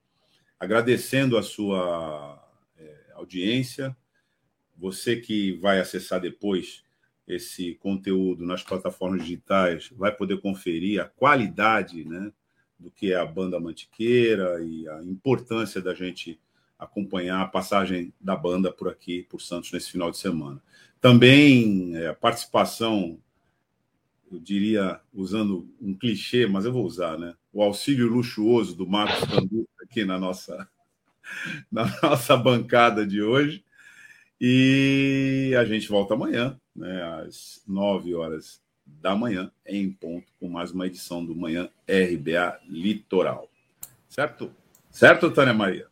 [0.58, 2.38] Agradecendo a sua
[2.76, 3.96] é, audiência,
[4.76, 6.84] você que vai acessar depois
[7.30, 12.32] esse conteúdo nas plataformas digitais vai poder conferir a qualidade né,
[12.78, 16.40] do que é a banda Mantiqueira e a importância da gente
[16.78, 20.60] acompanhar a passagem da banda por aqui, por Santos, nesse final de semana.
[21.00, 23.18] Também é, a participação,
[24.32, 27.34] eu diria, usando um clichê, mas eu vou usar, né?
[27.52, 30.68] O auxílio luxuoso do Marcos Canduta aqui na nossa,
[31.70, 33.64] na nossa bancada de hoje.
[34.40, 40.72] E a gente volta amanhã, né, às 9 horas da manhã, em ponto, com mais
[40.72, 43.48] uma edição do Manhã RBA Litoral.
[44.08, 44.52] Certo?
[44.90, 45.86] Certo, Tânia Maria?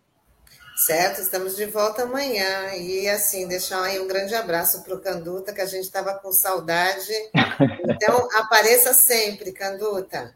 [0.74, 2.74] Certo, estamos de volta amanhã.
[2.74, 6.32] E assim, deixar aí um grande abraço para o Canduta, que a gente estava com
[6.32, 7.12] saudade.
[7.90, 10.32] Então, apareça sempre, Canduta.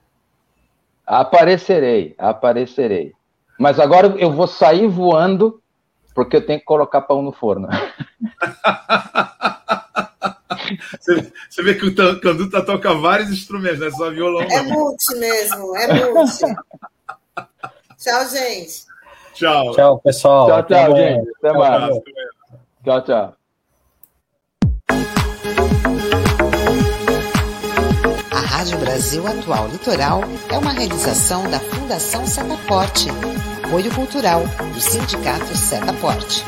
[1.07, 3.13] Aparecerei, aparecerei.
[3.59, 5.63] Mas agora eu vou sair voando
[6.15, 7.69] porque eu tenho que colocar pão no forno.
[11.01, 14.43] Você, você vê que o Canduta toca vários instrumentos, não é só violão.
[14.43, 16.45] É multi mesmo, é multi.
[17.99, 18.85] tchau, gente.
[19.35, 19.73] Tchau.
[19.75, 20.47] Tchau, pessoal.
[20.47, 21.31] Tchau, tchau, Até gente.
[21.39, 21.99] Até mais.
[22.85, 23.35] Tchau, tchau.
[28.31, 30.21] A Rádio Brasil Atual Litoral
[30.51, 33.09] é uma realização da Fundação Setaporte
[33.73, 34.43] apoio cultural
[34.75, 36.45] do Sindicato Setaporte.